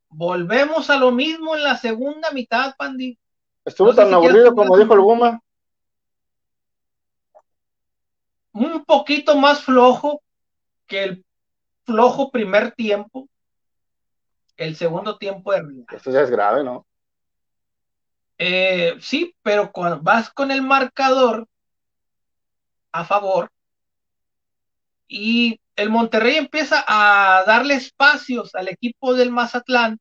Volvemos 0.10 0.90
a 0.90 0.98
lo 0.98 1.12
mismo 1.12 1.56
en 1.56 1.64
la 1.64 1.78
segunda 1.78 2.32
mitad, 2.32 2.76
Pandi. 2.76 3.18
Estuvo 3.66 3.94
tan 3.94 4.14
aburrido 4.14 4.54
como 4.54 4.78
dijo 4.78 4.94
el 4.94 5.02
Guma. 5.02 5.42
Un 8.52 8.84
poquito 8.86 9.36
más 9.36 9.62
flojo 9.64 10.22
que 10.86 11.04
el 11.04 11.26
flojo 11.86 12.30
primer 12.30 12.72
tiempo. 12.72 13.28
El 14.58 14.76
segundo 14.76 15.18
tiempo 15.18 15.52
de 15.52 15.64
Esto 15.92 16.12
ya 16.12 16.22
es 16.22 16.30
grave, 16.30 16.64
¿no? 16.64 16.86
Eh, 18.38 18.96
sí, 19.00 19.36
pero 19.42 19.72
cuando 19.72 20.02
vas 20.02 20.30
con 20.30 20.52
el 20.52 20.62
marcador 20.62 21.48
a 22.92 23.06
favor 23.06 23.50
y 25.08 25.60
el 25.76 25.90
Monterrey 25.90 26.36
empieza 26.36 26.84
a 26.88 27.44
darle 27.46 27.76
espacios 27.76 28.54
al 28.56 28.68
equipo 28.68 29.14
del 29.14 29.32
Mazatlán 29.32 30.00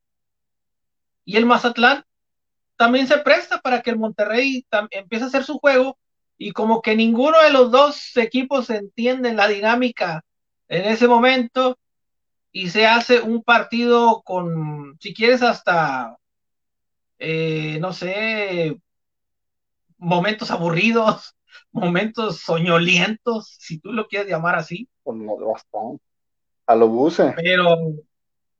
y 1.24 1.36
el 1.36 1.46
Mazatlán 1.46 2.04
también 2.82 3.06
se 3.06 3.18
presta 3.18 3.60
para 3.60 3.80
que 3.80 3.90
el 3.90 3.96
Monterrey 3.96 4.66
empiece 4.90 5.22
a 5.22 5.28
hacer 5.28 5.44
su 5.44 5.60
juego 5.60 5.96
y 6.36 6.50
como 6.50 6.82
que 6.82 6.96
ninguno 6.96 7.40
de 7.40 7.52
los 7.52 7.70
dos 7.70 8.16
equipos 8.16 8.70
entiende 8.70 9.32
la 9.34 9.46
dinámica 9.46 10.24
en 10.66 10.86
ese 10.86 11.06
momento 11.06 11.78
y 12.50 12.70
se 12.70 12.88
hace 12.88 13.20
un 13.20 13.44
partido 13.44 14.22
con, 14.22 14.98
si 14.98 15.14
quieres, 15.14 15.42
hasta 15.44 16.16
eh, 17.20 17.78
no 17.80 17.92
sé, 17.92 18.76
momentos 19.96 20.50
aburridos, 20.50 21.36
momentos 21.70 22.40
soñolientos, 22.40 23.58
si 23.60 23.78
tú 23.78 23.92
lo 23.92 24.08
quieres 24.08 24.28
llamar 24.28 24.56
así. 24.56 24.88
Pues 25.04 25.18
A 26.66 26.74
lo 26.74 26.88
buce. 26.88 27.32
Pero 27.36 27.76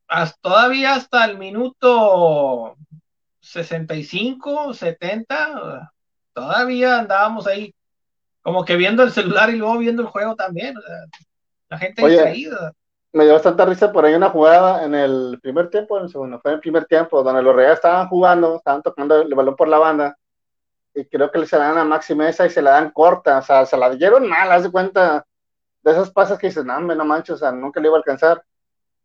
hasta, 0.07 0.39
todavía 0.41 0.95
hasta 0.95 1.25
el 1.25 1.39
minuto 1.39 2.77
65, 3.43 4.73
70, 4.73 5.93
todavía 6.33 7.01
andábamos 7.01 7.47
ahí 7.47 7.75
como 8.41 8.65
que 8.65 8.77
viendo 8.77 9.03
el 9.03 9.13
celular 9.13 9.51
y 9.51 9.57
luego 9.57 9.79
viendo 9.79 10.03
el 10.03 10.09
juego 10.09 10.35
también. 10.35 10.75
la 11.69 11.79
gente 11.79 12.09
distraída 12.09 12.73
me 13.13 13.25
dio 13.25 13.35
bastante 13.35 13.65
risa 13.67 13.93
por 13.93 14.05
ahí 14.05 14.15
una 14.15 14.31
jugada 14.31 14.85
en 14.85 14.95
el 14.95 15.39
primer 15.43 15.69
tiempo, 15.69 15.99
en 15.99 16.05
el 16.05 16.11
segundo, 16.11 16.41
fue 16.41 16.53
en 16.53 16.55
el 16.57 16.61
primer 16.61 16.87
tiempo, 16.87 17.23
donde 17.23 17.43
los 17.43 17.55
Reales 17.55 17.77
estaban 17.77 18.09
jugando, 18.09 18.57
estaban 18.57 18.83
tocando 18.83 19.21
el 19.21 19.35
balón 19.35 19.55
por 19.55 19.69
la 19.69 19.79
banda, 19.79 20.17
y 20.95 21.05
creo 21.05 21.31
que 21.31 21.47
se 21.47 21.59
la 21.59 21.69
dan 21.69 21.79
a 21.79 21.85
Maxi 21.85 22.15
Mesa 22.15 22.47
y 22.47 22.51
se 22.51 22.63
la 22.63 22.73
dan 22.73 22.91
corta, 22.91 23.39
o 23.39 23.43
sea, 23.43 23.67
se 23.67 23.77
la 23.77 23.91
dieron 23.91 24.29
mal, 24.29 24.51
haz 24.51 24.63
de 24.63 24.71
cuenta, 24.71 25.27
de 25.83 25.91
esas 25.91 26.11
pasas 26.11 26.39
que 26.39 26.47
dicen, 26.47 26.67
no, 26.67 26.81
no 26.81 27.05
manches, 27.05 27.37
o 27.37 27.39
sea, 27.39 27.53
nunca 27.53 27.81
le 27.81 27.89
iba 27.89 27.97
a 27.97 27.99
alcanzar. 27.99 28.43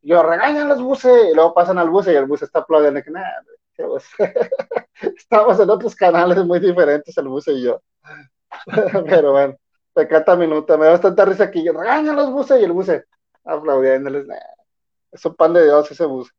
Yo, 0.02 0.24
regañan 0.24 0.70
los 0.70 0.82
buses, 0.82 1.30
y 1.32 1.36
luego 1.36 1.54
pasan 1.54 1.78
al 1.78 1.90
bus 1.90 2.08
y 2.08 2.12
el 2.12 2.26
bus 2.26 2.44
está 2.44 2.60
aplaudiendo, 2.60 3.04
que 3.04 3.12
nada, 3.12 3.44
estamos 5.02 5.60
en 5.60 5.70
otros 5.70 5.96
canales 5.96 6.44
muy 6.46 6.60
diferentes, 6.60 7.18
el 7.18 7.28
bus 7.28 7.48
y 7.48 7.64
yo. 7.64 7.82
Pero 9.06 9.32
bueno, 9.32 9.56
canta 10.10 10.36
minuto, 10.36 10.78
me 10.78 10.86
da 10.86 10.92
bastante 10.92 11.26
risa 11.26 11.46
aquí, 11.46 11.64
yo, 11.64 11.74
regañan 11.74 12.16
los 12.16 12.32
buses 12.32 12.62
y 12.62 12.64
el 12.64 12.72
bus 12.72 12.90
aplaudiéndoles. 13.44 14.26
Es 15.12 15.26
un 15.26 15.36
pan 15.36 15.54
de 15.54 15.64
Dios 15.64 15.90
ese 15.92 16.06
bus. 16.06 16.32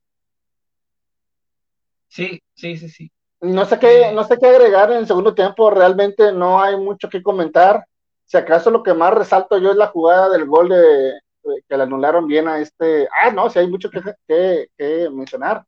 Sí, 2.09 2.43
sí, 2.55 2.77
sí, 2.77 2.89
sí. 2.89 3.13
No 3.41 3.65
sé 3.65 3.79
qué, 3.79 4.13
no 4.13 4.25
sé 4.25 4.37
qué 4.39 4.47
agregar 4.47 4.91
en 4.91 4.99
el 4.99 5.07
segundo 5.07 5.35
tiempo, 5.35 5.71
realmente 5.71 6.33
no 6.33 6.61
hay 6.61 6.77
mucho 6.77 7.09
que 7.09 7.23
comentar. 7.23 7.85
Si 8.25 8.37
acaso 8.37 8.71
lo 8.71 8.83
que 8.83 8.95
más 8.95 9.15
resalto 9.15 9.59
yo 9.59 9.71
es 9.71 9.77
la 9.77 9.87
jugada 9.87 10.29
del 10.29 10.45
gol 10.45 10.71
de, 10.71 11.21
que 11.69 11.77
le 11.77 11.83
anularon 11.83 12.27
bien 12.27 12.49
a 12.49 12.61
este. 12.61 13.09
Ah, 13.23 13.31
no, 13.31 13.49
si 13.49 13.59
hay 13.59 13.69
mucho 13.69 13.91
que, 13.91 14.01
que, 14.77 15.11
mencionar. 15.11 15.65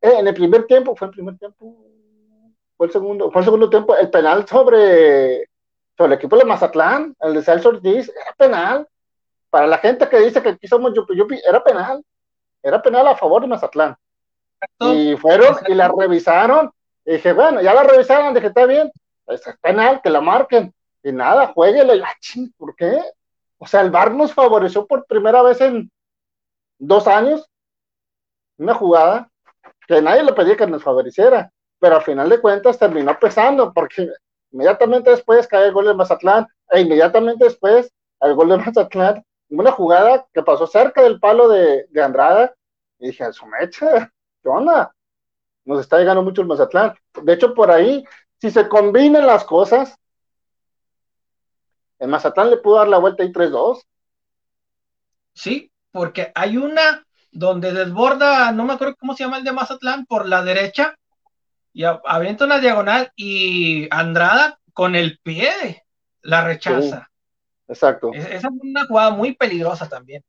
Eh, 0.00 0.18
en 0.18 0.28
el 0.28 0.34
primer 0.34 0.66
tiempo, 0.66 0.94
fue 0.94 1.08
el 1.08 1.12
primer 1.12 1.38
tiempo, 1.38 1.76
fue 2.76 2.86
el 2.86 2.92
segundo, 2.92 3.30
fue 3.30 3.40
el 3.40 3.44
segundo 3.44 3.68
tiempo, 3.68 3.96
el 3.96 4.10
penal 4.10 4.46
sobre, 4.46 5.48
sobre 5.96 6.12
el 6.12 6.18
equipo 6.18 6.36
de 6.36 6.44
Mazatlán, 6.44 7.16
el 7.20 7.34
de 7.34 7.42
Celso 7.42 7.70
Ortiz, 7.70 8.08
era 8.08 8.32
penal. 8.36 8.88
Para 9.50 9.66
la 9.66 9.78
gente 9.78 10.08
que 10.08 10.18
dice 10.20 10.42
que 10.42 10.50
aquí 10.50 10.68
somos 10.68 10.92
yupi 10.94 11.16
yupi, 11.16 11.40
era 11.48 11.64
penal, 11.64 12.04
era 12.62 12.80
penal 12.80 13.08
a 13.08 13.16
favor 13.16 13.42
de 13.42 13.48
Mazatlán. 13.48 13.96
Y 14.80 15.16
fueron 15.16 15.56
y 15.66 15.74
la 15.74 15.88
revisaron, 15.88 16.70
y 17.04 17.12
dije, 17.12 17.32
bueno, 17.32 17.60
ya 17.60 17.74
la 17.74 17.82
revisaron, 17.82 18.34
dije, 18.34 18.48
está 18.48 18.66
bien, 18.66 18.90
es 19.26 19.42
penal, 19.60 20.00
que 20.02 20.10
la 20.10 20.20
marquen, 20.20 20.72
y 21.02 21.12
nada, 21.12 21.48
jueguele, 21.48 22.02
ah, 22.04 22.12
¿por 22.56 22.76
qué? 22.76 23.00
O 23.58 23.66
sea, 23.66 23.80
el 23.80 23.90
VAR 23.90 24.12
nos 24.14 24.32
favoreció 24.32 24.86
por 24.86 25.06
primera 25.06 25.42
vez 25.42 25.60
en 25.60 25.90
dos 26.78 27.08
años, 27.08 27.48
una 28.56 28.74
jugada 28.74 29.30
que 29.88 30.02
nadie 30.02 30.22
le 30.22 30.34
pedía 30.34 30.56
que 30.56 30.66
nos 30.66 30.82
favoreciera, 30.82 31.50
pero 31.80 31.96
al 31.96 32.02
final 32.02 32.28
de 32.28 32.40
cuentas 32.40 32.78
terminó 32.78 33.18
pesando, 33.18 33.72
porque 33.72 34.10
inmediatamente 34.52 35.10
después 35.10 35.48
cae 35.48 35.66
el 35.66 35.72
gol 35.72 35.86
de 35.86 35.94
Mazatlán, 35.94 36.46
e 36.70 36.82
inmediatamente 36.82 37.46
después 37.46 37.90
el 38.20 38.34
gol 38.34 38.50
de 38.50 38.58
Mazatlán 38.58 39.24
una 39.50 39.72
jugada 39.72 40.26
que 40.34 40.42
pasó 40.42 40.66
cerca 40.66 41.02
del 41.02 41.18
palo 41.18 41.48
de, 41.48 41.86
de 41.88 42.02
Andrada, 42.02 42.54
y 42.98 43.06
dije, 43.06 43.32
su 43.32 43.46
mecha, 43.46 44.12
¿qué? 44.42 44.50
Nos 45.64 45.80
está 45.80 45.98
llegando 45.98 46.22
mucho 46.22 46.42
el 46.42 46.48
Mazatlán. 46.48 46.94
De 47.22 47.32
hecho, 47.32 47.54
por 47.54 47.70
ahí, 47.70 48.04
si 48.40 48.50
se 48.50 48.68
combinan 48.68 49.26
las 49.26 49.44
cosas, 49.44 49.98
el 51.98 52.08
Mazatlán 52.08 52.50
le 52.50 52.58
pudo 52.58 52.76
dar 52.76 52.88
la 52.88 52.98
vuelta 52.98 53.22
ahí 53.22 53.32
3-2. 53.32 53.82
Sí, 55.32 55.72
porque 55.92 56.30
hay 56.34 56.58
una 56.58 57.06
donde 57.30 57.72
desborda, 57.72 58.52
no 58.52 58.64
me 58.64 58.74
acuerdo 58.74 58.96
cómo 58.96 59.14
se 59.14 59.24
llama 59.24 59.38
el 59.38 59.44
de 59.44 59.52
Mazatlán, 59.52 60.06
por 60.06 60.28
la 60.28 60.42
derecha, 60.42 60.94
y 61.72 61.84
avienta 61.84 62.44
una 62.44 62.58
diagonal, 62.58 63.12
y 63.16 63.88
Andrada 63.90 64.58
con 64.72 64.96
el 64.96 65.18
pie 65.22 65.84
la 66.22 66.44
rechaza. 66.44 67.08
Exacto. 67.68 68.12
esa 68.14 68.48
es 68.48 68.54
una 68.60 68.86
jugada 68.86 69.10
muy 69.10 69.34
peligrosa 69.34 69.88
también. 69.88 70.24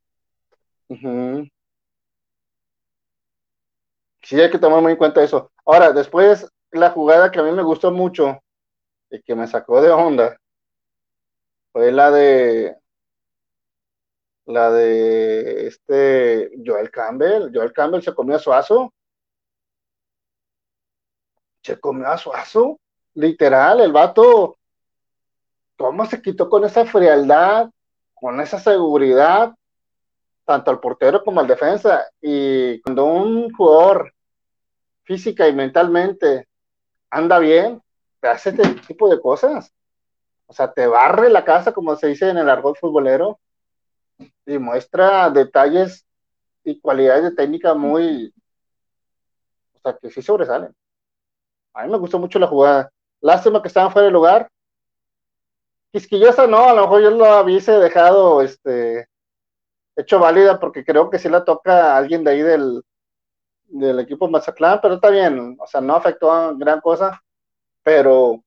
Sí, 4.21 4.39
hay 4.39 4.51
que 4.51 4.59
tomar 4.59 4.81
muy 4.81 4.91
en 4.91 4.97
cuenta 4.97 5.23
eso. 5.23 5.51
Ahora, 5.65 5.91
después 5.91 6.47
la 6.71 6.91
jugada 6.91 7.31
que 7.31 7.39
a 7.39 7.43
mí 7.43 7.51
me 7.51 7.63
gustó 7.63 7.91
mucho 7.91 8.39
y 9.09 9.21
que 9.21 9.35
me 9.35 9.47
sacó 9.47 9.81
de 9.81 9.89
onda 9.89 10.37
fue 11.71 11.91
la 11.91 12.11
de 12.11 12.75
la 14.49 14.71
de 14.71 15.67
este 15.67 16.51
Joel 16.65 16.89
Campbell. 16.89 17.51
Joel 17.53 17.71
Campbell 17.71 18.01
se 18.01 18.15
comió 18.15 18.35
a 18.35 18.39
Suazo. 18.39 18.91
Se 21.61 21.79
comió 21.79 22.07
a 22.07 22.17
Suazo. 22.17 22.79
Literal, 23.13 23.79
el 23.81 23.91
vato, 23.91 24.57
¿cómo 25.77 26.05
se 26.05 26.21
quitó 26.21 26.49
con 26.49 26.63
esa 26.65 26.85
frialdad, 26.85 27.69
con 28.15 28.41
esa 28.41 28.59
seguridad, 28.59 29.53
tanto 30.45 30.71
al 30.71 30.79
portero 30.79 31.23
como 31.23 31.41
al 31.41 31.47
defensa? 31.47 32.07
Y 32.19 32.81
cuando 32.81 33.05
un 33.05 33.53
jugador 33.53 34.13
física 35.03 35.47
y 35.47 35.53
mentalmente 35.53 36.47
anda 37.11 37.37
bien, 37.37 37.83
te 38.19 38.27
hace 38.29 38.49
este 38.49 38.67
tipo 38.87 39.09
de 39.09 39.21
cosas. 39.21 39.71
O 40.47 40.53
sea, 40.53 40.73
te 40.73 40.87
barre 40.87 41.29
la 41.29 41.45
casa, 41.45 41.71
como 41.71 41.95
se 41.95 42.07
dice 42.07 42.29
en 42.29 42.37
el 42.37 42.49
argot 42.49 42.79
futbolero 42.79 43.39
y 44.45 44.57
muestra 44.57 45.29
detalles 45.29 46.05
y 46.63 46.79
cualidades 46.79 47.23
de 47.23 47.31
técnica 47.31 47.73
muy, 47.73 48.33
o 49.73 49.79
sea, 49.79 49.97
que 49.97 50.09
sí 50.09 50.21
sobresalen. 50.21 50.75
A 51.73 51.83
mí 51.83 51.91
me 51.91 51.97
gustó 51.97 52.19
mucho 52.19 52.39
la 52.39 52.47
jugada. 52.47 52.91
Lástima 53.21 53.61
que 53.61 53.67
estaban 53.67 53.91
fuera 53.91 54.07
de 54.07 54.11
lugar. 54.11 54.49
Quisquillosa 55.91 56.47
no, 56.47 56.69
a 56.69 56.73
lo 56.73 56.81
mejor 56.81 57.01
yo 57.01 57.11
lo 57.11 57.41
hubiese 57.41 57.71
dejado 57.73 58.41
este, 58.41 59.07
hecho 59.95 60.19
válida 60.19 60.59
porque 60.59 60.83
creo 60.85 61.09
que 61.09 61.19
sí 61.19 61.29
la 61.29 61.43
toca 61.43 61.95
alguien 61.97 62.23
de 62.23 62.31
ahí 62.31 62.41
del, 62.41 62.83
del 63.65 63.99
equipo 63.99 64.29
Mazatlán, 64.29 64.79
pero 64.81 64.95
está 64.95 65.09
bien, 65.09 65.57
o 65.59 65.67
sea, 65.67 65.81
no 65.81 65.95
afectó 65.95 66.31
a 66.31 66.53
gran 66.53 66.81
cosa, 66.81 67.21
pero 67.83 68.43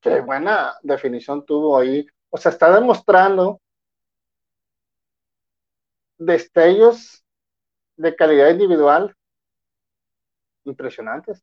qué 0.00 0.20
buena 0.20 0.76
definición 0.82 1.44
tuvo 1.44 1.78
ahí. 1.78 2.06
O 2.30 2.38
sea, 2.38 2.52
está 2.52 2.72
demostrando 2.72 3.60
destellos 6.18 7.24
de 7.96 8.14
calidad 8.14 8.50
individual 8.50 9.14
impresionantes. 10.64 11.42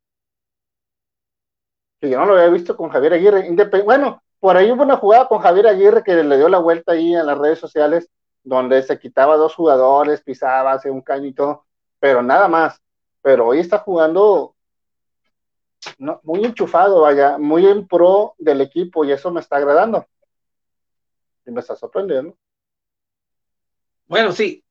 Que 1.99 2.09
yo 2.09 2.19
no 2.19 2.26
lo 2.26 2.34
había 2.34 2.49
visto 2.49 2.76
con 2.76 2.89
Javier 2.89 3.13
Aguirre. 3.13 3.49
bueno, 3.84 4.21
por 4.39 4.57
ahí 4.57 4.71
hubo 4.71 4.84
una 4.84 4.97
jugada 4.97 5.28
con 5.28 5.39
Javier 5.39 5.67
Aguirre 5.67 6.03
que 6.03 6.15
le 6.15 6.38
dio 6.38 6.49
la 6.49 6.59
vuelta 6.59 6.91
ahí 6.91 7.15
en 7.15 7.26
las 7.26 7.38
redes 7.38 7.59
sociales, 7.59 8.09
donde 8.43 8.84
se 8.84 8.99
quitaba 8.99 9.38
dos 9.38 9.55
jugadores, 9.55 10.21
pisaba, 10.21 10.74
hace 10.74 10.91
un 10.91 11.01
caño 11.01 11.28
y 11.28 11.34
todo, 11.34 11.65
pero 11.99 12.21
nada 12.21 12.47
más. 12.47 12.82
Pero 13.21 13.47
hoy 13.47 13.59
está 13.59 13.80
jugando 13.80 14.55
muy 16.24 16.43
enchufado, 16.43 17.01
vaya, 17.01 17.38
muy 17.38 17.65
en 17.65 17.88
pro 17.88 18.36
del 18.38 18.61
equipo 18.61 19.05
y 19.05 19.11
eso 19.11 19.32
me 19.32 19.39
está 19.39 19.57
agradando. 19.57 20.05
Y 21.45 21.51
me 21.51 21.59
está 21.61 21.76
sorprendiendo. 21.76 22.38
Bueno, 24.07 24.32
sí. 24.32 24.62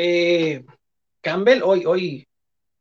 Eh, 0.00 0.64
Campbell 1.20 1.60
hoy, 1.64 1.84
hoy, 1.84 2.28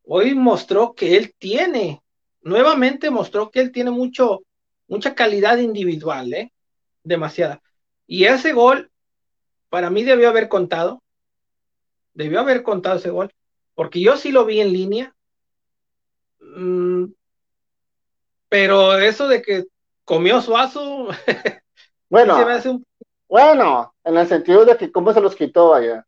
hoy 0.04 0.36
mostró 0.36 0.94
que 0.94 1.18
él 1.18 1.34
tiene, 1.40 2.04
nuevamente 2.42 3.10
mostró 3.10 3.50
que 3.50 3.60
él 3.60 3.72
tiene 3.72 3.90
mucho, 3.90 4.44
mucha 4.88 5.16
calidad 5.16 5.58
individual, 5.58 6.32
¿eh? 6.32 6.54
Demasiada. 7.04 7.60
Y 8.06 8.26
ese 8.26 8.54
gol, 8.54 8.92
para 9.70 9.90
mí 9.90 10.04
debió 10.04 10.30
haber 10.30 10.48
contado. 10.48 11.02
Debió 12.14 12.40
haber 12.40 12.62
contado 12.62 12.98
ese 12.98 13.10
gol, 13.10 13.32
porque 13.74 14.00
yo 14.00 14.16
sí 14.16 14.32
lo 14.32 14.46
vi 14.46 14.62
en 14.62 14.72
línea. 14.72 15.16
Mm, 16.40 17.06
pero 18.48 18.96
eso 18.96 19.28
de 19.28 19.42
que 19.42 19.66
comió 20.06 20.40
suazo. 20.40 21.08
bueno, 22.10 22.38
bueno, 23.28 23.96
en 24.04 24.18
el 24.18 24.28
sentido 24.28 24.66
de 24.66 24.78
que 24.78 24.92
cómo 24.92 25.12
se 25.14 25.22
los 25.22 25.36
quitó 25.36 25.74
allá. 25.74 26.07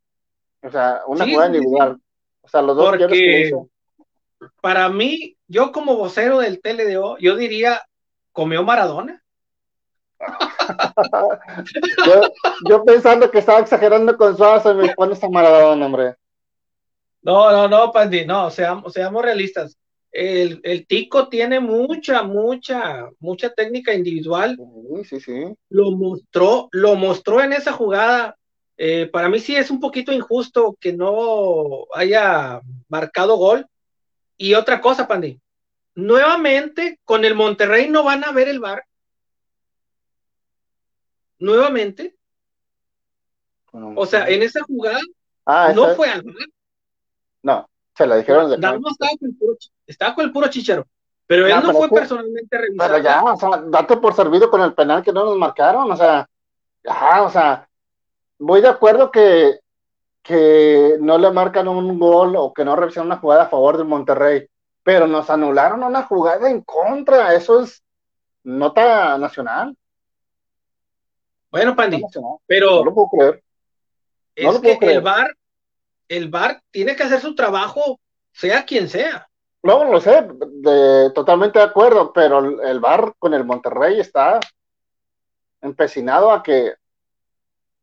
O 0.61 0.69
sea, 0.69 1.01
una 1.07 1.25
jugada 1.25 1.47
individual. 1.47 1.99
O 2.41 2.47
sea, 2.47 2.61
los 2.61 2.75
dos 2.75 2.89
Porque 2.89 3.51
para 4.61 4.89
mí, 4.89 5.37
yo 5.47 5.71
como 5.71 5.95
vocero 5.95 6.39
del 6.39 6.61
TLDO, 6.61 7.17
yo 7.17 7.35
diría, 7.35 7.81
comió 8.31 8.63
Maradona. 8.63 9.23
yo, 12.67 12.83
pensando 12.83 13.31
que 13.31 13.39
estaba 13.39 13.59
exagerando 13.59 14.17
con 14.17 14.35
Suazo 14.35 14.75
me 14.75 14.93
pones 14.93 15.23
a 15.23 15.29
Maradona, 15.29 15.85
hombre. 15.85 16.15
No, 17.21 17.51
no, 17.51 17.67
no, 17.67 17.91
Pandi, 17.91 18.25
no, 18.25 18.49
seamos, 18.49 18.93
seamos 18.93 19.23
realistas. 19.23 19.77
El, 20.11 20.59
el, 20.63 20.87
Tico 20.87 21.29
tiene 21.29 21.59
mucha, 21.59 22.23
mucha, 22.23 23.09
mucha 23.19 23.53
técnica 23.53 23.93
individual. 23.93 24.57
Sí, 25.03 25.19
sí, 25.19 25.55
Lo 25.69 25.91
mostró, 25.91 26.67
lo 26.71 26.95
mostró 26.95 27.41
en 27.41 27.53
esa 27.53 27.73
jugada 27.73 28.35
eh, 28.81 29.07
para 29.07 29.27
mí 29.27 29.39
sí 29.39 29.57
es 29.57 29.69
un 29.69 29.81
poquito 29.81 30.13
injusto 30.13 30.77
que 30.79 30.93
no 30.93 31.85
haya 31.93 32.61
marcado 32.87 33.35
gol. 33.35 33.67
Y 34.37 34.53
otra 34.53 34.79
cosa, 34.79 35.05
Pandi, 35.05 35.37
nuevamente 35.95 36.97
con 37.03 37.25
el 37.25 37.35
Monterrey 37.35 37.89
no 37.89 38.05
van 38.05 38.23
a 38.23 38.31
ver 38.31 38.47
el 38.47 38.61
bar. 38.61 38.85
Nuevamente. 41.39 42.15
O 43.73 44.05
sea, 44.05 44.29
en 44.29 44.43
esa 44.43 44.63
jugada 44.63 45.01
ah, 45.45 45.73
no 45.75 45.93
fue 45.95 46.09
al 46.09 46.21
bar. 46.21 46.35
No, 47.43 47.69
se 47.97 48.07
la 48.07 48.15
dijeron 48.15 48.49
de 48.49 48.57
no, 48.59 48.75
estaba, 48.89 49.11
con 49.19 49.29
el 49.29 49.35
puro, 49.35 49.57
estaba 49.87 50.15
con 50.15 50.23
el 50.23 50.31
puro 50.31 50.47
chichero. 50.47 50.87
Pero 51.27 51.47
él 51.47 51.63
no 51.63 51.73
fue 51.73 51.89
personalmente 51.89 52.57
revisado. 52.57 52.93
Pero 52.93 53.03
ya, 53.03 53.23
o 53.23 53.37
sea, 53.37 53.61
date 53.67 53.97
por 53.97 54.13
servido 54.15 54.49
con 54.49 54.61
el 54.61 54.73
penal 54.73 55.03
que 55.03 55.11
no 55.11 55.25
nos 55.25 55.37
marcaron, 55.37 55.91
o 55.91 55.97
sea, 55.97 56.29
ya, 56.81 57.23
o 57.23 57.29
sea, 57.29 57.68
voy 58.39 58.61
de 58.61 58.69
acuerdo 58.69 59.11
que, 59.11 59.59
que 60.23 60.97
no 60.99 61.17
le 61.17 61.31
marcan 61.31 61.67
un 61.67 61.99
gol 61.99 62.35
o 62.35 62.53
que 62.53 62.65
no 62.65 62.75
revisan 62.75 63.05
una 63.05 63.17
jugada 63.17 63.43
a 63.43 63.49
favor 63.49 63.77
del 63.77 63.85
Monterrey, 63.85 64.47
pero 64.83 65.05
nos 65.05 65.29
anularon 65.29 65.83
una 65.83 66.03
jugada 66.03 66.49
en 66.49 66.61
contra. 66.61 67.35
Eso 67.35 67.61
es 67.61 67.83
nota 68.43 69.17
nacional. 69.17 69.75
Bueno, 71.51 71.75
Pandi, 71.75 72.01
pero 72.45 72.77
no 72.77 72.85
lo 72.85 72.93
puedo 72.93 73.09
creer. 73.09 73.43
es 74.35 74.59
que 74.59 74.77
el 74.81 75.01
VAR, 75.01 75.35
el 76.07 76.29
VAR 76.29 76.61
tiene 76.71 76.95
que 76.95 77.03
hacer 77.03 77.19
su 77.19 77.35
trabajo, 77.35 77.99
sea 78.31 78.65
quien 78.65 78.87
sea. 78.87 79.27
No, 79.61 79.83
lo 79.83 79.99
sé, 79.99 80.25
totalmente 81.13 81.59
de 81.59 81.65
acuerdo, 81.65 82.13
pero 82.13 82.61
el 82.61 82.79
VAR 82.79 83.13
con 83.19 83.33
el 83.33 83.43
Monterrey 83.43 83.99
está 83.99 84.39
empecinado 85.61 86.31
a 86.31 86.41
que 86.41 86.75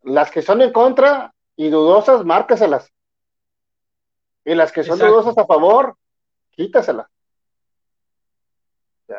las 0.06 0.30
que 0.30 0.40
son 0.40 0.62
en 0.62 0.72
contra 0.72 1.34
y 1.56 1.68
dudosas, 1.68 2.24
márcaselas. 2.24 2.92
Y 4.44 4.54
las 4.54 4.70
que 4.70 4.84
son 4.84 4.98
dudosas 4.98 5.36
a 5.36 5.44
favor, 5.44 5.96
quítaselas. 6.50 7.08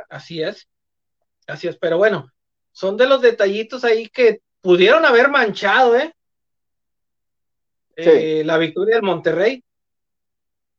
Así 0.10 0.42
es. 0.42 0.68
Así 1.46 1.68
es, 1.68 1.78
pero 1.78 1.98
bueno, 1.98 2.32
son 2.72 2.96
de 2.96 3.06
los 3.06 3.22
detallitos 3.22 3.84
ahí 3.84 4.08
que 4.08 4.42
pudieron 4.62 5.06
haber 5.06 5.30
manchado, 5.30 5.96
¿eh? 5.98 6.14
eh 7.96 8.44
la 8.46 8.58
victoria 8.58 8.96
del 8.96 9.04
Monterrey. 9.04 9.64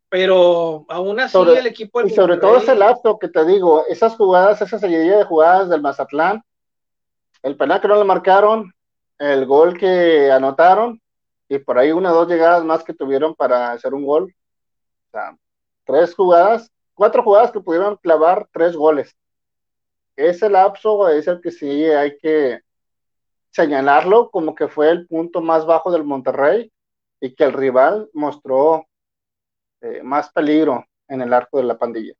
Pero 0.08 0.86
aún 0.88 1.20
así 1.20 1.36
el 1.36 1.66
equipo 1.66 2.00
Y 2.00 2.08
sobre 2.08 2.38
todo 2.38 2.56
ese 2.56 2.74
lapso 2.74 3.18
que 3.18 3.28
te 3.28 3.44
digo, 3.44 3.84
esas 3.90 4.16
jugadas, 4.16 4.62
esa 4.62 4.78
seguidilla 4.78 5.18
de 5.18 5.24
jugadas 5.24 5.68
del 5.68 5.82
Mazatlán, 5.82 6.42
el 7.42 7.58
penal 7.58 7.82
que 7.82 7.88
no 7.88 7.96
le 7.96 8.04
marcaron, 8.04 8.72
el 9.18 9.46
gol 9.46 9.76
que 9.78 10.30
anotaron 10.30 11.00
y 11.48 11.58
por 11.58 11.78
ahí 11.78 11.92
una 11.92 12.12
o 12.12 12.14
dos 12.14 12.28
llegadas 12.28 12.64
más 12.64 12.84
que 12.84 12.94
tuvieron 12.94 13.34
para 13.34 13.72
hacer 13.72 13.94
un 13.94 14.04
gol. 14.04 14.34
O 15.08 15.10
sea, 15.10 15.36
tres 15.84 16.14
jugadas, 16.14 16.70
cuatro 16.94 17.22
jugadas 17.22 17.50
que 17.50 17.60
pudieron 17.60 17.96
clavar 17.96 18.48
tres 18.52 18.76
goles. 18.76 19.16
Ese 20.16 20.50
lapso 20.50 21.08
es 21.08 21.26
el 21.26 21.40
que 21.40 21.50
sí 21.50 21.84
hay 21.84 22.18
que 22.18 22.60
señalarlo 23.50 24.30
como 24.30 24.54
que 24.54 24.68
fue 24.68 24.90
el 24.90 25.06
punto 25.06 25.40
más 25.40 25.64
bajo 25.64 25.90
del 25.90 26.04
Monterrey 26.04 26.70
y 27.20 27.34
que 27.34 27.44
el 27.44 27.52
rival 27.52 28.10
mostró 28.12 28.86
eh, 29.80 30.02
más 30.02 30.30
peligro 30.30 30.84
en 31.08 31.22
el 31.22 31.32
arco 31.32 31.58
de 31.58 31.64
la 31.64 31.78
pandilla. 31.78 32.14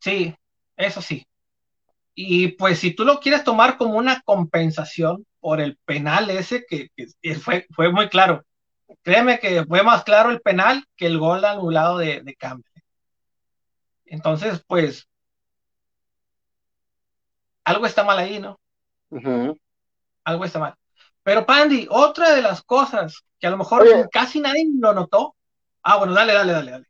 Sí, 0.00 0.34
eso 0.76 1.00
sí. 1.00 1.26
Y 2.14 2.48
pues 2.48 2.78
si 2.78 2.92
tú 2.94 3.04
lo 3.04 3.18
quieres 3.20 3.44
tomar 3.44 3.76
como 3.76 3.98
una 3.98 4.20
compensación 4.22 5.26
por 5.40 5.60
el 5.60 5.76
penal 5.84 6.30
ese, 6.30 6.64
que, 6.64 6.90
fue, 7.40 7.66
fue 7.70 7.90
muy 7.90 8.08
claro. 8.08 8.44
Créeme 9.02 9.40
que 9.40 9.64
fue 9.64 9.82
más 9.82 10.04
claro 10.04 10.30
el 10.30 10.40
penal 10.40 10.84
que 10.96 11.06
el 11.06 11.18
gol 11.18 11.44
anulado 11.44 11.98
de, 11.98 12.20
de 12.22 12.36
Campbell. 12.36 12.82
Entonces, 14.06 14.62
pues, 14.66 15.08
algo 17.64 17.86
está 17.86 18.04
mal 18.04 18.18
ahí, 18.18 18.38
¿no? 18.38 18.60
Algo 20.24 20.44
está 20.44 20.58
mal. 20.58 20.74
Pero 21.22 21.46
Pandy, 21.46 21.86
otra 21.90 22.34
de 22.34 22.42
las 22.42 22.62
cosas 22.62 23.24
que 23.38 23.46
a 23.46 23.50
lo 23.50 23.56
mejor 23.56 24.08
casi 24.10 24.40
nadie 24.40 24.66
lo 24.78 24.92
notó. 24.92 25.34
Ah, 25.82 25.96
bueno, 25.96 26.12
dale, 26.14 26.34
dale, 26.34 26.52
dale, 26.52 26.70
dale. 26.70 26.86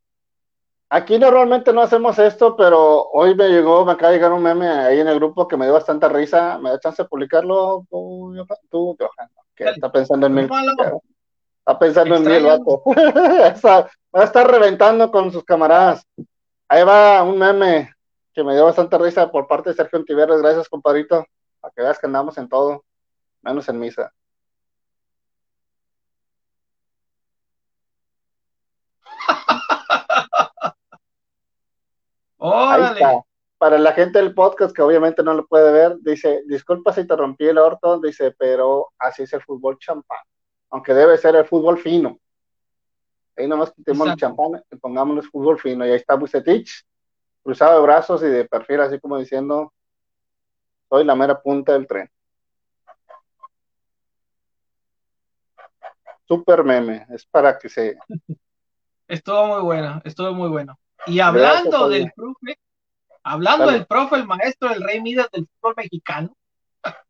Aquí 0.95 1.19
normalmente 1.19 1.73
no 1.73 1.83
hacemos 1.83 2.17
esto, 2.21 2.55
pero 2.55 3.09
hoy 3.11 3.35
me 3.35 3.49
llegó, 3.49 3.85
me 3.85 3.91
acaba 3.91 4.13
de 4.13 4.19
llegar 4.19 4.33
un 4.33 4.45
meme 4.45 4.69
ahí 4.69 5.01
en 5.01 5.09
el 5.09 5.17
grupo 5.17 5.49
que 5.49 5.57
me 5.57 5.65
dio 5.65 5.75
bastante 5.75 6.09
risa. 6.09 6.57
¿Me 6.59 6.71
da 6.71 6.79
chance 6.79 7.03
de 7.03 7.09
publicarlo? 7.09 7.85
Tú, 7.91 8.33
tú 8.71 8.97
Johan, 8.97 9.29
que 9.57 9.65
está 9.65 9.91
pensando 9.91 10.29
en 10.29 10.35
mí. 10.35 10.43
Está 10.43 11.79
pensando 11.81 12.15
en 12.15 12.25
mí 12.25 12.33
el 12.35 12.45
vato. 12.45 12.85
va 12.87 13.89
a 14.13 14.23
estar 14.23 14.49
reventando 14.49 15.11
con 15.11 15.33
sus 15.33 15.43
camaradas. 15.43 16.07
Ahí 16.69 16.85
va 16.85 17.25
un 17.25 17.41
meme 17.41 17.93
que 18.33 18.45
me 18.45 18.55
dio 18.55 18.65
bastante 18.65 18.97
risa 18.97 19.33
por 19.33 19.49
parte 19.49 19.71
de 19.71 19.75
Sergio 19.75 19.99
Antiveros. 19.99 20.41
Gracias, 20.43 20.69
compadrito. 20.69 21.25
Para 21.61 21.75
que 21.75 21.83
veas 21.83 21.99
que 21.99 22.07
andamos 22.07 22.39
en 22.39 22.49
todo, 22.49 22.85
menos 23.43 23.69
en 23.69 23.81
misa. 23.81 24.13
Para 33.59 33.79
la 33.79 33.93
gente 33.93 34.19
del 34.19 34.35
podcast 34.35 34.75
que 34.75 34.83
obviamente 34.83 35.23
no 35.23 35.33
lo 35.33 35.47
puede 35.47 35.73
ver, 35.73 35.97
dice, 36.01 36.43
disculpa 36.47 36.93
si 36.93 37.07
te 37.07 37.17
rompí 37.17 37.47
el 37.47 37.57
orto, 37.57 37.99
dice, 37.99 38.33
pero 38.39 38.93
así 38.99 39.23
es 39.23 39.33
el 39.33 39.43
fútbol 39.43 39.79
champán, 39.79 40.19
aunque 40.71 40.93
debe 40.93 41.17
ser 41.17 41.37
el 41.37 41.47
fútbol 41.47 41.79
fino. 41.79 42.19
Ahí 43.37 43.49
nomás 43.49 43.73
quitemos 43.73 44.09
el 44.09 44.17
champán 44.17 44.63
y 44.71 44.77
pongámosle 44.77 45.23
fútbol 45.23 45.59
fino. 45.59 45.87
Y 45.87 45.91
ahí 45.91 45.97
está 45.97 46.15
Bucetich, 46.15 46.85
cruzado 47.43 47.77
de 47.77 47.83
brazos 47.83 48.23
y 48.23 48.27
de 48.27 48.45
perfil, 48.45 48.81
así 48.81 49.01
como 49.01 49.17
diciendo, 49.17 49.73
soy 50.91 51.05
la 51.05 51.15
mera 51.15 51.41
punta 51.41 51.73
del 51.73 51.87
tren. 51.87 52.11
Super 56.27 56.63
meme, 56.63 57.07
es 57.11 57.25
para 57.27 57.59
que 57.59 57.69
se... 57.69 57.97
Estuvo 59.09 59.47
muy 59.47 59.63
bueno, 59.63 60.01
estuvo 60.05 60.33
muy 60.33 60.49
bueno. 60.49 60.79
Y 61.07 61.21
hablando 61.21 61.89
del 61.89 62.13
profe, 62.15 62.59
hablando 63.23 63.71
del 63.71 63.87
profe, 63.87 64.17
el 64.17 64.27
maestro 64.27 64.71
del 64.71 64.83
Rey 64.83 65.01
Midas 65.01 65.29
del 65.31 65.47
fútbol 65.47 65.75
mexicano, 65.77 66.37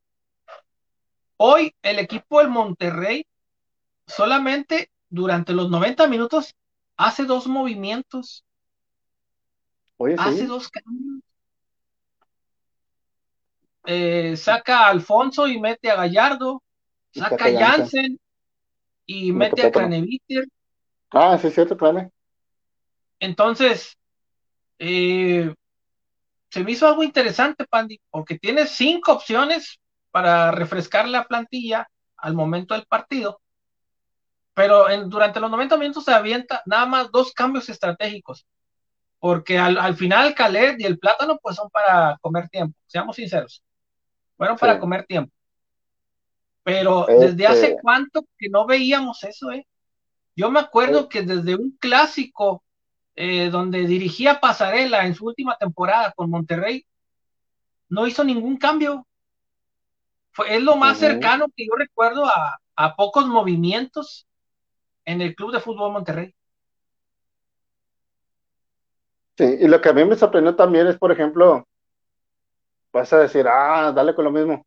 hoy 1.36 1.74
el 1.82 1.98
equipo 1.98 2.40
del 2.40 2.48
Monterrey 2.48 3.26
solamente 4.06 4.90
durante 5.08 5.52
los 5.52 5.70
90 5.70 6.06
minutos 6.08 6.54
hace 6.96 7.24
dos 7.24 7.46
movimientos. 7.46 8.44
hace 10.18 10.46
dos 10.46 10.68
cambios. 10.68 11.22
Eh, 13.86 14.36
saca 14.36 14.86
a 14.86 14.88
Alfonso 14.88 15.46
y 15.46 15.60
mete 15.60 15.90
a 15.90 15.96
Gallardo, 15.96 16.62
saca 17.12 17.44
a 17.44 17.52
Jansen 17.52 18.18
y 19.04 19.30
mete 19.32 19.66
a 19.66 19.70
Craneviter. 19.70 20.46
Ah, 21.10 21.38
sí, 21.38 21.48
es 21.48 21.54
cierto, 21.54 21.76
claro. 21.76 22.10
Entonces, 23.20 23.96
eh, 24.78 25.54
se 26.50 26.62
me 26.62 26.72
hizo 26.72 26.86
algo 26.86 27.02
interesante, 27.02 27.66
Pandy, 27.66 28.00
porque 28.10 28.38
tiene 28.38 28.66
cinco 28.66 29.12
opciones 29.12 29.80
para 30.10 30.52
refrescar 30.52 31.08
la 31.08 31.24
plantilla 31.24 31.88
al 32.16 32.34
momento 32.34 32.74
del 32.74 32.86
partido, 32.86 33.40
pero 34.54 34.86
durante 35.06 35.40
los 35.40 35.50
90 35.50 35.76
minutos 35.76 36.04
se 36.04 36.12
avienta 36.12 36.62
nada 36.66 36.86
más 36.86 37.10
dos 37.10 37.32
cambios 37.32 37.68
estratégicos, 37.68 38.46
porque 39.18 39.58
al, 39.58 39.96
final 39.96 40.34
Caled 40.34 40.76
y 40.78 40.84
el 40.84 40.98
plátano 40.98 41.38
pues 41.42 41.56
son 41.56 41.68
para 41.70 42.16
comer 42.20 42.48
tiempo, 42.48 42.78
seamos 42.86 43.16
sinceros, 43.16 43.62
fueron 44.36 44.56
para 44.56 44.78
comer 44.78 45.04
tiempo. 45.06 45.32
Pero 46.62 47.06
desde 47.06 47.46
hace 47.46 47.66
este 47.66 47.82
cuánto 47.82 48.24
que 48.38 48.48
no 48.48 48.64
veíamos 48.64 49.22
eso, 49.24 49.50
¿eh? 49.50 49.66
Yo 50.34 50.50
me 50.50 50.60
acuerdo 50.60 51.00
eh. 51.00 51.08
que 51.10 51.22
desde 51.22 51.54
un 51.56 51.76
clásico 51.78 52.63
eh, 53.16 53.48
donde 53.50 53.86
dirigía 53.86 54.40
Pasarela 54.40 55.06
en 55.06 55.14
su 55.14 55.26
última 55.26 55.56
temporada 55.56 56.12
con 56.16 56.30
Monterrey, 56.30 56.84
no 57.88 58.06
hizo 58.06 58.24
ningún 58.24 58.56
cambio. 58.56 59.06
Fue, 60.32 60.56
es 60.56 60.62
lo 60.62 60.76
más 60.76 60.98
cercano 60.98 61.46
que 61.54 61.64
yo 61.66 61.74
recuerdo 61.76 62.26
a, 62.26 62.58
pocos 62.96 63.26
movimientos 63.26 64.26
en 65.04 65.20
el 65.20 65.36
Club 65.36 65.52
de 65.52 65.60
Fútbol 65.60 65.92
Monterrey. 65.92 66.34
Sí, 69.36 69.44
y 69.60 69.68
lo 69.68 69.80
que 69.80 69.88
a 69.88 69.92
mí 69.92 70.04
me 70.04 70.16
sorprendió 70.16 70.56
también 70.56 70.88
es, 70.88 70.98
por 70.98 71.12
ejemplo, 71.12 71.64
vas 72.92 73.12
a 73.12 73.18
decir, 73.18 73.46
ah, 73.48 73.92
dale 73.92 74.14
con 74.14 74.24
lo 74.24 74.32
mismo. 74.32 74.66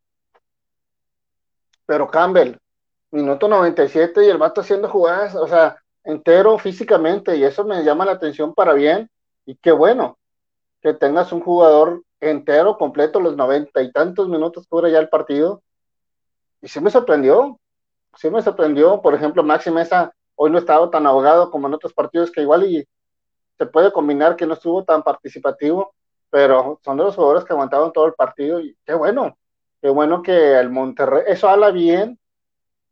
Pero 1.86 2.10
Campbell, 2.10 2.56
minuto 3.12 3.48
97 3.48 4.26
y 4.26 4.30
el 4.30 4.38
vato 4.38 4.62
haciendo 4.62 4.90
jugadas, 4.90 5.36
o 5.36 5.48
sea, 5.48 5.82
entero 6.08 6.58
físicamente 6.58 7.36
y 7.36 7.44
eso 7.44 7.66
me 7.66 7.84
llama 7.84 8.06
la 8.06 8.14
atención 8.14 8.54
para 8.54 8.74
bien 8.74 9.10
y 9.46 9.56
qué 9.56 9.74
bueno 9.74 10.18
que 10.82 10.94
tengas 10.94 11.34
un 11.34 11.42
jugador 11.42 12.02
entero, 12.22 12.78
completo, 12.78 13.20
los 13.20 13.36
noventa 13.36 13.82
y 13.82 13.92
tantos 13.92 14.30
minutos 14.30 14.66
que 14.70 14.92
ya 14.92 15.00
el 15.00 15.10
partido. 15.10 15.62
Y 16.62 16.70
sí 16.70 16.80
me 16.80 16.92
sorprendió, 16.92 17.60
sí 18.16 18.30
me 18.30 18.42
sorprendió, 18.42 19.02
por 19.02 19.16
ejemplo, 19.16 19.44
Maxi 19.44 19.70
Mesa 19.70 20.14
hoy 20.36 20.50
no 20.50 20.60
estaba 20.60 20.90
tan 20.90 21.06
ahogado 21.06 21.52
como 21.52 21.68
en 21.68 21.74
otros 21.74 21.94
partidos 21.94 22.32
que 22.32 22.42
igual 22.42 22.64
y 22.72 22.88
se 23.58 23.66
puede 23.66 23.92
combinar 23.92 24.38
que 24.38 24.46
no 24.46 24.54
estuvo 24.54 24.86
tan 24.86 25.04
participativo, 25.04 25.94
pero 26.30 26.80
son 26.86 26.98
de 26.98 27.04
los 27.04 27.16
jugadores 27.16 27.44
que 27.44 27.52
aguantaron 27.52 27.92
todo 27.92 28.06
el 28.06 28.14
partido 28.14 28.62
y 28.62 28.78
qué 28.86 28.94
bueno, 28.94 29.38
qué 29.82 29.90
bueno 29.90 30.22
que 30.22 30.58
el 30.58 30.70
Monterrey, 30.70 31.24
eso 31.28 31.50
habla 31.50 31.72
bien, 31.72 32.18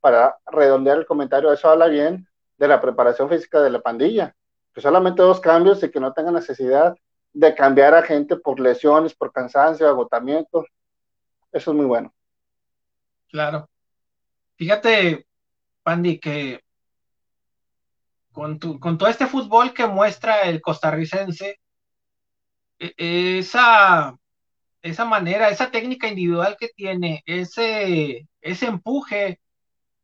para 0.01 0.37
redondear 0.47 0.97
el 0.97 1.05
comentario, 1.05 1.53
eso 1.53 1.69
habla 1.69 1.87
bien 1.87 2.27
de 2.57 2.67
la 2.67 2.81
preparación 2.81 3.29
física 3.29 3.61
de 3.61 3.69
la 3.69 3.81
pandilla, 3.81 4.35
que 4.73 4.81
solamente 4.81 5.21
dos 5.21 5.39
cambios 5.39 5.83
y 5.83 5.91
que 5.91 5.99
no 5.99 6.13
tenga 6.13 6.31
necesidad 6.31 6.95
de 7.33 7.53
cambiar 7.53 7.93
a 7.93 8.03
gente 8.03 8.37
por 8.37 8.59
lesiones, 8.59 9.13
por 9.13 9.31
cansancio, 9.31 9.87
agotamiento. 9.87 10.65
Eso 11.51 11.71
es 11.71 11.77
muy 11.77 11.85
bueno. 11.85 12.13
Claro. 13.29 13.69
Fíjate, 14.55 15.27
Pandy, 15.83 16.19
que 16.19 16.61
con, 18.31 18.57
con 18.57 18.97
todo 18.97 19.09
este 19.09 19.27
fútbol 19.27 19.73
que 19.73 19.87
muestra 19.87 20.41
el 20.41 20.61
costarricense, 20.61 21.59
e, 22.79 23.39
esa, 23.39 24.17
esa 24.81 25.05
manera, 25.05 25.49
esa 25.49 25.71
técnica 25.71 26.07
individual 26.07 26.57
que 26.59 26.69
tiene, 26.69 27.23
ese, 27.25 28.27
ese 28.41 28.65
empuje 28.65 29.39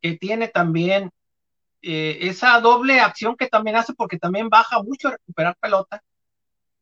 que 0.01 0.17
tiene 0.17 0.47
también 0.47 1.11
eh, 1.81 2.19
esa 2.21 2.59
doble 2.59 2.99
acción 2.99 3.35
que 3.35 3.47
también 3.47 3.75
hace, 3.75 3.93
porque 3.93 4.19
también 4.19 4.49
baja 4.49 4.81
mucho 4.83 5.07
a 5.07 5.11
recuperar 5.11 5.57
pelota. 5.57 6.03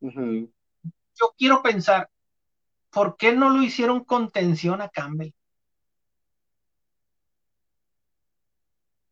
Yo 0.02 1.34
quiero 1.38 1.62
pensar, 1.62 2.10
¿por 2.90 3.18
qué 3.18 3.34
no 3.34 3.50
lo 3.50 3.62
hicieron 3.62 4.04
contención 4.04 4.82
a 4.82 4.90
Campbell? 4.90 5.34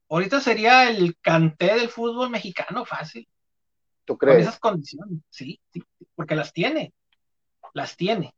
Ahorita 0.10 0.40
sería 0.40 0.90
el 0.90 1.18
canté 1.18 1.76
del 1.76 1.90
fútbol 1.90 2.30
mexicano 2.30 2.86
fácil. 2.86 3.28
¿Tú 4.06 4.18
crees? 4.18 4.38
Con 4.38 4.42
esas 4.42 4.60
condiciones, 4.60 5.20
sí, 5.30 5.60
sí, 5.74 5.84
porque 6.16 6.36
las 6.36 6.54
tiene, 6.54 6.94
las 7.74 7.98
tiene. 7.98 8.34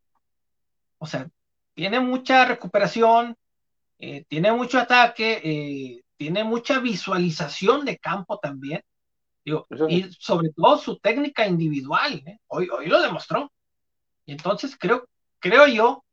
O 0.98 1.06
sea, 1.06 1.30
tiene 1.74 2.00
mucha 2.00 2.44
recuperación, 2.44 3.36
eh, 4.00 4.24
tiene 4.28 4.50
mucho 4.52 4.78
ataque, 4.78 5.40
eh, 5.44 6.02
tiene 6.20 6.44
mucha 6.44 6.80
visualización 6.80 7.86
de 7.86 7.96
campo 7.96 8.38
también. 8.38 8.84
y 9.42 10.02
sobre 10.18 10.50
todo 10.50 10.76
su 10.76 10.98
técnica 10.98 11.46
individual, 11.46 12.22
¿eh? 12.26 12.38
hoy, 12.46 12.68
hoy 12.68 12.88
lo 12.88 13.00
demostró. 13.00 13.50
Y 14.26 14.32
entonces 14.32 14.76
creo, 14.78 15.08
creo 15.38 15.66
yo 15.66 16.04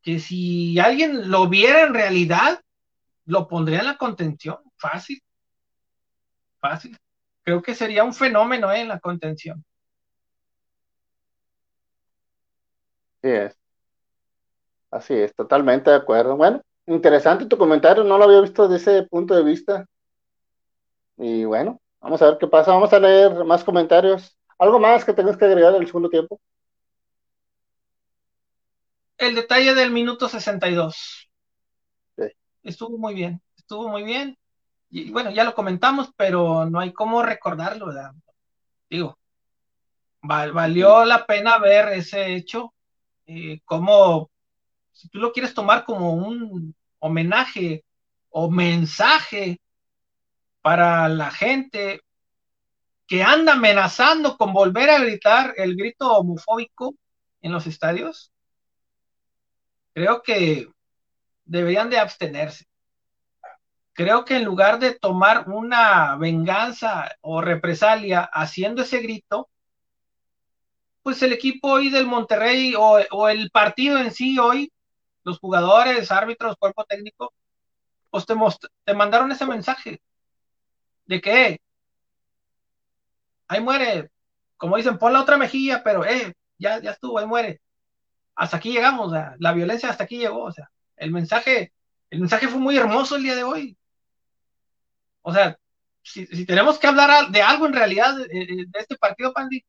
que 0.00 0.18
si 0.18 0.78
alguien 0.78 1.30
lo 1.30 1.46
viera 1.46 1.82
en 1.82 1.92
realidad, 1.92 2.62
lo 3.26 3.46
pondría 3.48 3.80
en 3.80 3.84
la 3.88 3.98
contención, 3.98 4.56
fácil, 4.78 5.22
fácil. 6.58 6.96
Creo 7.42 7.60
que 7.60 7.74
sería 7.74 8.04
un 8.04 8.14
fenómeno 8.14 8.72
¿eh? 8.72 8.80
en 8.80 8.88
la 8.88 8.98
contención. 8.98 9.62
Sí 13.20 13.28
es. 13.28 13.58
Así 14.90 15.12
es, 15.12 15.34
totalmente 15.34 15.90
de 15.90 15.96
acuerdo. 15.96 16.34
Bueno, 16.34 16.62
Interesante 16.88 17.44
tu 17.44 17.58
comentario, 17.58 18.02
no 18.02 18.16
lo 18.16 18.24
había 18.24 18.40
visto 18.40 18.66
desde 18.66 19.00
ese 19.00 19.08
punto 19.08 19.34
de 19.34 19.44
vista. 19.44 19.86
Y 21.18 21.44
bueno, 21.44 21.82
vamos 22.00 22.22
a 22.22 22.30
ver 22.30 22.38
qué 22.38 22.46
pasa. 22.46 22.72
Vamos 22.72 22.90
a 22.94 22.98
leer 22.98 23.44
más 23.44 23.62
comentarios. 23.62 24.38
¿Algo 24.58 24.80
más 24.80 25.04
que 25.04 25.12
tengas 25.12 25.36
que 25.36 25.44
agregar 25.44 25.74
en 25.74 25.82
el 25.82 25.86
segundo 25.86 26.08
tiempo? 26.08 26.40
El 29.18 29.34
detalle 29.34 29.74
del 29.74 29.90
minuto 29.90 30.30
62. 30.30 31.28
Estuvo 32.62 32.96
muy 32.96 33.14
bien, 33.14 33.42
estuvo 33.54 33.88
muy 33.88 34.02
bien. 34.02 34.38
Y 34.88 35.10
bueno, 35.10 35.30
ya 35.30 35.44
lo 35.44 35.54
comentamos, 35.54 36.10
pero 36.16 36.64
no 36.64 36.80
hay 36.80 36.94
cómo 36.94 37.22
recordarlo, 37.22 37.88
¿verdad? 37.88 38.12
Digo, 38.88 39.18
valió 40.22 41.04
la 41.04 41.26
pena 41.26 41.58
ver 41.58 41.88
ese 41.88 42.34
hecho, 42.34 42.72
eh, 43.26 43.60
cómo 43.66 44.30
si 44.98 45.08
tú 45.10 45.20
lo 45.20 45.30
quieres 45.32 45.54
tomar 45.54 45.84
como 45.84 46.12
un 46.12 46.74
homenaje 46.98 47.84
o 48.30 48.50
mensaje 48.50 49.60
para 50.60 51.08
la 51.08 51.30
gente, 51.30 52.00
que 53.06 53.22
anda 53.22 53.52
amenazando 53.52 54.36
con 54.36 54.52
volver 54.52 54.90
a 54.90 54.98
gritar 54.98 55.54
el 55.56 55.76
grito 55.76 56.12
homofóbico 56.12 56.96
en 57.42 57.52
los 57.52 57.68
estadios, 57.68 58.32
creo 59.94 60.20
que 60.20 60.68
deberían 61.44 61.90
de 61.90 62.00
abstenerse. 62.00 62.66
Creo 63.92 64.24
que 64.24 64.36
en 64.36 64.44
lugar 64.44 64.80
de 64.80 64.98
tomar 64.98 65.48
una 65.48 66.16
venganza 66.16 67.08
o 67.20 67.40
represalia 67.40 68.28
haciendo 68.32 68.82
ese 68.82 68.98
grito, 68.98 69.48
pues 71.04 71.22
el 71.22 71.32
equipo 71.32 71.70
hoy 71.70 71.88
del 71.88 72.06
Monterrey 72.06 72.74
o, 72.76 73.28
el 73.28 73.50
partido 73.52 73.98
en 73.98 74.10
sí 74.10 74.40
hoy, 74.40 74.72
los 75.24 75.38
jugadores, 75.38 76.10
árbitros, 76.10 76.56
cuerpo 76.56 76.84
técnico, 76.84 77.32
pues 78.10 78.26
te, 78.26 78.34
te 78.84 78.94
mandaron 78.94 79.30
ese 79.32 79.46
mensaje 79.46 80.00
de 81.06 81.20
que 81.20 81.60
ahí 83.48 83.60
muere, 83.60 84.10
como 84.56 84.76
dicen, 84.76 84.98
pon 84.98 85.12
la 85.12 85.22
otra 85.22 85.36
mejilla, 85.36 85.82
pero 85.82 86.04
eh, 86.04 86.34
ya, 86.58 86.80
ya 86.80 86.92
estuvo, 86.92 87.18
ahí 87.18 87.26
muere. 87.26 87.60
Hasta 88.34 88.58
aquí 88.58 88.72
llegamos, 88.72 89.12
la 89.38 89.52
violencia 89.52 89.90
hasta 89.90 90.04
aquí 90.04 90.18
llegó, 90.18 90.44
o 90.44 90.52
sea, 90.52 90.70
el 90.96 91.10
mensaje, 91.10 91.72
el 92.10 92.20
mensaje 92.20 92.48
fue 92.48 92.60
muy 92.60 92.76
hermoso 92.76 93.16
el 93.16 93.22
día 93.24 93.34
de 93.34 93.44
hoy. 93.44 93.76
O 95.22 95.32
sea, 95.32 95.58
si, 96.02 96.46
tenemos 96.46 96.78
que 96.78 96.86
hablar 96.86 97.30
de 97.30 97.42
algo 97.42 97.66
en 97.66 97.72
realidad 97.72 98.16
de, 98.16 98.66
este 98.74 98.96
partido, 98.96 99.32
Pandy, 99.32 99.64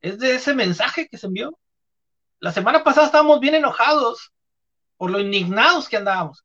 es 0.00 0.18
de 0.18 0.34
ese 0.34 0.54
mensaje 0.54 1.08
que 1.08 1.18
se 1.18 1.26
envió. 1.26 1.58
La 2.40 2.52
semana 2.52 2.84
pasada 2.84 3.06
estábamos 3.06 3.40
bien 3.40 3.54
enojados 3.54 4.32
por 4.96 5.10
lo 5.10 5.20
indignados 5.20 5.88
que 5.88 5.96
andábamos, 5.96 6.44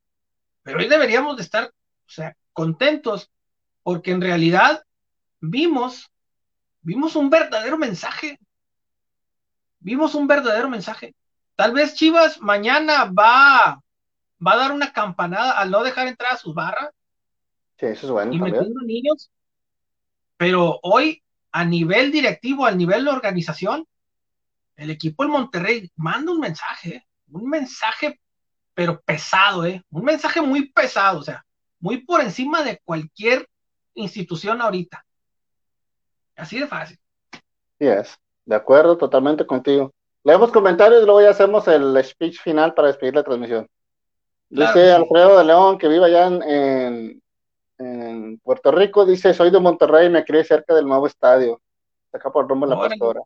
pero 0.63 0.79
hoy 0.79 0.87
deberíamos 0.87 1.37
de 1.37 1.43
estar, 1.43 1.65
o 1.65 2.09
sea, 2.09 2.35
contentos 2.53 3.31
porque 3.83 4.11
en 4.11 4.21
realidad 4.21 4.83
vimos 5.39 6.09
vimos 6.81 7.15
un 7.15 7.29
verdadero 7.29 7.77
mensaje. 7.77 8.39
Vimos 9.79 10.15
un 10.15 10.27
verdadero 10.27 10.69
mensaje. 10.69 11.15
Tal 11.55 11.73
vez 11.73 11.95
Chivas 11.95 12.39
mañana 12.41 13.05
va, 13.05 13.81
va 14.45 14.53
a 14.53 14.57
dar 14.57 14.71
una 14.71 14.91
campanada 14.91 15.51
al 15.51 15.71
no 15.71 15.83
dejar 15.83 16.07
entrar 16.07 16.33
a 16.33 16.37
sus 16.37 16.53
barras. 16.53 16.89
Sí, 17.77 17.87
eso 17.87 18.07
es 18.07 18.11
bueno. 18.11 18.33
Y 18.33 18.39
metiendo 18.39 18.81
niños. 18.81 19.29
Pero 20.37 20.79
hoy, 20.83 21.21
a 21.51 21.65
nivel 21.65 22.11
directivo, 22.11 22.65
al 22.65 22.77
nivel 22.77 23.05
de 23.05 23.11
organización, 23.11 23.85
el 24.77 24.89
equipo 24.89 25.23
del 25.23 25.31
Monterrey 25.31 25.91
manda 25.95 26.31
un 26.31 26.39
mensaje, 26.39 27.05
un 27.31 27.49
mensaje, 27.49 28.19
pero 28.79 29.01
pesado, 29.01 29.65
¿eh? 29.65 29.83
Un 29.91 30.05
mensaje 30.05 30.39
muy 30.39 30.71
pesado, 30.71 31.19
o 31.19 31.21
sea, 31.21 31.45
muy 31.81 31.97
por 32.05 32.21
encima 32.21 32.63
de 32.63 32.79
cualquier 32.85 33.45
institución 33.93 34.61
ahorita. 34.61 35.05
Así 36.37 36.57
de 36.57 36.65
fácil. 36.65 36.97
Sí 37.77 37.87
es, 37.87 38.17
de 38.45 38.55
acuerdo, 38.55 38.97
totalmente 38.97 39.45
contigo. 39.45 39.91
Leemos 40.23 40.49
comentarios 40.53 41.03
y 41.03 41.05
luego 41.05 41.19
ya 41.19 41.31
hacemos 41.31 41.67
el 41.67 42.01
speech 42.01 42.39
final 42.39 42.73
para 42.73 42.87
despedir 42.87 43.15
la 43.15 43.23
transmisión. 43.23 43.67
Dice 44.47 44.93
Alfredo 44.93 45.37
de 45.37 45.43
León, 45.43 45.77
que 45.77 45.89
vive 45.89 46.05
allá 46.05 46.27
en, 46.27 47.21
en, 47.79 48.39
Puerto 48.39 48.71
Rico, 48.71 49.05
dice, 49.05 49.33
soy 49.33 49.51
de 49.51 49.59
Monterrey 49.59 50.07
y 50.07 50.09
me 50.09 50.23
crié 50.23 50.45
cerca 50.45 50.73
del 50.73 50.87
nuevo 50.87 51.05
estadio, 51.05 51.59
acá 52.13 52.31
por 52.31 52.47
rumbo 52.47 52.65
de 52.65 52.75
la 52.77 52.87
pastora. 52.87 53.23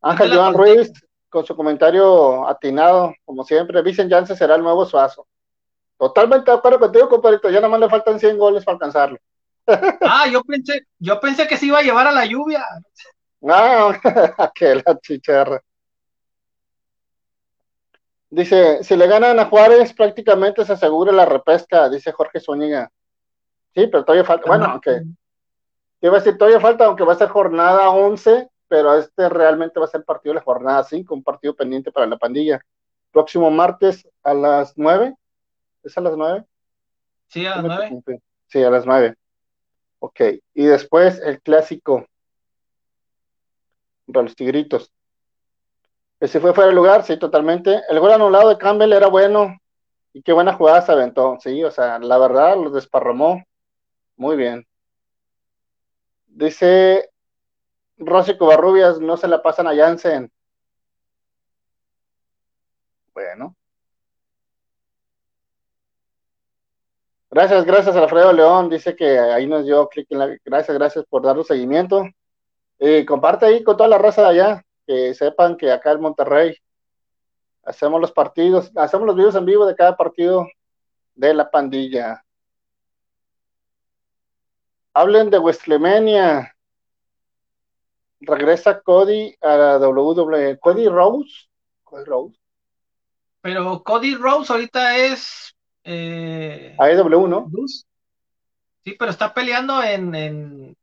Ángel 0.00 0.34
Joan 0.34 0.54
Ruiz, 0.54 0.90
con 1.28 1.44
su 1.44 1.54
comentario 1.54 2.48
atinado, 2.48 3.14
como 3.24 3.44
siempre, 3.44 3.82
Vicen 3.82 4.08
Janssen 4.08 4.36
será 4.36 4.54
el 4.56 4.62
nuevo 4.62 4.86
Suazo. 4.86 5.26
Totalmente 5.98 6.50
de 6.50 6.56
acuerdo 6.56 6.78
contigo, 6.78 7.08
compadrito, 7.08 7.50
ya 7.50 7.56
nada 7.56 7.68
más 7.68 7.80
le 7.80 7.88
faltan 7.88 8.20
100 8.20 8.38
goles 8.38 8.64
para 8.64 8.74
alcanzarlo. 8.74 9.18
Ah, 10.00 10.26
yo 10.26 10.42
pensé, 10.44 10.86
yo 10.98 11.20
pensé 11.20 11.46
que 11.46 11.58
se 11.58 11.66
iba 11.66 11.78
a 11.78 11.82
llevar 11.82 12.06
a 12.06 12.12
la 12.12 12.24
lluvia. 12.24 12.64
No, 13.40 13.92
que 14.54 14.76
la 14.76 14.98
chicharra. 14.98 15.62
Dice, 18.30 18.82
si 18.82 18.96
le 18.96 19.06
ganan 19.06 19.38
a 19.38 19.46
Juárez, 19.46 19.92
prácticamente 19.92 20.64
se 20.64 20.72
asegura 20.72 21.12
la 21.12 21.26
repesca, 21.26 21.88
dice 21.88 22.12
Jorge 22.12 22.40
Zúñiga. 22.40 22.90
Sí, 23.74 23.86
pero 23.86 24.04
todavía 24.04 24.24
falta, 24.24 24.46
bueno, 24.46 24.64
aunque, 24.66 25.02
¿qué 26.00 26.08
va 26.08 26.16
a 26.16 26.20
decir? 26.20 26.36
Todavía 26.36 26.60
falta, 26.60 26.86
aunque 26.86 27.04
va 27.04 27.12
a 27.12 27.18
ser 27.18 27.28
jornada 27.28 27.90
11, 27.90 28.48
pero 28.68 28.94
este 28.94 29.28
realmente 29.28 29.80
va 29.80 29.86
a 29.86 29.88
ser 29.88 30.04
partido 30.04 30.34
de 30.34 30.40
la 30.40 30.44
jornada 30.44 30.84
5, 30.84 31.14
un 31.14 31.22
partido 31.22 31.54
pendiente 31.54 31.90
para 31.90 32.06
la 32.06 32.18
pandilla. 32.18 32.60
Próximo 33.10 33.50
martes 33.50 34.08
a 34.22 34.34
las 34.34 34.74
9, 34.76 35.14
¿es 35.82 35.98
a 35.98 36.00
las 36.00 36.16
9? 36.16 36.44
Sí, 37.28 37.46
a 37.46 37.56
las 37.56 37.64
9. 37.64 38.22
Sí, 38.46 38.62
a 38.62 38.70
las 38.70 38.86
9. 38.86 39.14
Ok, 40.00 40.20
y 40.54 40.64
después 40.64 41.20
el 41.20 41.40
clásico 41.40 42.06
para 44.12 44.22
los 44.22 44.36
tigritos. 44.36 44.92
Ese 46.20 46.40
fue 46.40 46.54
fuera 46.54 46.68
de 46.68 46.74
lugar, 46.74 47.04
sí, 47.04 47.16
totalmente. 47.16 47.82
El 47.88 48.00
gol 48.00 48.12
anulado 48.12 48.48
de 48.48 48.58
Campbell 48.58 48.92
era 48.92 49.08
bueno 49.08 49.56
y 50.12 50.22
qué 50.22 50.32
buena 50.32 50.54
jugada 50.54 50.82
se 50.82 50.92
aventó, 50.92 51.36
sí, 51.40 51.62
o 51.62 51.70
sea, 51.70 51.98
la 51.98 52.18
verdad 52.18 52.56
lo 52.56 52.70
desparramó 52.70 53.44
muy 54.16 54.36
bien. 54.36 54.66
Dice 56.26 57.10
Rosy 57.98 58.36
Covarrubias, 58.36 59.00
no 59.00 59.16
se 59.16 59.28
la 59.28 59.42
pasan 59.42 59.66
a 59.66 59.74
Jansen. 59.74 60.30
Bueno. 63.12 63.56
Gracias, 67.30 67.64
gracias 67.66 67.94
Alfredo 67.94 68.32
León. 68.32 68.70
Dice 68.70 68.96
que 68.96 69.18
ahí 69.18 69.46
nos 69.46 69.64
dio 69.64 69.88
clic 69.88 70.06
en 70.10 70.18
la. 70.18 70.38
Gracias, 70.44 70.76
gracias 70.76 71.04
por 71.06 71.22
darle 71.22 71.44
seguimiento. 71.44 72.04
Y 72.78 73.04
comparte 73.04 73.46
ahí 73.46 73.62
con 73.64 73.76
toda 73.76 73.88
la 73.88 73.98
raza 73.98 74.22
de 74.22 74.28
allá, 74.28 74.64
que 74.86 75.14
sepan 75.14 75.56
que 75.56 75.70
acá 75.70 75.92
en 75.92 76.00
Monterrey 76.00 76.56
hacemos 77.64 78.00
los 78.00 78.12
partidos, 78.12 78.72
hacemos 78.76 79.06
los 79.06 79.16
videos 79.16 79.34
en 79.34 79.44
vivo 79.44 79.66
de 79.66 79.76
cada 79.76 79.96
partido 79.96 80.46
de 81.14 81.34
la 81.34 81.50
pandilla. 81.50 82.24
Hablen 84.94 85.30
de 85.30 85.38
Westlemania. 85.38 86.54
Regresa 88.20 88.80
Cody 88.80 89.34
a 89.40 89.56
la 89.56 89.78
WWE. 89.78 90.58
Cody 90.58 90.88
Rose. 90.88 91.48
Cody 91.84 92.04
Rose. 92.04 92.38
Pero 93.40 93.82
Cody 93.82 94.14
Rose 94.14 94.52
ahorita 94.52 94.96
es 94.96 95.54
eh, 95.84 96.76
AEW, 96.78 97.28
¿no? 97.28 97.50
Sí, 98.84 98.94
pero 98.98 99.10
está 99.10 99.32
peleando 99.32 99.82
en, 99.82 100.76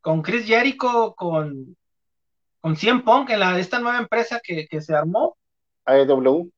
con 0.00 0.22
Chris 0.22 0.46
Jericho, 0.46 1.14
con, 1.16 1.76
con 2.60 2.76
Cien 2.76 3.02
Punk, 3.02 3.30
en 3.30 3.40
la, 3.40 3.58
esta 3.58 3.80
nueva 3.80 3.98
empresa 3.98 4.40
que, 4.42 4.68
se 4.80 4.94
armó. 4.94 5.36
AEW. 5.84 6.50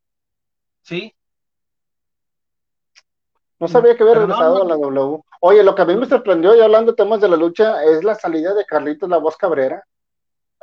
Sí. 0.83 1.15
No 3.59 3.69
sabía 3.69 3.97
que 3.97 4.03
había 4.03 4.17
regresado 4.17 4.63
a 4.63 4.67
la 4.67 4.77
W. 4.77 5.23
Oye, 5.41 5.63
lo 5.63 5.75
que 5.75 5.83
a 5.83 5.87
mí 5.87 5.97
me 5.97 6.07
sorprendió, 6.07 6.55
y 6.55 6.61
hablando 6.61 6.93
de 6.93 6.97
temas 6.97 7.21
de 7.21 7.29
la 7.29 7.37
lucha, 7.37 7.83
es 7.85 8.05
la 8.05 8.15
salida 8.15 8.53
de 8.53 8.67
Carlitos 8.67 9.09
La 9.09 9.19
Voz 9.19 9.37
Cabrera. 9.37 9.83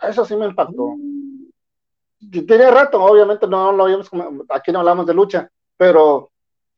Eso 0.02 0.26
sí 0.26 0.36
me 0.36 0.46
impactó. 0.46 0.96
Mm. 0.98 2.46
Tiene 2.46 2.70
rato, 2.70 3.04
obviamente 3.04 3.48
no 3.48 3.72
lo 3.72 3.86
habíamos, 3.86 4.10
aquí 4.50 4.72
no 4.72 4.80
hablamos 4.80 5.08
de 5.08 5.14
lucha, 5.14 5.50
pero 5.76 6.32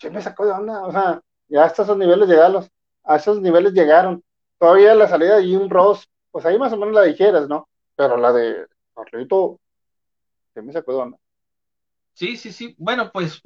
me 0.09 0.21
sacó 0.21 0.45
de 0.45 0.51
onda, 0.51 0.83
o 0.83 0.91
sea, 0.91 1.21
ya 1.47 1.65
hasta 1.65 1.83
esos 1.83 1.97
niveles 1.97 2.27
llegaron, 2.27 2.65
a 3.03 3.15
esos 3.17 3.41
niveles 3.41 3.73
llegaron. 3.73 4.23
Todavía 4.57 4.95
la 4.95 5.07
salida 5.07 5.37
de 5.37 5.43
Jim 5.43 5.69
Ross, 5.69 6.07
pues 6.31 6.45
ahí 6.45 6.57
más 6.57 6.71
o 6.71 6.77
menos 6.77 6.95
la 6.95 7.03
dijeras, 7.03 7.49
¿no? 7.49 7.67
Pero 7.95 8.17
la 8.17 8.31
de 8.31 8.67
Carlito, 8.95 9.59
se 10.53 10.61
me 10.61 10.71
sacó 10.71 10.93
de 10.93 10.97
onda. 10.99 11.17
Sí, 12.13 12.37
sí, 12.37 12.51
sí. 12.51 12.75
Bueno, 12.77 13.11
pues 13.11 13.41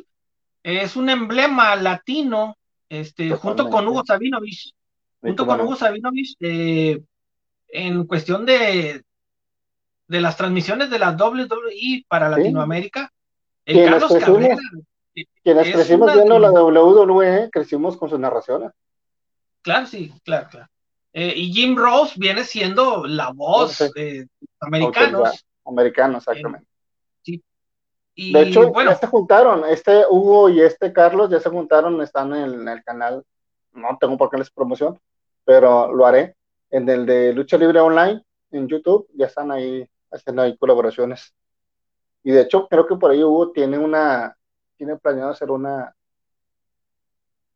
es 0.63 0.95
un 0.95 1.09
emblema 1.09 1.75
latino, 1.75 2.55
este, 2.89 3.31
junto 3.31 3.69
con 3.69 3.87
Hugo 3.87 4.03
Sabinovich, 4.05 4.73
junto 5.21 5.45
con 5.45 5.61
Hugo 5.61 5.75
Sabinovich, 5.75 6.35
eh, 6.39 7.01
en 7.69 8.05
cuestión 8.05 8.45
de, 8.45 9.03
de 10.07 10.21
las 10.21 10.37
transmisiones 10.37 10.89
de 10.89 10.99
la 10.99 11.11
WWE 11.11 12.05
para 12.07 12.29
Latinoamérica. 12.29 13.11
El 13.65 13.89
Carlos 13.89 14.15
Cabrera, 14.23 14.57
quienes 15.43 15.73
crecimos 15.73 16.13
viendo 16.13 16.39
la 16.39 16.51
WWE, 16.51 17.49
crecimos 17.51 17.97
con 17.97 18.09
sus 18.09 18.19
narraciones. 18.19 18.71
Claro, 19.61 19.85
sí, 19.87 20.13
claro, 20.23 20.47
claro. 20.49 20.67
Eh, 21.13 21.33
y 21.35 21.51
Jim 21.51 21.75
Ross 21.75 22.17
viene 22.17 22.43
siendo 22.43 23.05
la 23.05 23.31
voz 23.31 23.79
de 23.95 24.27
americanos. 24.59 25.45
Americanos, 25.65 26.27
exactamente. 26.27 26.67
sí. 27.23 27.43
de 28.15 28.41
hecho, 28.43 28.71
bueno, 28.71 28.91
ya 28.91 28.97
se 28.97 29.07
juntaron, 29.07 29.65
este 29.65 30.03
Hugo 30.09 30.49
y 30.49 30.61
este 30.61 30.93
Carlos 30.93 31.29
ya 31.29 31.39
se 31.39 31.49
juntaron, 31.49 32.01
están 32.01 32.33
en, 32.33 32.67
el 32.67 32.83
canal, 32.83 33.23
no 33.73 33.97
tengo 33.99 34.17
por 34.17 34.29
qué 34.29 34.37
les 34.37 34.49
promoción, 34.49 34.97
pero 35.43 35.93
lo 35.93 36.05
haré, 36.05 36.35
en 36.69 36.87
el 36.87 37.05
de 37.05 37.33
Lucha 37.33 37.57
Libre 37.57 37.81
Online, 37.81 38.21
en 38.51 38.67
YouTube, 38.67 39.07
ya 39.13 39.25
están 39.25 39.51
ahí 39.51 39.85
haciendo 40.11 40.41
ahí 40.41 40.57
colaboraciones. 40.57 41.33
Y 42.23 42.31
de 42.31 42.41
hecho, 42.41 42.67
creo 42.67 42.85
que 42.87 42.95
por 42.95 43.11
ahí 43.11 43.23
Hugo 43.23 43.51
tiene 43.51 43.77
una, 43.77 44.35
tiene 44.77 44.97
planeado 44.97 45.31
hacer 45.31 45.51
una 45.51 45.93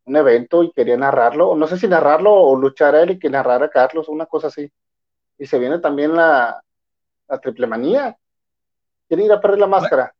un 0.05 0.15
evento 0.15 0.63
y 0.63 0.71
quería 0.71 0.97
narrarlo, 0.97 1.49
o 1.51 1.55
no 1.55 1.67
sé 1.67 1.77
si 1.77 1.87
narrarlo 1.87 2.33
o 2.33 2.55
luchar 2.55 2.95
a 2.95 3.03
él 3.03 3.11
y 3.11 3.19
que 3.19 3.29
narrara 3.29 3.65
a 3.67 3.69
Carlos, 3.69 4.09
una 4.09 4.25
cosa 4.25 4.47
así. 4.47 4.69
y 5.37 5.45
se 5.45 5.59
viene 5.59 5.79
también 5.79 6.15
la, 6.15 6.61
la 7.27 7.39
triple 7.39 7.67
manía. 7.67 8.17
Quiere 9.07 9.23
ir 9.25 9.31
a 9.31 9.41
perder 9.41 9.59
la 9.59 9.67
máscara. 9.67 10.13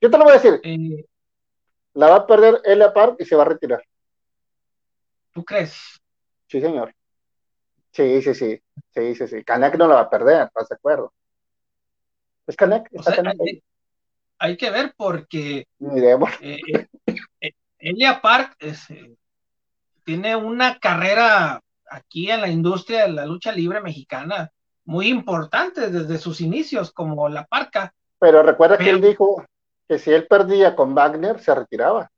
Yo 0.00 0.10
te 0.10 0.18
lo 0.18 0.24
voy 0.24 0.32
a 0.32 0.36
decir. 0.36 0.60
Eh, 0.62 1.06
La 1.94 2.08
va 2.08 2.16
a 2.16 2.26
perder 2.26 2.60
Elia 2.64 2.92
Park 2.92 3.16
y 3.18 3.24
se 3.24 3.36
va 3.36 3.42
a 3.42 3.46
retirar. 3.46 3.82
¿Tú 5.32 5.44
crees? 5.44 6.00
Sí, 6.46 6.60
señor. 6.60 6.94
Sí, 7.92 8.22
sí, 8.22 8.34
sí. 8.34 8.62
Sí, 8.94 9.14
sí, 9.14 9.28
sí. 9.28 9.44
Canek 9.44 9.76
no 9.76 9.86
la 9.86 9.94
va 9.96 10.00
a 10.02 10.10
perder, 10.10 10.46
¿estás 10.46 10.68
de 10.68 10.74
acuerdo? 10.74 11.12
¿Es 12.50 12.56
Canek? 12.56 12.88
O 12.94 12.98
¿Está 12.98 13.12
sea, 13.14 13.22
Canek 13.22 13.40
ahí? 13.40 13.48
hay, 13.48 13.62
hay 14.50 14.56
que 14.56 14.70
ver 14.70 14.92
porque 14.96 15.66
Miremos. 15.78 16.30
eh, 16.40 16.58
eh, 16.66 16.86
eh, 17.40 17.52
Elia 17.78 18.20
Park 18.20 18.56
es, 18.58 18.90
eh, 18.90 19.14
tiene 20.04 20.36
una 20.36 20.78
carrera 20.78 21.60
aquí 21.88 22.30
en 22.30 22.40
la 22.40 22.48
industria 22.48 23.02
de 23.02 23.12
la 23.12 23.26
lucha 23.26 23.52
libre 23.52 23.80
mexicana 23.80 24.50
muy 24.84 25.08
importante 25.08 25.90
desde 25.90 26.18
sus 26.18 26.40
inicios 26.40 26.92
como 26.92 27.28
la 27.28 27.44
parca. 27.46 27.92
Pero 28.18 28.42
recuerda 28.42 28.76
que 28.78 28.90
él 28.90 29.00
dijo 29.00 29.44
que 29.88 29.98
si 29.98 30.10
él 30.12 30.26
perdía 30.26 30.74
con 30.74 30.94
Wagner, 30.94 31.38
se 31.40 31.54
retiraba. 31.54 32.10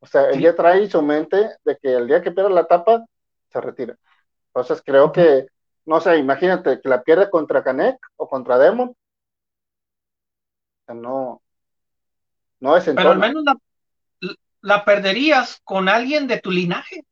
O 0.00 0.06
sea, 0.06 0.28
él 0.28 0.34
Sí. 0.36 0.42
ya 0.42 0.54
trae 0.54 0.88
su 0.90 1.00
mente 1.02 1.50
de 1.64 1.78
que 1.80 1.94
el 1.94 2.06
día 2.06 2.22
que 2.22 2.30
pierda 2.30 2.50
la 2.50 2.60
etapa, 2.62 3.04
se 3.50 3.60
retira. 3.60 3.96
Entonces 4.48 4.82
creo 4.84 5.12
que, 5.12 5.46
no 5.86 6.00
sé, 6.00 6.16
imagínate 6.18 6.80
que 6.80 6.88
la 6.88 7.02
pierde 7.02 7.30
contra 7.30 7.62
Canek 7.64 7.96
o 8.16 8.28
contra 8.28 8.58
Demon. 8.58 8.94
Sea, 10.86 10.94
no, 10.94 11.40
no 12.60 12.76
es 12.76 12.84
Pero 12.84 13.10
al 13.10 13.18
menos 13.18 13.42
la, 13.44 13.56
la 14.60 14.84
perderías 14.84 15.60
con 15.64 15.88
alguien 15.88 16.26
de 16.26 16.40
tu 16.40 16.50
linaje. 16.50 17.04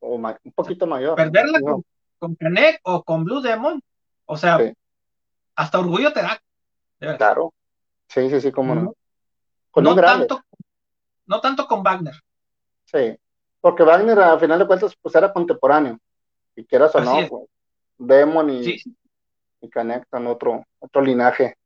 o 0.00 0.14
un 0.16 0.52
poquito 0.54 0.86
mayor. 0.86 1.16
Perderla 1.16 1.58
No, 1.60 1.66
con, 1.72 1.84
con 2.18 2.34
Canek 2.36 2.80
o 2.84 3.02
con 3.02 3.24
Blue 3.24 3.40
Demon. 3.40 3.80
O 4.26 4.36
sea, 4.36 4.58
Sí. 4.58 4.72
hasta 5.54 5.78
orgullo 5.78 6.12
te 6.12 6.22
da. 6.22 6.40
claro. 7.16 7.52
Sí, 8.08 8.30
sí, 8.30 8.40
sí, 8.40 8.52
cómo 8.52 8.74
no. 8.74 8.82
No, 8.82 8.94
Con 9.70 9.84
no 9.84 9.94
tanto, 9.96 10.42
no 11.26 11.40
tanto 11.40 11.66
con 11.66 11.82
Wagner. 11.82 12.14
Sí, 12.84 13.18
porque 13.60 13.82
Wagner 13.82 14.18
a 14.20 14.38
final 14.38 14.60
de 14.60 14.66
cuentas 14.66 14.94
pues 15.02 15.14
era 15.16 15.32
contemporáneo, 15.32 15.98
y 16.54 16.64
quieras 16.64 16.94
o 16.94 16.98
Así 16.98 17.06
no, 17.08 17.20
es. 17.20 17.28
pues, 17.30 17.44
Demon 17.98 18.48
y, 18.50 18.64
Sí, 18.78 18.96
y 19.60 19.68
conectan 19.70 20.26
otro, 20.28 20.64
otro 20.78 21.02
linaje. 21.02 21.56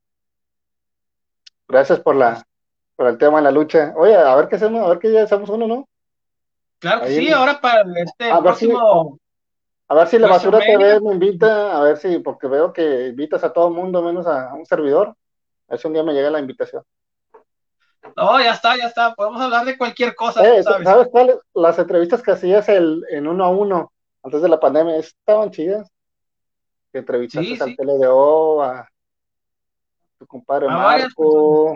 Gracias 1.67 1.99
por 1.99 2.15
la, 2.15 2.45
por 2.95 3.07
el 3.07 3.17
tema 3.17 3.37
de 3.37 3.43
la 3.43 3.51
lucha. 3.51 3.93
Oye, 3.97 4.15
a 4.15 4.35
ver 4.35 4.47
qué 4.47 4.55
hacemos, 4.57 4.83
a 4.83 4.89
ver 4.89 4.99
qué 4.99 5.11
ya 5.11 5.23
hacemos 5.23 5.49
uno, 5.49 5.67
¿no? 5.67 5.87
claro 6.79 7.01
que 7.01 7.07
Ahí 7.07 7.15
sí. 7.27 7.31
Ahora 7.31 7.59
para 7.61 7.83
este 7.97 8.29
A 8.31 8.37
si- 8.37 8.41
próximo. 8.43 9.17
A 9.87 9.93
ver 9.95 10.07
si 10.07 10.17
la 10.19 10.27
basura. 10.29 10.59
TV 10.59 11.01
me 11.01 11.13
invita, 11.13 11.77
a 11.77 11.81
ver 11.83 11.97
si, 11.97 12.19
porque 12.19 12.47
veo 12.47 12.71
que 12.71 13.07
invitas 13.07 13.43
a 13.43 13.51
todo 13.51 13.67
el 13.67 13.73
mundo 13.73 14.01
menos 14.01 14.25
a 14.25 14.53
un 14.53 14.65
servidor. 14.65 15.09
A 15.67 15.71
ver 15.71 15.79
si 15.79 15.87
un 15.87 15.93
día 15.93 16.03
me 16.03 16.13
llega 16.13 16.29
la 16.29 16.39
invitación. 16.39 16.83
No, 18.15 18.39
ya 18.41 18.51
está, 18.53 18.77
ya 18.77 18.87
está. 18.87 19.13
Podemos 19.15 19.41
hablar 19.41 19.65
de 19.65 19.77
cualquier 19.77 20.15
cosa, 20.15 20.41
Eh, 20.43 20.63
¿sabes? 20.63 20.85
¿Sabes 20.87 21.07
cuáles? 21.11 21.37
Las 21.53 21.77
entrevistas 21.77 22.21
que 22.21 22.31
hacías 22.31 22.67
el, 22.69 23.05
en 23.09 23.27
uno 23.27 23.43
a 23.45 23.49
uno 23.49 23.91
antes 24.23 24.41
de 24.41 24.49
la 24.49 24.59
pandemia 24.59 24.95
estaban 24.97 25.51
chidas. 25.51 25.89
Que 26.93 26.99
entrevistaste 26.99 27.47
Sí, 27.55 27.61
al 27.61 27.69
sí. 27.69 27.75
TLDO, 27.75 28.63
a 28.63 28.87
tu 30.21 30.27
compadre 30.27 30.67
A 30.67 30.77
Marco, 30.77 31.75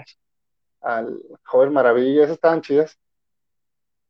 al 0.81 1.19
joven 1.43 1.73
Maravilla, 1.73 2.21
esas 2.25 2.35
estaban 2.35 2.61
chidas. 2.61 2.95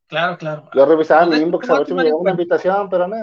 Claro, 0.08 0.38
claro. 0.38 0.70
Yo 0.76 0.86
revisaba 0.86 1.22
Pues 1.22 1.30
mi 1.32 1.38
de- 1.38 1.44
inbox 1.46 1.70
a 1.70 1.78
ver 1.78 1.88
si 1.88 1.94
me 1.94 2.04
llegaba 2.04 2.22
una 2.22 2.32
invitación, 2.32 2.90
pero 2.90 3.08
no, 3.08 3.16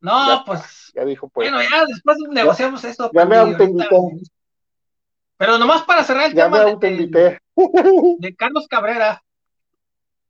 No, 0.00 0.28
Ya. 0.38 0.44
pues. 0.44 0.92
ya 0.94 1.04
dijo 1.04 1.28
pues. 1.28 1.48
Bueno, 1.50 1.62
ya 1.68 1.84
después 1.86 2.18
negociamos 2.30 2.82
esto. 2.84 3.08
ya 3.14 3.24
me 3.24 3.36
ahorita. 3.36 3.58
autoinvité, 3.64 3.96
Pero 5.38 5.58
nomás 5.58 5.82
para 5.84 6.02
cerrar 6.02 6.26
el 6.30 6.34
ya 6.34 6.48
me 6.48 6.56
tema 6.58 6.64
de, 6.64 6.70
autoinvité. 6.72 7.38
de 8.18 8.36
Carlos 8.36 8.66
Cabrera. 8.68 9.22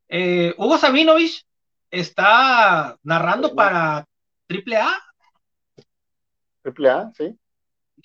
eh, 0.08 0.54
Hugo 0.58 0.76
Sabinovich 0.78 1.44
está 1.90 2.96
narrando 3.02 3.48
Bueno. 3.48 3.56
para 3.56 4.06
AAA. 4.48 4.92
Triple 6.62 6.90
A, 6.90 7.10
sí. 7.16 7.36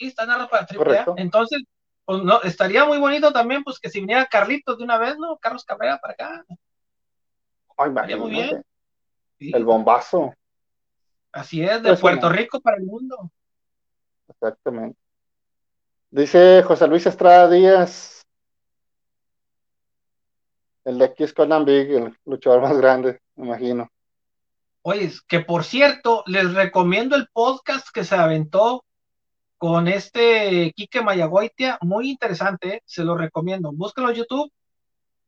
Está 0.08 0.26
narrando 0.26 0.50
para 0.50 0.64
AAA. 0.64 0.78
Correcto. 0.78 1.14
Entonces, 1.18 1.64
pues 2.06 2.24
no, 2.24 2.42
estaría 2.42 2.86
muy 2.86 2.98
bonito 2.98 3.32
también, 3.32 3.64
pues 3.64 3.80
que 3.80 3.90
si 3.90 4.00
viniera 4.02 4.26
Carlitos 4.26 4.78
de 4.78 4.84
una 4.84 4.98
vez, 4.98 5.18
¿no? 5.18 5.38
Carlos 5.38 5.64
Cabrera 5.64 6.00
para 6.00 6.14
acá. 6.14 6.46
Ay, 7.78 8.16
muy 8.16 8.32
bien. 8.32 8.64
Sí, 9.40 9.52
el 9.54 9.66
bombazo, 9.66 10.34
Así 11.32 11.64
es, 11.64 11.82
de 11.82 11.90
Pues, 11.90 12.02
Puerto. 12.02 12.30
Rico 12.30 12.60
para 12.60 12.78
el 12.78 12.84
mundo. 12.84 13.32
exactamente. 14.28 15.00
Dice 16.10 16.62
José 16.64 16.88
Luis 16.88 17.06
Estrada 17.06 17.50
Díaz, 17.50 18.22
el 20.84 20.98
de 20.98 21.06
aquí 21.06 21.24
es 21.24 21.34
Conan 21.34 21.64
Big, 21.64 21.90
el 21.92 22.18
luchador 22.26 22.62
más 22.62 22.78
grande, 22.78 23.22
me 23.36 23.48
imagino. 23.48 23.88
Oye, 24.82 25.12
que 25.28 25.40
por 25.40 25.64
cierto, 25.64 26.24
les 26.26 26.54
recomiendo 26.54 27.16
el 27.16 27.30
podcast 27.32 27.88
que 27.94 28.04
se 28.04 28.16
aventó 28.16 28.84
con 29.62 29.88
este 29.88 30.74
Quique 30.76 31.02
Mayagoitia, 31.04 31.78
muy 31.82 32.10
interesante, 32.10 32.68
¿eh? 32.78 32.82
se 32.84 33.04
lo 33.04 33.16
recomiendo. 33.16 33.72
Búsquenlo 33.72 34.10
en 34.10 34.16
YouTube, 34.16 34.52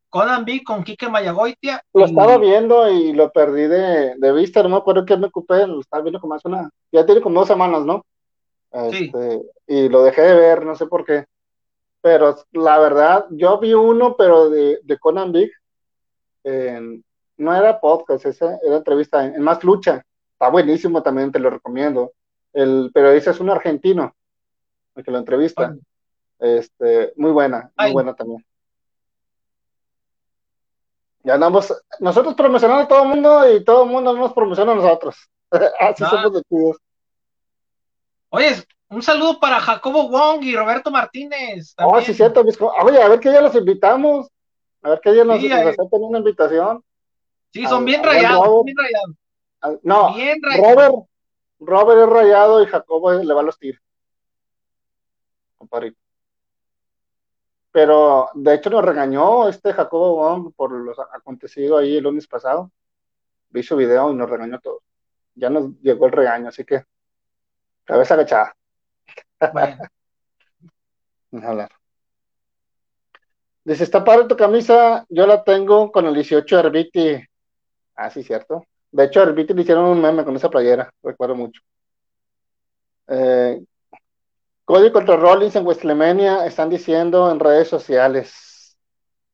Conan 0.09 0.43
B 0.43 0.63
con 0.65 0.83
Quique 0.83 1.07
Mayagoitia. 1.07 1.83
Lo 1.93 2.01
y- 2.01 2.03
estaba 2.05 2.39
viendo 2.39 2.89
y 2.89 3.13
lo 3.13 3.31
perdí 3.31 3.67
de, 3.67 4.15
de 4.17 4.33
vista, 4.33 4.63
no 4.63 4.69
me 4.69 4.77
acuerdo 4.77 5.05
qué 5.05 5.15
me 5.17 5.27
ocupé, 5.27 5.67
lo 5.67 5.79
estaba 5.81 6.01
viendo 6.01 6.19
como 6.19 6.33
hace 6.33 6.47
una, 6.47 6.67
ya 6.91 7.05
tiene 7.05 7.21
como 7.21 7.41
dos 7.41 7.47
semanas, 7.47 7.85
¿no? 7.85 8.03
Sí. 8.89 9.11
Este, 9.13 9.43
y 9.67 9.87
lo 9.89 10.01
dejé 10.01 10.23
de 10.23 10.33
ver, 10.35 10.65
no 10.65 10.73
sé 10.75 10.87
por 10.87 11.05
qué. 11.05 11.25
Pero 12.01 12.35
la 12.53 12.79
verdad, 12.79 13.27
yo 13.29 13.59
vi 13.59 13.75
uno, 13.75 14.15
pero 14.17 14.49
de, 14.49 14.79
de 14.81 14.97
Conan 14.97 15.31
Big, 15.31 15.51
en- 16.43 17.03
no 17.37 17.55
era 17.55 17.79
podcast, 17.79 18.25
esa 18.25 18.57
era 18.65 18.77
entrevista 18.77 19.23
en, 19.27 19.35
en 19.35 19.43
Más 19.43 19.63
Lucha. 19.63 20.03
Está 20.31 20.49
buenísimo 20.49 21.03
también, 21.03 21.31
te 21.31 21.37
lo 21.37 21.51
recomiendo. 21.51 22.13
El 22.51 22.89
periodista 22.91 23.29
es 23.29 23.39
un 23.39 23.51
argentino, 23.51 24.15
el 24.95 25.03
que 25.03 25.11
lo 25.11 25.17
entrevista. 25.17 25.75
Este, 26.39 27.13
muy 27.15 27.31
buena, 27.31 27.71
muy 27.77 27.91
buena 27.91 28.13
también. 28.13 28.45
Ya 31.23 31.35
andamos, 31.35 31.73
nosotros 31.99 32.33
promocionando 32.35 32.83
a 32.83 32.87
todo 32.87 33.03
el 33.03 33.09
mundo 33.09 33.49
y 33.55 33.63
todo 33.63 33.83
el 33.85 33.89
mundo 33.89 34.13
nos 34.13 34.33
promociona 34.33 34.73
a 34.73 34.75
nosotros. 34.75 35.15
Así 35.79 36.03
Ah. 36.03 36.09
somos 36.09 36.33
de 36.33 36.41
tíos. 36.43 36.77
Oye, 38.29 38.55
un 38.89 39.01
saludo 39.01 39.39
para 39.39 39.59
Jacobo 39.59 40.09
Wong 40.09 40.43
y 40.43 40.55
Roberto 40.55 40.91
Martínez. 40.91 41.75
Oh, 41.77 42.01
sí, 42.01 42.13
cierto, 42.13 42.43
mis 42.43 42.59
Oye, 42.59 43.01
a 43.01 43.07
ver 43.07 43.19
qué 43.19 43.29
día 43.29 43.41
los 43.41 43.55
invitamos. 43.55 44.27
A 44.81 44.89
ver 44.89 44.99
qué 45.01 45.13
día 45.13 45.23
nos, 45.23 45.39
Sí, 45.39 45.47
nos 45.47 45.59
ahí- 45.59 45.67
aceptan 45.67 46.01
una 46.03 46.17
invitación. 46.17 46.83
Sí, 47.53 47.65
son 47.67 47.85
bien 47.85 48.03
rayados, 48.03 48.45
Robert. 48.45 48.65
bien 48.65 48.77
rayados. 48.77 49.79
No, 49.83 50.13
Bien. 50.15 50.37
Robert, 50.57 50.95
Robert 51.59 52.01
es 52.01 52.09
rayado 52.09 52.61
y 52.61 52.65
Jacobo 52.65 53.13
le 53.13 53.33
va 53.33 53.39
a 53.39 53.43
los 53.43 53.57
tiros. 53.57 53.81
Compadrito. 55.63 55.97
Pero 57.71 58.29
de 58.33 58.53
hecho 58.53 58.69
nos 58.69 58.83
regañó 58.83 59.47
este 59.47 59.73
Jacobo 59.73 60.15
Wong 60.15 60.53
por 60.55 60.71
lo 60.71 60.93
acontecido 61.13 61.77
ahí 61.77 61.97
el 61.97 62.03
lunes 62.03 62.27
pasado. 62.27 62.69
Vi 63.49 63.63
su 63.63 63.75
video 63.77 64.11
y 64.11 64.15
nos 64.15 64.29
regañó 64.29 64.57
a 64.57 64.59
todos. 64.59 64.83
Ya 65.35 65.49
nos 65.49 65.71
llegó 65.81 66.05
el 66.07 66.11
regaño, 66.11 66.49
así 66.49 66.65
que 66.65 66.83
cabeza 67.85 68.13
agachada. 68.15 68.55
Bueno, 69.53 69.77
hablar. 71.47 71.71
Dice, 73.63 73.85
está 73.85 74.03
padre 74.03 74.27
tu 74.27 74.35
camisa, 74.35 75.05
yo 75.07 75.25
la 75.25 75.43
tengo 75.43 75.91
con 75.91 76.05
el 76.05 76.13
18 76.13 76.59
Herbiti. 76.59 77.23
Ah, 77.95 78.09
sí, 78.09 78.21
cierto. 78.21 78.65
De 78.91 79.05
hecho, 79.05 79.21
a 79.21 79.25
le 79.25 79.61
hicieron 79.61 79.85
un 79.85 80.01
meme 80.01 80.25
con 80.25 80.35
esa 80.35 80.49
playera, 80.49 80.93
recuerdo 81.01 81.35
mucho. 81.35 81.61
Eh, 83.07 83.63
Cody 84.65 84.91
contra 84.91 85.17
Rollins 85.17 85.55
en 85.55 85.65
Westlemania 85.65 86.45
están 86.45 86.69
diciendo 86.69 87.29
en 87.29 87.39
redes 87.39 87.67
sociales. 87.67 88.77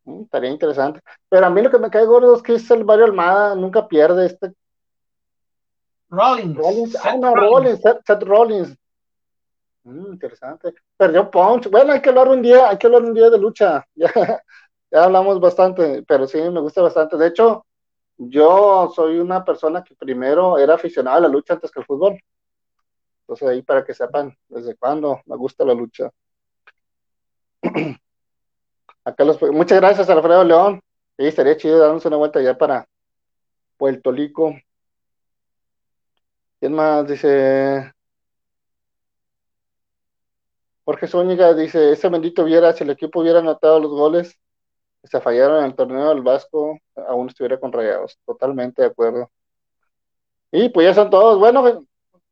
Mm, 0.05 0.23
estaría 0.23 0.49
interesante. 0.49 1.01
Pero 1.29 1.45
a 1.45 1.49
mí 1.49 1.61
lo 1.61 1.69
que 1.69 1.79
me 1.79 1.89
cae 1.89 2.05
gordo 2.05 2.35
es 2.35 2.41
que 2.41 2.55
es 2.55 2.69
el 2.71 2.85
Mario 2.85 3.05
Almada, 3.05 3.55
nunca 3.55 3.87
pierde 3.87 4.25
este 4.25 4.53
Rollins. 6.09 6.57
Rollins. 6.57 6.95
Ah, 7.03 7.15
no, 7.17 7.35
Rollins, 7.35 7.81
Seth, 7.81 7.99
Seth 8.05 8.23
Rollins. 8.23 8.75
Mm, 9.83 10.13
interesante. 10.13 10.73
Perdió 10.97 11.29
Punch. 11.29 11.69
Bueno, 11.69 11.93
hay 11.93 12.01
que 12.01 12.09
hablar 12.09 12.27
un 12.29 12.41
día, 12.41 12.69
hay 12.69 12.77
que 12.77 12.87
hablar 12.87 13.03
un 13.03 13.13
día 13.13 13.29
de 13.29 13.37
lucha. 13.37 13.85
Ya, 13.95 14.11
ya 14.91 15.03
hablamos 15.03 15.39
bastante, 15.39 16.03
pero 16.07 16.25
sí, 16.25 16.39
me 16.41 16.59
gusta 16.61 16.81
bastante. 16.81 17.15
De 17.15 17.27
hecho, 17.27 17.63
yo 18.17 18.91
soy 18.95 19.19
una 19.19 19.45
persona 19.45 19.83
que 19.83 19.95
primero 19.95 20.57
era 20.57 20.73
aficionada 20.75 21.17
a 21.17 21.21
la 21.21 21.27
lucha 21.27 21.53
antes 21.53 21.69
que 21.69 21.79
al 21.79 21.85
fútbol. 21.85 22.19
Entonces 23.29 23.47
ahí 23.47 23.61
para 23.61 23.85
que 23.85 23.93
sepan 23.93 24.35
desde 24.47 24.75
cuándo 24.75 25.21
me 25.27 25.35
gusta 25.35 25.63
la 25.63 25.75
lucha. 25.75 26.09
Acá 29.03 29.23
los, 29.23 29.39
muchas 29.51 29.79
gracias 29.79 30.09
Alfredo 30.09 30.43
León. 30.43 30.81
Sí, 31.15 31.27
estaría 31.27 31.55
chido 31.55 31.77
darnos 31.77 32.03
una 32.07 32.17
vuelta 32.17 32.41
ya 32.41 32.57
para 32.57 32.89
Puerto 33.77 34.11
Rico. 34.11 34.55
¿Quién 36.59 36.73
más 36.73 37.07
dice? 37.07 37.93
Jorge 40.83 41.07
Zúñiga 41.07 41.53
dice, 41.53 41.91
ese 41.91 42.09
bendito 42.09 42.41
hubiera, 42.41 42.73
si 42.73 42.83
el 42.83 42.89
equipo 42.89 43.19
hubiera 43.19 43.39
anotado 43.39 43.79
los 43.79 43.91
goles, 43.91 44.39
se 45.03 45.21
fallaron 45.21 45.59
en 45.59 45.65
el 45.65 45.75
torneo 45.75 46.09
del 46.09 46.23
Vasco, 46.23 46.79
aún 46.95 47.27
estuviera 47.27 47.59
con 47.59 47.71
rayados. 47.71 48.17
Totalmente 48.25 48.81
de 48.81 48.87
acuerdo. 48.87 49.29
Y 50.51 50.69
pues 50.69 50.87
ya 50.87 50.95
son 50.95 51.11
todos. 51.11 51.37
Bueno, 51.37 51.85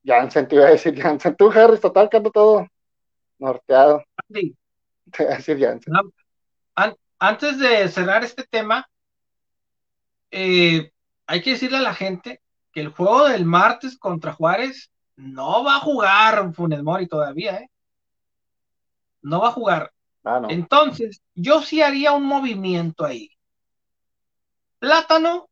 Jansen, 0.08 0.48
te 0.48 0.56
iba 0.56 0.66
a 0.66 0.72
decir 0.72 1.00
Jansen. 1.00 1.36
Tú, 1.36 1.52
Harris, 1.52 1.82
total, 1.82 2.10
que 2.10 2.22
todo 2.22 2.68
norteado. 3.40 4.04
Te 5.12 5.24
a 5.24 5.38
decir 5.38 5.60
Jansen. 5.60 5.94
antes 7.20 7.60
de 7.60 7.88
cerrar 7.90 8.24
este 8.24 8.44
tema, 8.44 8.90
eh, 10.32 10.92
hay 11.26 11.42
que 11.42 11.52
decirle 11.52 11.78
a 11.78 11.82
la 11.82 11.94
gente 11.94 12.42
que 12.72 12.82
el 12.82 12.90
juego 12.90 13.28
del 13.28 13.46
martes 13.46 13.98
contra 13.98 14.34
Juárez 14.34 14.92
no 15.16 15.64
va 15.64 15.78
a 15.78 15.80
jugar 15.80 16.54
Funes 16.54 16.84
Mori 16.84 17.08
todavía, 17.08 17.58
¿eh? 17.58 17.70
No 19.22 19.42
va 19.42 19.50
a 19.50 19.54
jugar. 19.54 19.92
Ah, 20.24 20.42
Entonces, 20.50 21.22
yo 21.34 21.62
sí 21.62 21.82
haría 21.82 22.12
un 22.12 22.24
movimiento 22.24 23.04
ahí. 23.04 23.30
Plátano 24.80 25.50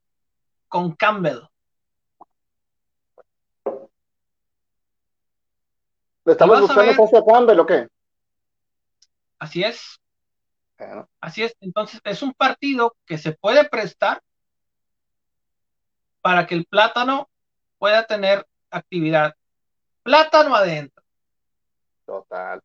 con 0.67 0.93
Campbell. 0.93 1.39
¿Le 6.25 6.31
estamos 6.31 6.59
buscando 6.59 6.91
a 6.91 7.25
Campbell 7.25 7.59
o 7.59 7.65
qué? 7.65 7.87
Así 9.37 9.63
es. 9.63 9.99
Así 11.21 11.43
es. 11.43 11.55
Entonces, 11.61 12.01
es 12.03 12.21
un 12.23 12.33
partido 12.33 12.95
que 13.05 13.17
se 13.17 13.33
puede 13.33 13.69
prestar 13.69 14.21
para 16.21 16.47
que 16.47 16.55
el 16.55 16.65
plátano 16.65 17.29
pueda 17.77 18.05
tener 18.07 18.45
actividad. 18.71 19.35
Plátano 20.01 20.55
adentro. 20.55 21.03
Total. 22.05 22.61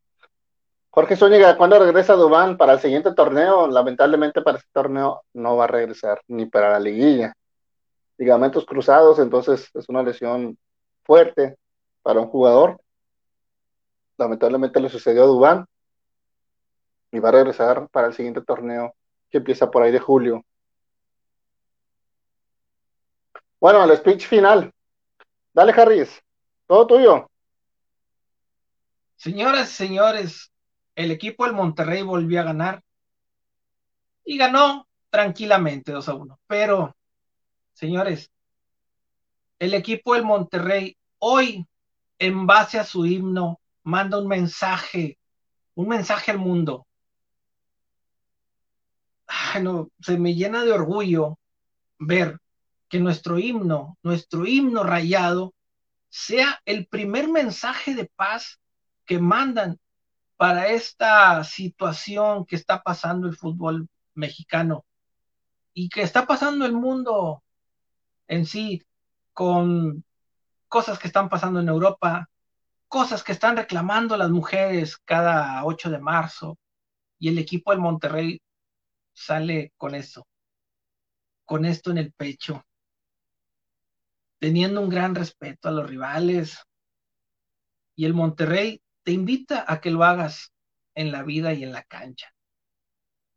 Jorge 0.88 1.16
Zúñiga, 1.16 1.56
¿cuándo 1.56 1.78
regresa 1.78 2.14
Dubán 2.14 2.56
para 2.56 2.72
el 2.72 2.80
siguiente 2.80 3.12
torneo? 3.14 3.68
Lamentablemente 3.68 4.42
para 4.42 4.58
este 4.58 4.70
torneo 4.72 5.22
no 5.34 5.56
va 5.56 5.64
a 5.64 5.68
regresar, 5.68 6.20
ni 6.26 6.46
para 6.46 6.70
la 6.70 6.80
liguilla. 6.80 7.34
Ligamentos 8.16 8.64
cruzados, 8.64 9.18
entonces 9.18 9.70
es 9.72 9.88
una 9.88 10.02
lesión 10.02 10.58
fuerte 11.04 11.56
para 12.02 12.20
un 12.20 12.28
jugador. 12.28 12.80
Lamentablemente 14.20 14.78
le 14.80 14.90
sucedió 14.90 15.22
a 15.22 15.26
Dubán 15.26 15.66
y 17.10 17.18
va 17.20 17.30
a 17.30 17.32
regresar 17.32 17.88
para 17.88 18.06
el 18.06 18.12
siguiente 18.12 18.42
torneo 18.42 18.94
que 19.30 19.38
empieza 19.38 19.70
por 19.70 19.82
ahí 19.82 19.90
de 19.90 19.98
julio. 19.98 20.44
Bueno, 23.58 23.82
el 23.82 23.96
speech 23.96 24.26
final. 24.26 24.70
Dale, 25.54 25.72
Harris. 25.72 26.22
Todo 26.66 26.86
tuyo. 26.86 27.30
Señoras 29.16 29.70
y 29.70 29.74
señores, 29.74 30.52
el 30.94 31.10
equipo 31.10 31.46
del 31.46 31.54
Monterrey 31.54 32.02
volvió 32.02 32.40
a 32.40 32.44
ganar. 32.44 32.82
Y 34.22 34.36
ganó 34.36 34.86
tranquilamente 35.08 35.92
2 35.92 36.08
a 36.10 36.14
1. 36.14 36.40
Pero, 36.46 36.94
señores, 37.72 38.30
el 39.58 39.72
equipo 39.72 40.12
del 40.12 40.24
Monterrey 40.24 40.94
hoy, 41.18 41.66
en 42.18 42.46
base 42.46 42.78
a 42.78 42.84
su 42.84 43.06
himno, 43.06 43.58
manda 43.90 44.18
un 44.18 44.28
mensaje, 44.28 45.18
un 45.74 45.88
mensaje 45.88 46.30
al 46.30 46.38
mundo. 46.38 46.86
se 50.00 50.18
me 50.18 50.34
llena 50.34 50.64
de 50.64 50.72
orgullo 50.72 51.38
ver 51.98 52.38
que 52.88 53.00
nuestro 53.00 53.38
himno, 53.38 53.98
nuestro 54.02 54.46
himno 54.46 54.84
rayado, 54.84 55.54
sea 56.08 56.60
el 56.64 56.86
primer 56.86 57.28
mensaje 57.28 57.94
de 57.94 58.10
paz 58.16 58.60
que 59.06 59.18
mandan 59.18 59.78
para 60.36 60.68
esta 60.68 61.44
situación 61.44 62.46
que 62.46 62.56
está 62.56 62.82
pasando 62.82 63.28
el 63.28 63.36
fútbol 63.36 63.88
mexicano 64.14 64.84
y 65.74 65.88
que 65.88 66.02
está 66.02 66.26
pasando 66.26 66.64
el 66.64 66.72
mundo 66.72 67.42
en 68.26 68.46
sí 68.46 68.82
con 69.32 70.04
cosas 70.68 70.98
que 70.98 71.08
están 71.08 71.28
pasando 71.28 71.60
en 71.60 71.68
Europa, 71.68 72.28
cosas 72.90 73.22
que 73.22 73.32
están 73.32 73.56
reclamando 73.56 74.18
las 74.18 74.28
mujeres 74.28 74.98
cada 74.98 75.64
8 75.64 75.90
de 75.90 75.98
marzo 75.98 76.58
y 77.18 77.28
el 77.30 77.38
equipo 77.38 77.70
del 77.70 77.80
Monterrey 77.80 78.42
sale 79.14 79.72
con 79.78 79.94
eso, 79.94 80.26
con 81.46 81.64
esto 81.64 81.90
en 81.90 81.98
el 81.98 82.12
pecho 82.12 82.62
teniendo 84.40 84.80
un 84.80 84.88
gran 84.88 85.14
respeto 85.14 85.68
a 85.68 85.72
los 85.72 85.88
rivales. 85.88 86.58
Y 87.94 88.06
el 88.06 88.14
Monterrey 88.14 88.82
te 89.04 89.12
invita 89.12 89.64
a 89.68 89.80
que 89.80 89.90
lo 89.90 90.02
hagas 90.02 90.52
en 90.94 91.12
la 91.12 91.22
vida 91.22 91.52
y 91.52 91.62
en 91.62 91.72
la 91.72 91.84
cancha. 91.84 92.34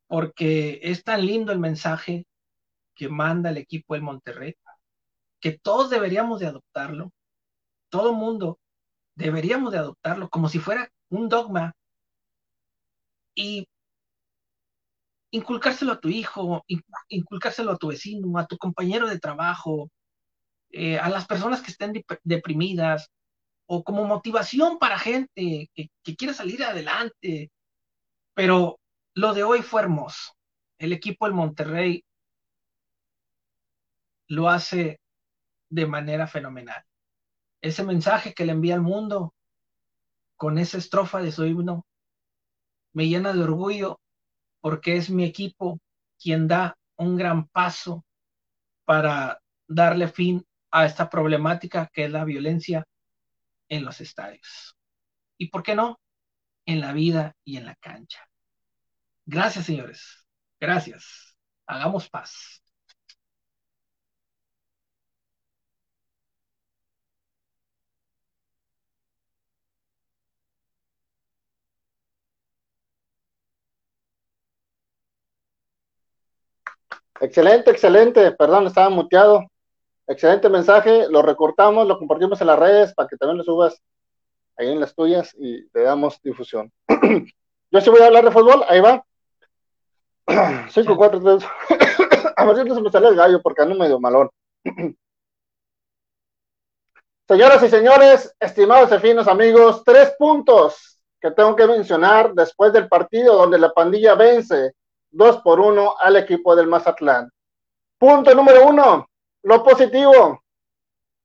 Porque 0.08 0.80
es 0.82 1.04
tan 1.04 1.26
lindo 1.26 1.52
el 1.52 1.60
mensaje 1.60 2.26
que 2.96 3.10
manda 3.10 3.50
el 3.50 3.58
equipo 3.58 3.94
del 3.94 4.04
Monterrey, 4.04 4.56
que 5.40 5.60
todos 5.60 5.90
deberíamos 5.90 6.40
de 6.40 6.48
adoptarlo. 6.48 7.12
Todo 7.90 8.14
mundo 8.14 8.60
deberíamos 9.16 9.72
de 9.72 9.80
adoptarlo 9.80 10.30
como 10.30 10.50
si 10.50 10.60
fuera 10.60 10.92
un 11.10 11.30
dogma 11.30 11.76
y 13.36 13.68
inculcárselo 15.32 15.94
a 15.94 16.00
tu 16.00 16.10
hijo, 16.10 16.64
inculcárselo 17.10 17.72
a 17.72 17.78
tu 17.78 17.88
vecino, 17.88 18.38
a 18.38 18.46
tu 18.46 18.58
compañero 18.58 19.08
de 19.08 19.20
trabajo, 19.20 19.90
eh, 20.70 21.00
a 21.00 21.10
las 21.10 21.26
personas 21.26 21.62
que 21.62 21.72
estén 21.72 21.94
deprimidas 22.24 23.10
o 23.66 23.84
como 23.84 24.06
motivación 24.06 24.78
para 24.78 25.00
gente 25.00 25.70
que, 25.74 25.90
que 26.04 26.16
quiera 26.16 26.34
salir 26.34 26.64
adelante. 26.64 27.52
Pero 28.36 28.80
lo 29.16 29.34
de 29.34 29.44
hoy 29.44 29.62
fue 29.62 29.82
hermoso. 29.82 30.34
El 30.78 30.94
equipo 30.94 31.26
del 31.26 31.34
Monterrey 31.34 32.04
lo 34.28 34.50
hace 34.50 35.00
de 35.70 35.88
manera 35.88 36.28
fenomenal. 36.28 36.84
Ese 37.64 37.84
mensaje 37.86 38.34
que 38.34 38.46
le 38.46 38.52
envía 38.52 38.76
al 38.76 38.82
mundo 38.82 39.34
con 40.36 40.58
esa 40.58 40.78
estrofa 40.78 41.22
de 41.22 41.32
su 41.32 41.46
himno 41.46 41.88
me 42.92 43.08
llena 43.08 43.32
de 43.32 43.42
orgullo 43.42 44.02
porque 44.60 44.98
es 44.98 45.10
mi 45.10 45.24
equipo 45.24 45.80
quien 46.22 46.50
da 46.50 46.78
un 46.98 47.16
gran 47.16 47.48
paso 47.48 48.06
para 48.84 49.42
darle 49.66 50.10
fin 50.10 50.46
a 50.72 50.86
esta 50.86 51.10
problemática 51.10 51.90
que 51.94 52.04
es 52.04 52.12
la 52.12 52.26
violencia 52.26 52.86
en 53.70 53.86
los 53.86 54.02
estadios. 54.02 54.76
¿Y 55.38 55.48
por 55.48 55.64
qué 55.64 55.74
no? 55.74 56.02
En 56.66 56.82
la 56.82 56.92
vida 56.92 57.34
y 57.46 57.56
en 57.56 57.66
la 57.66 57.76
cancha. 57.76 58.28
Gracias, 59.26 59.66
señores. 59.66 60.28
Gracias. 60.60 61.38
Hagamos 61.66 62.10
paz. 62.10 62.63
Excelente, 77.20 77.72
excelente. 77.72 78.32
Perdón, 78.32 78.68
estaba 78.68 78.90
muteado. 78.90 79.46
Excelente 80.08 80.50
mensaje, 80.50 81.08
lo 81.10 81.22
recortamos, 81.22 81.88
lo 81.88 81.98
compartimos 81.98 82.42
en 82.42 82.48
las 82.48 82.60
redes 82.60 82.94
para 82.94 83.08
que 83.08 83.16
también 83.16 83.38
lo 83.38 83.44
subas 83.44 83.82
ahí 84.58 84.70
en 84.70 84.80
las 84.80 84.94
tuyas 84.94 85.34
y 85.36 85.62
le 85.74 85.82
damos 85.82 86.22
difusión. 86.22 86.72
Yo 87.72 87.82
sí 87.82 87.90
voy 87.90 88.02
a 88.02 88.08
hablar 88.08 88.26
de 88.26 88.32
fútbol, 88.32 88.64
ahí 88.68 88.82
va. 88.82 89.04
5, 90.70 90.98
4, 90.98 91.22
3. 91.22 91.44
a 92.36 92.46
ver 92.46 92.68
si 92.68 92.74
se 92.74 92.82
me 92.82 92.92
sale 92.92 93.08
el 93.08 93.16
gallo 93.16 93.42
porque 93.42 93.62
ando 93.62 93.76
medio 93.76 94.00
malón. 94.00 94.30
Señoras 97.26 97.64
y 97.64 97.70
señores, 97.70 98.36
estimados 98.38 98.92
y 98.92 99.00
finos 99.00 99.30
amigos, 99.30 99.82
tres 99.86 100.14
puntos 100.20 101.00
que 101.22 101.32
tengo 101.32 101.56
que 101.56 101.66
mencionar 101.66 102.34
después 102.34 102.74
del 102.74 102.90
partido 102.90 103.36
donde 103.36 103.58
la 103.58 103.72
pandilla 103.72 104.14
vence 104.14 104.74
2 105.14 105.42
por 105.42 105.60
1 105.60 105.96
al 106.00 106.16
equipo 106.18 106.56
del 106.56 106.68
Mazatlán. 106.68 107.32
Punto 108.00 108.34
número 108.34 108.68
uno, 108.68 109.08
lo 109.44 109.64
positivo, 109.64 110.44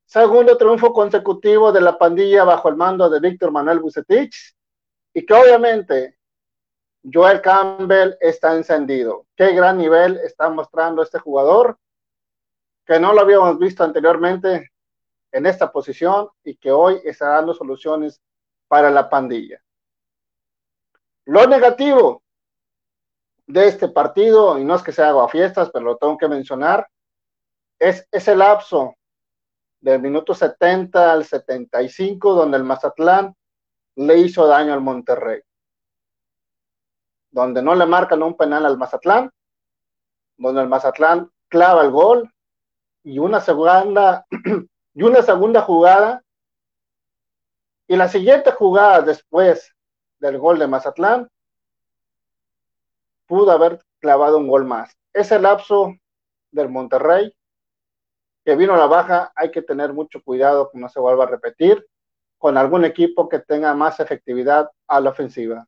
segundo 0.05 0.57
triunfo 0.57 0.93
consecutivo 0.93 1.73
de 1.73 1.81
la 1.81 1.97
pandilla 1.97 2.45
bajo 2.45 2.69
el 2.69 2.77
mando 2.77 3.09
de 3.09 3.19
Víctor 3.19 3.51
Manuel 3.51 3.81
Bucetich 3.81 4.55
y 5.15 5.25
que 5.25 5.35
obviamente 5.35 6.19
Joel 7.03 7.41
Campbell 7.41 8.15
está 8.21 8.55
encendido. 8.55 9.27
Qué 9.35 9.53
gran 9.53 9.79
nivel 9.79 10.19
está 10.19 10.51
mostrando 10.51 11.03
este 11.03 11.19
jugador 11.19 11.79
que 12.85 13.01
no 13.01 13.15
lo 13.15 13.23
habíamos 13.23 13.59
visto 13.59 13.85
anteriormente 13.85 14.71
en 15.33 15.47
esta 15.47 15.73
posición 15.73 16.29
y 16.45 16.57
que 16.57 16.71
hoy 16.71 17.01
está 17.05 17.29
dando 17.29 17.55
soluciones 17.55 18.21
para 18.67 18.91
la 18.91 19.09
pandilla. 19.09 19.63
Lo 21.25 21.47
negativo 21.47 22.23
de 23.49 23.67
este 23.67 23.89
partido, 23.89 24.59
y 24.59 24.65
no 24.65 24.75
es 24.75 24.83
que 24.83 24.93
sea 24.93 25.09
haga 25.09 25.27
fiestas, 25.27 25.71
pero 25.73 25.87
lo 25.87 25.97
tengo 25.97 26.19
que 26.19 26.29
mencionar, 26.29 26.87
es 27.79 28.07
ese 28.13 28.37
lapso 28.37 28.95
del 29.81 30.01
minuto 30.03 30.35
70 30.35 31.13
al 31.13 31.25
75 31.25 32.35
donde 32.35 32.59
el 32.59 32.65
Mazatlán 32.65 33.35
le 33.97 34.19
hizo 34.19 34.47
daño 34.47 34.73
al 34.73 34.81
Monterrey. 34.81 35.41
donde 37.31 37.63
no 37.63 37.75
le 37.75 37.87
marcan 37.87 38.23
un 38.23 38.37
penal 38.37 38.65
al 38.67 38.79
Mazatlán, 38.79 39.31
donde 40.39 40.63
el 40.63 40.69
Mazatlán 40.69 41.31
clava 41.49 41.83
el 41.83 41.91
gol 41.91 42.33
y 43.05 43.19
una 43.19 43.41
segunda 43.41 44.27
y 44.95 45.03
una 45.03 45.23
segunda 45.23 45.63
jugada 45.63 46.23
y 47.87 47.97
la 47.97 48.09
siguiente 48.09 48.51
jugada 48.53 49.03
después 49.03 49.75
del 50.19 50.39
gol 50.39 50.59
de 50.59 50.67
Mazatlán 50.67 51.29
pudo 53.29 53.53
haber 53.53 53.81
clavado 54.01 54.39
un 54.39 54.49
gol 54.49 54.65
más. 54.65 54.97
Ese 55.13 55.39
lapso 55.39 55.95
del 56.51 56.69
Monterrey 56.69 57.33
que 58.49 58.57
vino 58.57 58.73
a 58.73 58.79
la 58.79 58.87
baja, 58.87 59.31
hay 59.37 59.51
que 59.51 59.61
tener 59.61 59.93
mucho 59.93 60.23
cuidado 60.25 60.71
que 60.71 60.79
no 60.79 60.89
se 60.89 60.99
vuelva 60.99 61.25
a 61.25 61.29
repetir 61.29 61.87
con 62.39 62.57
algún 62.57 62.87
equipo 62.87 63.29
que 63.29 63.41
tenga 63.41 63.75
más 63.75 64.01
efectividad 64.01 64.71
a 64.87 65.01
la 65.01 65.11
ofensiva. 65.11 65.67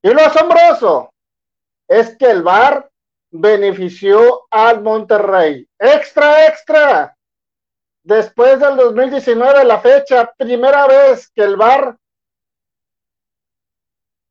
Y 0.00 0.10
lo 0.14 0.20
asombroso 0.20 1.12
es 1.88 2.16
que 2.16 2.30
el 2.30 2.44
VAR 2.44 2.88
benefició 3.32 4.46
al 4.48 4.80
Monterrey. 4.80 5.68
Extra, 5.76 6.46
extra. 6.46 7.16
Después 8.04 8.60
del 8.60 8.76
2019, 8.76 9.64
la 9.64 9.80
fecha, 9.80 10.32
primera 10.36 10.86
vez 10.86 11.32
que 11.34 11.42
el 11.42 11.56
VAR 11.56 11.96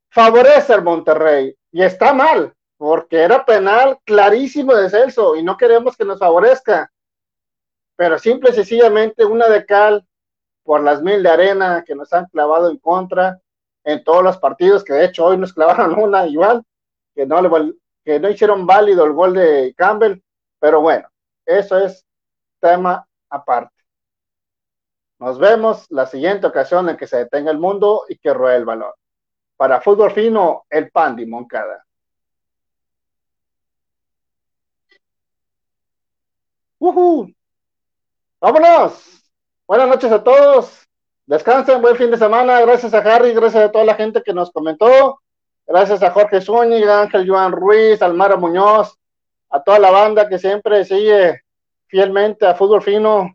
favorece 0.10 0.74
al 0.74 0.84
Monterrey. 0.84 1.54
Y 1.72 1.82
está 1.82 2.14
mal, 2.14 2.54
porque 2.78 3.22
era 3.22 3.46
penal 3.46 4.00
clarísimo 4.06 4.74
de 4.76 4.90
Celso 4.90 5.36
y 5.36 5.44
no 5.44 5.58
queremos 5.58 5.96
que 5.96 6.06
nos 6.06 6.20
favorezca. 6.20 6.92
Pero 7.96 8.18
simple 8.18 8.50
y 8.50 8.54
sencillamente 8.54 9.24
una 9.24 9.48
de 9.48 9.66
cal 9.66 10.06
por 10.64 10.82
las 10.82 11.02
mil 11.02 11.22
de 11.24 11.30
arena 11.30 11.84
que 11.86 11.96
nos 11.96 12.12
han 12.14 12.26
clavado 12.26 12.70
en 12.70 12.78
contra 12.78 13.40
en 13.84 14.04
todos 14.04 14.24
los 14.24 14.38
partidos, 14.38 14.84
que 14.84 14.94
de 14.94 15.06
hecho 15.06 15.26
hoy 15.26 15.38
nos 15.38 15.54
clavaron 15.54 15.98
una 16.00 16.28
igual, 16.28 16.64
que 17.16 17.26
no, 17.26 17.42
le, 17.42 17.74
que 18.04 18.20
no 18.20 18.30
hicieron 18.30 18.66
válido 18.66 19.06
el 19.06 19.14
gol 19.14 19.34
de 19.34 19.74
Campbell, 19.76 20.20
pero 20.60 20.82
bueno, 20.82 21.08
eso 21.46 21.78
es 21.80 22.06
tema 22.60 23.08
aparte. 23.30 23.76
Nos 25.20 25.38
vemos 25.38 25.86
la 25.90 26.06
siguiente 26.08 26.48
ocasión 26.48 26.90
en 26.90 26.98
que 26.98 27.08
se 27.08 27.18
detenga 27.18 27.52
el 27.52 27.60
mundo 27.60 28.06
y 28.10 28.18
que 28.18 28.34
ruede 28.34 28.58
el 28.58 28.66
balón. 28.66 28.92
Para 29.62 29.80
fútbol 29.80 30.10
fino, 30.10 30.66
el 30.72 30.90
Pandi 30.90 31.24
Moncada. 31.28 31.86
Uh 36.80 37.28
¡Vámonos! 38.40 39.24
Buenas 39.68 39.88
noches 39.88 40.12
a 40.12 40.24
todos. 40.24 40.90
Descansen, 41.28 41.80
buen 41.80 41.96
fin 41.96 42.10
de 42.10 42.18
semana. 42.18 42.60
Gracias 42.62 42.92
a 42.96 42.98
Harry, 43.02 43.36
gracias 43.36 43.66
a 43.66 43.72
toda 43.72 43.86
la 43.86 43.94
gente 43.94 44.24
que 44.24 44.34
nos 44.34 44.50
comentó. 44.50 45.22
Gracias 45.68 46.02
a 46.02 46.10
Jorge 46.10 46.42
Zúñiga, 46.42 47.02
Ángel 47.02 47.30
Joan 47.30 47.52
Ruiz, 47.52 48.02
Almara 48.02 48.38
Muñoz, 48.38 48.98
a 49.52 49.62
toda 49.62 49.78
la 49.78 49.92
banda 49.92 50.28
que 50.28 50.40
siempre 50.40 50.84
sigue 50.86 51.42
fielmente 51.86 52.48
a 52.48 52.56
Fútbol 52.56 52.82
Fino. 52.82 53.30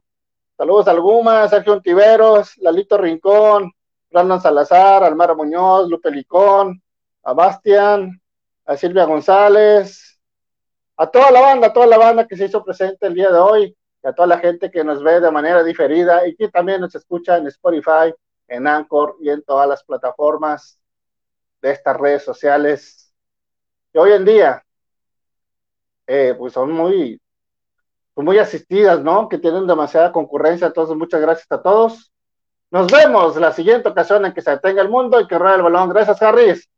Saludos 0.56 0.88
a 0.88 0.90
Alguma, 0.90 1.46
Sergio 1.46 1.74
Ontiveros, 1.74 2.58
Lalito 2.58 2.98
Rincón, 2.98 3.75
Brandon 4.16 4.40
Salazar, 4.40 5.04
Almara 5.04 5.34
Muñoz, 5.34 5.90
Lupe 5.90 6.10
Licón, 6.10 6.82
a 7.22 7.34
Bastian, 7.34 8.18
a 8.64 8.74
Silvia 8.74 9.04
González, 9.04 10.18
a 10.96 11.06
toda 11.06 11.30
la 11.30 11.42
banda, 11.42 11.66
a 11.66 11.72
toda 11.74 11.86
la 11.86 11.98
banda 11.98 12.26
que 12.26 12.34
se 12.34 12.46
hizo 12.46 12.64
presente 12.64 13.06
el 13.08 13.12
día 13.12 13.30
de 13.30 13.38
hoy, 13.38 13.76
y 14.02 14.08
a 14.08 14.14
toda 14.14 14.26
la 14.26 14.38
gente 14.38 14.70
que 14.70 14.82
nos 14.82 15.02
ve 15.02 15.20
de 15.20 15.30
manera 15.30 15.62
diferida 15.62 16.26
y 16.26 16.34
que 16.34 16.48
también 16.48 16.80
nos 16.80 16.94
escucha 16.94 17.36
en 17.36 17.46
Spotify, 17.48 18.14
en 18.48 18.66
Anchor 18.66 19.16
y 19.20 19.28
en 19.28 19.42
todas 19.42 19.68
las 19.68 19.84
plataformas 19.84 20.80
de 21.60 21.72
estas 21.72 21.94
redes 21.98 22.24
sociales 22.24 23.12
que 23.92 23.98
hoy 23.98 24.12
en 24.12 24.24
día 24.24 24.64
eh, 26.06 26.34
pues 26.38 26.54
son 26.54 26.72
muy, 26.72 27.20
muy 28.14 28.38
asistidas, 28.38 29.02
¿no? 29.02 29.28
Que 29.28 29.36
tienen 29.36 29.66
demasiada 29.66 30.10
concurrencia. 30.10 30.68
Entonces, 30.68 30.96
muchas 30.96 31.20
gracias 31.20 31.52
a 31.52 31.60
todos. 31.60 32.14
Nos 32.70 32.90
vemos 32.90 33.36
la 33.36 33.52
siguiente 33.52 33.88
ocasión 33.88 34.24
en 34.26 34.32
que 34.34 34.42
se 34.42 34.50
detenga 34.50 34.82
el 34.82 34.88
mundo 34.88 35.20
y 35.20 35.26
que 35.26 35.38
ruede 35.38 35.56
el 35.56 35.62
balón. 35.62 35.88
Gracias, 35.88 36.20
Harris. 36.20 36.68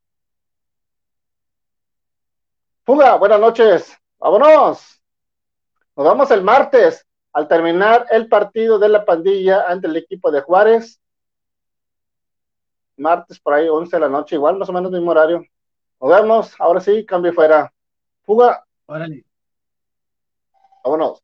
Fuga, 2.84 3.16
buenas 3.16 3.40
noches. 3.40 3.96
Vámonos. 4.18 5.02
Nos 5.96 6.08
vemos 6.08 6.30
el 6.30 6.42
martes 6.42 7.06
al 7.32 7.48
terminar 7.48 8.06
el 8.10 8.28
partido 8.28 8.78
de 8.78 8.88
la 8.88 9.04
pandilla 9.04 9.64
ante 9.68 9.86
el 9.86 9.96
equipo 9.96 10.30
de 10.30 10.42
Juárez. 10.42 11.00
Martes 12.96 13.38
por 13.40 13.54
ahí, 13.54 13.68
11 13.68 13.96
de 13.96 14.00
la 14.00 14.08
noche, 14.08 14.36
igual 14.36 14.56
más 14.56 14.68
o 14.68 14.72
menos 14.72 14.90
mismo 14.90 15.10
horario. 15.10 15.44
Nos 16.00 16.10
vemos. 16.10 16.54
Ahora 16.58 16.80
sí, 16.80 17.04
cambio 17.06 17.32
fuera. 17.32 17.72
Fuga. 18.24 18.64
Órale. 18.86 19.24
Vámonos. 20.84 21.22